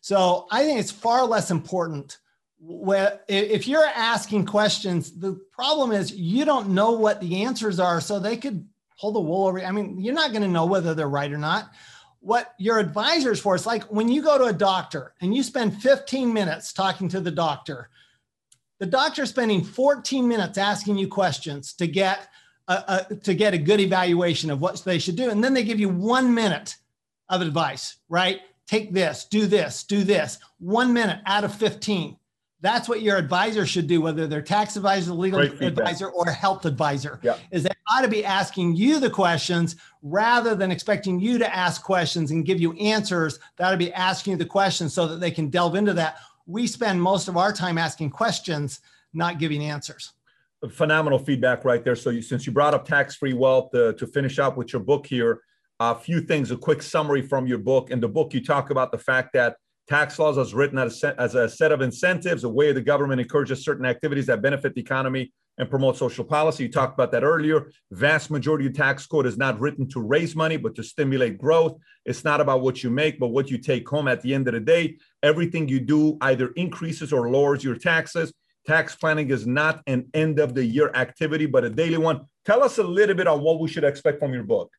So, 0.01 0.47
I 0.49 0.63
think 0.63 0.79
it's 0.79 0.91
far 0.91 1.25
less 1.25 1.51
important 1.51 2.17
where 2.59 3.21
if 3.27 3.67
you're 3.67 3.85
asking 3.85 4.47
questions, 4.47 5.11
the 5.11 5.39
problem 5.51 5.91
is 5.91 6.11
you 6.11 6.43
don't 6.43 6.69
know 6.69 6.93
what 6.93 7.21
the 7.21 7.43
answers 7.43 7.79
are, 7.79 8.01
so 8.01 8.17
they 8.17 8.35
could 8.35 8.67
pull 8.99 9.11
the 9.11 9.19
wool 9.19 9.45
over. 9.45 9.63
I 9.63 9.71
mean, 9.71 10.01
you're 10.01 10.15
not 10.15 10.31
going 10.31 10.41
to 10.41 10.47
know 10.47 10.65
whether 10.65 10.95
they're 10.95 11.07
right 11.07 11.31
or 11.31 11.37
not 11.37 11.69
what 12.19 12.55
your 12.57 12.79
advisors 12.79 13.39
for. 13.39 13.53
It's 13.53 13.67
like 13.67 13.83
when 13.85 14.09
you 14.09 14.23
go 14.23 14.39
to 14.39 14.45
a 14.45 14.53
doctor 14.53 15.13
and 15.21 15.35
you 15.35 15.43
spend 15.43 15.79
15 15.83 16.33
minutes 16.33 16.73
talking 16.73 17.07
to 17.09 17.21
the 17.21 17.29
doctor, 17.29 17.89
the 18.79 18.87
doctor's 18.87 19.29
spending 19.29 19.63
14 19.63 20.27
minutes 20.27 20.57
asking 20.57 20.97
you 20.97 21.07
questions 21.07 21.73
to 21.73 21.85
get 21.85 22.27
to 22.67 23.33
get 23.33 23.53
a 23.53 23.57
good 23.57 23.79
evaluation 23.79 24.49
of 24.51 24.61
what 24.61 24.83
they 24.83 24.99
should 24.99 25.15
do. 25.15 25.29
And 25.29 25.43
then 25.43 25.53
they 25.53 25.63
give 25.63 25.79
you 25.79 25.89
one 25.89 26.33
minute 26.33 26.75
of 27.29 27.41
advice, 27.41 27.97
right? 28.09 28.41
Take 28.67 28.93
this, 28.93 29.25
do 29.25 29.45
this, 29.45 29.83
do 29.83 30.03
this. 30.03 30.39
One 30.59 30.91
minute 30.93 31.19
out 31.25 31.43
of 31.43 31.55
15. 31.55 32.17
That's 32.59 32.89
what 32.89 33.01
your 33.01 33.17
advisor 33.17 33.65
should 33.65 33.87
do, 33.87 34.01
whether 34.01 34.25
they're 34.25 34.41
tax 34.41 34.75
advisor, 34.75 35.13
legal 35.13 35.39
advisor, 35.39 36.09
or 36.09 36.25
health 36.25 36.65
advisor. 36.65 37.19
Yeah. 37.21 37.37
Is 37.51 37.63
they 37.63 37.69
ought 37.89 38.01
to 38.01 38.07
be 38.07 38.25
asking 38.25 38.75
you 38.75 38.99
the 38.99 39.11
questions 39.11 39.75
rather 40.01 40.55
than 40.55 40.71
expecting 40.71 41.19
you 41.19 41.37
to 41.37 41.55
ask 41.55 41.83
questions 41.83 42.31
and 42.31 42.45
give 42.45 42.59
you 42.59 42.73
answers. 42.73 43.39
They 43.55 43.63
ought 43.63 43.71
to 43.71 43.77
be 43.77 43.93
asking 43.93 44.31
you 44.31 44.37
the 44.37 44.45
questions 44.45 44.93
so 44.93 45.07
that 45.07 45.19
they 45.19 45.31
can 45.31 45.49
delve 45.49 45.75
into 45.75 45.93
that. 45.93 46.17
We 46.47 46.65
spend 46.65 47.01
most 47.01 47.27
of 47.27 47.37
our 47.37 47.53
time 47.53 47.77
asking 47.77 48.09
questions, 48.09 48.81
not 49.13 49.37
giving 49.37 49.63
answers. 49.63 50.13
Phenomenal 50.69 51.19
feedback 51.19 51.65
right 51.65 51.83
there. 51.83 51.95
So, 51.95 52.09
you, 52.09 52.21
since 52.21 52.45
you 52.45 52.51
brought 52.51 52.73
up 52.73 52.85
tax-free 52.85 53.33
wealth 53.33 53.73
uh, 53.75 53.93
to 53.93 54.07
finish 54.07 54.39
up 54.39 54.57
with 54.57 54.73
your 54.73 54.81
book 54.81 55.05
here, 55.05 55.41
a 55.79 55.93
few 55.93 56.21
things, 56.21 56.49
a 56.49 56.57
quick 56.57 56.81
summary 56.81 57.21
from 57.21 57.45
your 57.45 57.59
book. 57.59 57.91
In 57.91 57.99
the 57.99 58.07
book, 58.07 58.33
you 58.33 58.43
talk 58.43 58.71
about 58.71 58.91
the 58.91 58.97
fact 58.97 59.33
that 59.33 59.57
Tax 59.87 60.19
laws 60.19 60.37
as 60.37 60.53
written 60.53 60.77
as 60.77 61.01
a, 61.01 61.19
as 61.19 61.35
a 61.35 61.47
set 61.47 61.71
of 61.71 61.79
incentives, 61.81 62.43
a 62.43 62.49
way 62.49 62.73
the 62.73 62.81
government 62.81 63.21
encourages 63.21 63.63
certain 63.63 63.85
activities 63.85 64.25
that 64.25 64.41
benefit 64.41 64.75
the 64.75 64.81
economy 64.81 65.31
and 65.57 65.69
promote 65.69 65.95
social 65.95 66.25
policy. 66.25 66.63
You 66.63 66.71
talked 66.71 66.93
about 66.93 67.11
that 67.13 67.23
earlier. 67.23 67.71
Vast 67.91 68.29
majority 68.29 68.67
of 68.67 68.73
tax 68.73 69.07
code 69.07 69.25
is 69.25 69.37
not 69.37 69.59
written 69.61 69.87
to 69.89 70.01
raise 70.01 70.35
money, 70.35 70.57
but 70.57 70.75
to 70.75 70.83
stimulate 70.83 71.37
growth. 71.37 71.77
It's 72.05 72.25
not 72.25 72.41
about 72.41 72.61
what 72.61 72.83
you 72.83 72.89
make, 72.89 73.17
but 73.17 73.29
what 73.29 73.49
you 73.49 73.57
take 73.57 73.87
home 73.87 74.09
at 74.09 74.21
the 74.21 74.33
end 74.33 74.49
of 74.49 74.55
the 74.55 74.59
day. 74.59 74.97
Everything 75.23 75.69
you 75.69 75.79
do 75.79 76.17
either 76.19 76.49
increases 76.49 77.13
or 77.13 77.31
lowers 77.31 77.63
your 77.63 77.75
taxes. 77.75 78.33
Tax 78.67 78.95
planning 78.95 79.29
is 79.29 79.47
not 79.47 79.81
an 79.87 80.09
end 80.13 80.39
of 80.39 80.53
the 80.53 80.63
year 80.63 80.91
activity, 80.93 81.45
but 81.45 81.63
a 81.63 81.69
daily 81.69 81.97
one. 81.97 82.25
Tell 82.45 82.63
us 82.63 82.77
a 82.77 82.83
little 82.83 83.15
bit 83.15 83.25
on 83.25 83.41
what 83.41 83.59
we 83.59 83.69
should 83.69 83.85
expect 83.85 84.19
from 84.19 84.33
your 84.33 84.43
book. 84.43 84.71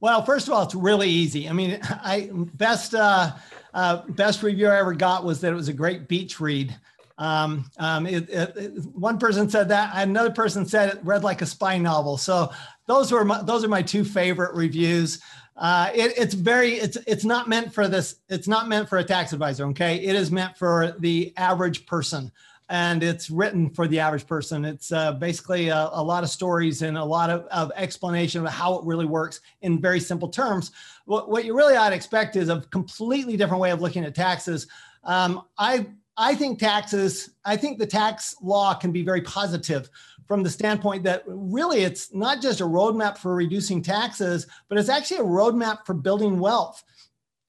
Well, 0.00 0.24
first 0.24 0.46
of 0.46 0.54
all, 0.54 0.62
it's 0.62 0.76
really 0.76 1.08
easy. 1.08 1.48
I 1.48 1.52
mean, 1.52 1.80
I 1.82 2.30
best 2.32 2.94
uh, 2.94 3.32
uh, 3.74 4.02
best 4.10 4.44
review 4.44 4.68
I 4.68 4.78
ever 4.78 4.94
got 4.94 5.24
was 5.24 5.40
that 5.40 5.52
it 5.52 5.56
was 5.56 5.68
a 5.68 5.72
great 5.72 6.06
beach 6.06 6.38
read. 6.38 6.76
Um, 7.18 7.68
um, 7.78 8.06
it, 8.06 8.30
it, 8.30 8.56
it, 8.56 8.86
one 8.94 9.18
person 9.18 9.50
said 9.50 9.70
that, 9.70 9.90
another 9.94 10.30
person 10.30 10.64
said 10.64 10.90
it 10.90 11.00
read 11.02 11.24
like 11.24 11.42
a 11.42 11.46
spy 11.46 11.76
novel. 11.78 12.16
So 12.16 12.52
those 12.86 13.10
were 13.10 13.24
my, 13.24 13.42
those 13.42 13.64
are 13.64 13.68
my 13.68 13.82
two 13.82 14.04
favorite 14.04 14.54
reviews. 14.54 15.20
Uh, 15.56 15.90
it's 15.92 16.34
very 16.34 16.74
it's 16.74 16.96
it's 17.08 17.24
not 17.24 17.48
meant 17.48 17.74
for 17.74 17.88
this. 17.88 18.20
It's 18.28 18.46
not 18.46 18.68
meant 18.68 18.88
for 18.88 18.98
a 18.98 19.04
tax 19.04 19.32
advisor. 19.32 19.66
Okay, 19.66 19.96
it 19.96 20.14
is 20.14 20.30
meant 20.30 20.56
for 20.56 20.94
the 21.00 21.32
average 21.36 21.86
person 21.86 22.30
and 22.68 23.02
it's 23.02 23.30
written 23.30 23.70
for 23.70 23.88
the 23.88 23.98
average 23.98 24.26
person. 24.26 24.64
It's 24.64 24.92
uh, 24.92 25.12
basically 25.12 25.68
a, 25.68 25.88
a, 25.92 26.02
lot 26.02 26.22
of 26.22 26.30
stories 26.30 26.82
and 26.82 26.98
a 26.98 27.04
lot 27.04 27.30
of, 27.30 27.46
of, 27.46 27.72
explanation 27.76 28.44
of 28.44 28.52
how 28.52 28.74
it 28.78 28.84
really 28.84 29.06
works 29.06 29.40
in 29.62 29.80
very 29.80 30.00
simple 30.00 30.28
terms. 30.28 30.70
What, 31.06 31.30
what, 31.30 31.44
you 31.44 31.56
really 31.56 31.76
ought 31.76 31.90
to 31.90 31.96
expect 31.96 32.36
is 32.36 32.50
a 32.50 32.60
completely 32.70 33.36
different 33.36 33.60
way 33.60 33.70
of 33.70 33.80
looking 33.80 34.04
at 34.04 34.14
taxes. 34.14 34.66
Um, 35.04 35.42
I 35.56 35.86
I 36.20 36.34
think 36.34 36.58
taxes. 36.58 37.30
I 37.44 37.56
think 37.56 37.78
the 37.78 37.86
tax 37.86 38.34
law 38.42 38.74
can 38.74 38.90
be 38.90 39.04
very 39.04 39.20
positive 39.20 39.88
from 40.26 40.42
the 40.42 40.50
standpoint 40.50 41.04
that 41.04 41.22
really 41.26 41.82
it's 41.82 42.12
not 42.12 42.42
just 42.42 42.60
a 42.60 42.64
roadmap 42.64 43.16
for 43.16 43.34
reducing 43.34 43.80
taxes, 43.80 44.46
but 44.68 44.76
it's 44.76 44.88
actually 44.88 45.18
a 45.18 45.22
roadmap 45.22 45.86
for 45.86 45.94
building 45.94 46.40
wealth. 46.40 46.82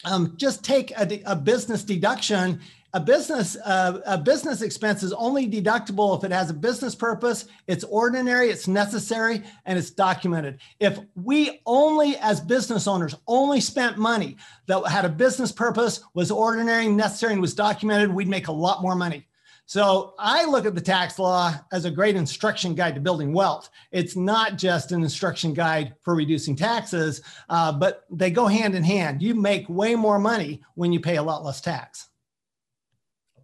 Um, 0.05 0.35
just 0.37 0.63
take 0.63 0.91
a, 0.91 1.21
a 1.25 1.35
business 1.35 1.83
deduction 1.83 2.61
a 2.93 2.99
business 2.99 3.55
uh, 3.65 4.01
a 4.05 4.17
business 4.17 4.61
expense 4.61 5.03
is 5.03 5.13
only 5.13 5.47
deductible 5.47 6.17
if 6.17 6.23
it 6.23 6.31
has 6.31 6.49
a 6.49 6.53
business 6.53 6.95
purpose 6.95 7.45
it's 7.67 7.83
ordinary 7.83 8.49
it's 8.49 8.67
necessary 8.67 9.43
and 9.65 9.77
it's 9.77 9.91
documented. 9.91 10.59
If 10.79 10.99
we 11.15 11.61
only 11.65 12.17
as 12.17 12.41
business 12.41 12.87
owners 12.87 13.15
only 13.27 13.61
spent 13.61 13.97
money 13.97 14.37
that 14.65 14.81
had 14.87 15.05
a 15.05 15.09
business 15.09 15.51
purpose 15.51 16.01
was 16.13 16.31
ordinary 16.31 16.87
necessary 16.87 17.33
and 17.33 17.41
was 17.41 17.53
documented 17.53 18.11
we'd 18.11 18.27
make 18.27 18.47
a 18.47 18.51
lot 18.51 18.81
more 18.81 18.95
money. 18.95 19.27
So 19.67 20.15
i 20.17 20.45
look 20.45 20.65
at 20.65 20.73
the 20.73 20.81
tax 20.81 21.19
law 21.19 21.53
as 21.71 21.85
a 21.85 21.91
great 21.91 22.15
instruction 22.15 22.73
guide 22.73 22.95
to 22.95 23.01
building 23.01 23.33
wealth. 23.33 23.69
It's 23.91 24.15
not 24.15 24.57
just 24.57 24.91
an 24.91 25.03
instruction 25.03 25.53
guide 25.53 25.93
for 26.01 26.15
reducing 26.15 26.55
taxes 26.55 27.21
uh, 27.49 27.71
but 27.71 28.05
they 28.09 28.31
go 28.31 28.47
hand 28.47 28.73
in 28.73 28.83
hand. 28.83 29.21
You 29.21 29.35
make 29.35 29.69
way 29.69 29.93
more 29.93 30.17
money 30.17 30.63
when 30.73 30.91
you 30.91 30.99
pay 30.99 31.17
a 31.17 31.23
lot 31.23 31.45
less 31.45 31.61
tax 31.61 32.08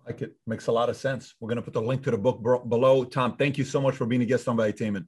like 0.06 0.22
it 0.22 0.36
makes 0.46 0.68
a 0.68 0.72
lot 0.72 0.90
of 0.90 0.98
sense. 0.98 1.34
We're 1.40 1.50
going 1.50 1.58
to 1.58 1.62
put 1.62 1.74
the 1.74 1.82
link 1.82 2.04
to 2.04 2.12
the 2.12 2.18
book 2.18 2.42
below. 2.42 3.04
Tom, 3.04 3.36
thank 3.38 3.58
you 3.58 3.64
so 3.64 3.82
much 3.82 3.96
for 3.96 4.06
being 4.06 4.22
a 4.22 4.26
guest 4.26 4.48
on 4.48 4.58
Valuetainment. 4.58 5.08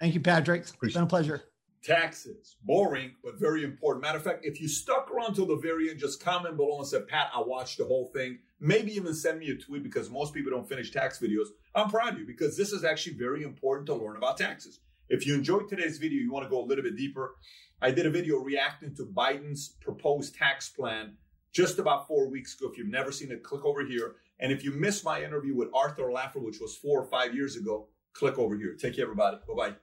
Thank 0.00 0.14
you, 0.14 0.20
Patrick. 0.20 0.68
Appreciate 0.68 0.88
it's 0.88 0.94
been 0.94 1.04
a 1.04 1.06
pleasure. 1.06 1.42
Taxes, 1.84 2.56
boring, 2.62 3.12
but 3.24 3.40
very 3.40 3.64
important. 3.64 4.02
Matter 4.02 4.18
of 4.18 4.24
fact, 4.24 4.44
if 4.44 4.60
you 4.60 4.68
stuck 4.68 5.10
around 5.10 5.34
till 5.34 5.46
the 5.46 5.56
very 5.56 5.90
end, 5.90 5.98
just 5.98 6.22
comment 6.22 6.56
below 6.56 6.78
and 6.78 6.86
say, 6.86 7.00
Pat, 7.08 7.30
I 7.34 7.42
watched 7.42 7.78
the 7.78 7.84
whole 7.84 8.10
thing. 8.14 8.38
Maybe 8.60 8.94
even 8.94 9.14
send 9.14 9.40
me 9.40 9.50
a 9.50 9.56
tweet 9.56 9.82
because 9.82 10.08
most 10.08 10.32
people 10.32 10.52
don't 10.52 10.68
finish 10.68 10.92
tax 10.92 11.18
videos. 11.18 11.46
I'm 11.74 11.90
proud 11.90 12.14
of 12.14 12.20
you 12.20 12.26
because 12.26 12.56
this 12.56 12.72
is 12.72 12.84
actually 12.84 13.14
very 13.14 13.42
important 13.42 13.86
to 13.86 13.94
learn 13.94 14.16
about 14.16 14.38
taxes. 14.38 14.78
If 15.08 15.26
you 15.26 15.34
enjoyed 15.34 15.68
today's 15.68 15.98
video, 15.98 16.22
you 16.22 16.32
want 16.32 16.44
to 16.44 16.50
go 16.50 16.62
a 16.62 16.64
little 16.64 16.84
bit 16.84 16.96
deeper. 16.96 17.36
I 17.80 17.90
did 17.90 18.06
a 18.06 18.10
video 18.10 18.38
reacting 18.38 18.94
to 18.94 19.04
Biden's 19.04 19.74
proposed 19.80 20.36
tax 20.36 20.68
plan 20.68 21.16
just 21.52 21.78
about 21.78 22.06
four 22.06 22.28
weeks 22.28 22.54
ago. 22.54 22.70
If 22.70 22.78
you've 22.78 22.88
never 22.88 23.12
seen 23.12 23.30
it, 23.30 23.42
click 23.42 23.64
over 23.64 23.84
here. 23.84 24.14
And 24.42 24.50
if 24.52 24.64
you 24.64 24.72
missed 24.72 25.04
my 25.04 25.22
interview 25.22 25.54
with 25.54 25.68
Arthur 25.72 26.10
Laffer, 26.10 26.42
which 26.42 26.58
was 26.60 26.76
four 26.76 27.00
or 27.00 27.06
five 27.06 27.32
years 27.32 27.56
ago, 27.56 27.86
click 28.12 28.38
over 28.38 28.56
here. 28.56 28.74
Take 28.74 28.96
care, 28.96 29.04
everybody. 29.04 29.38
Bye 29.48 29.54
bye. 29.54 29.76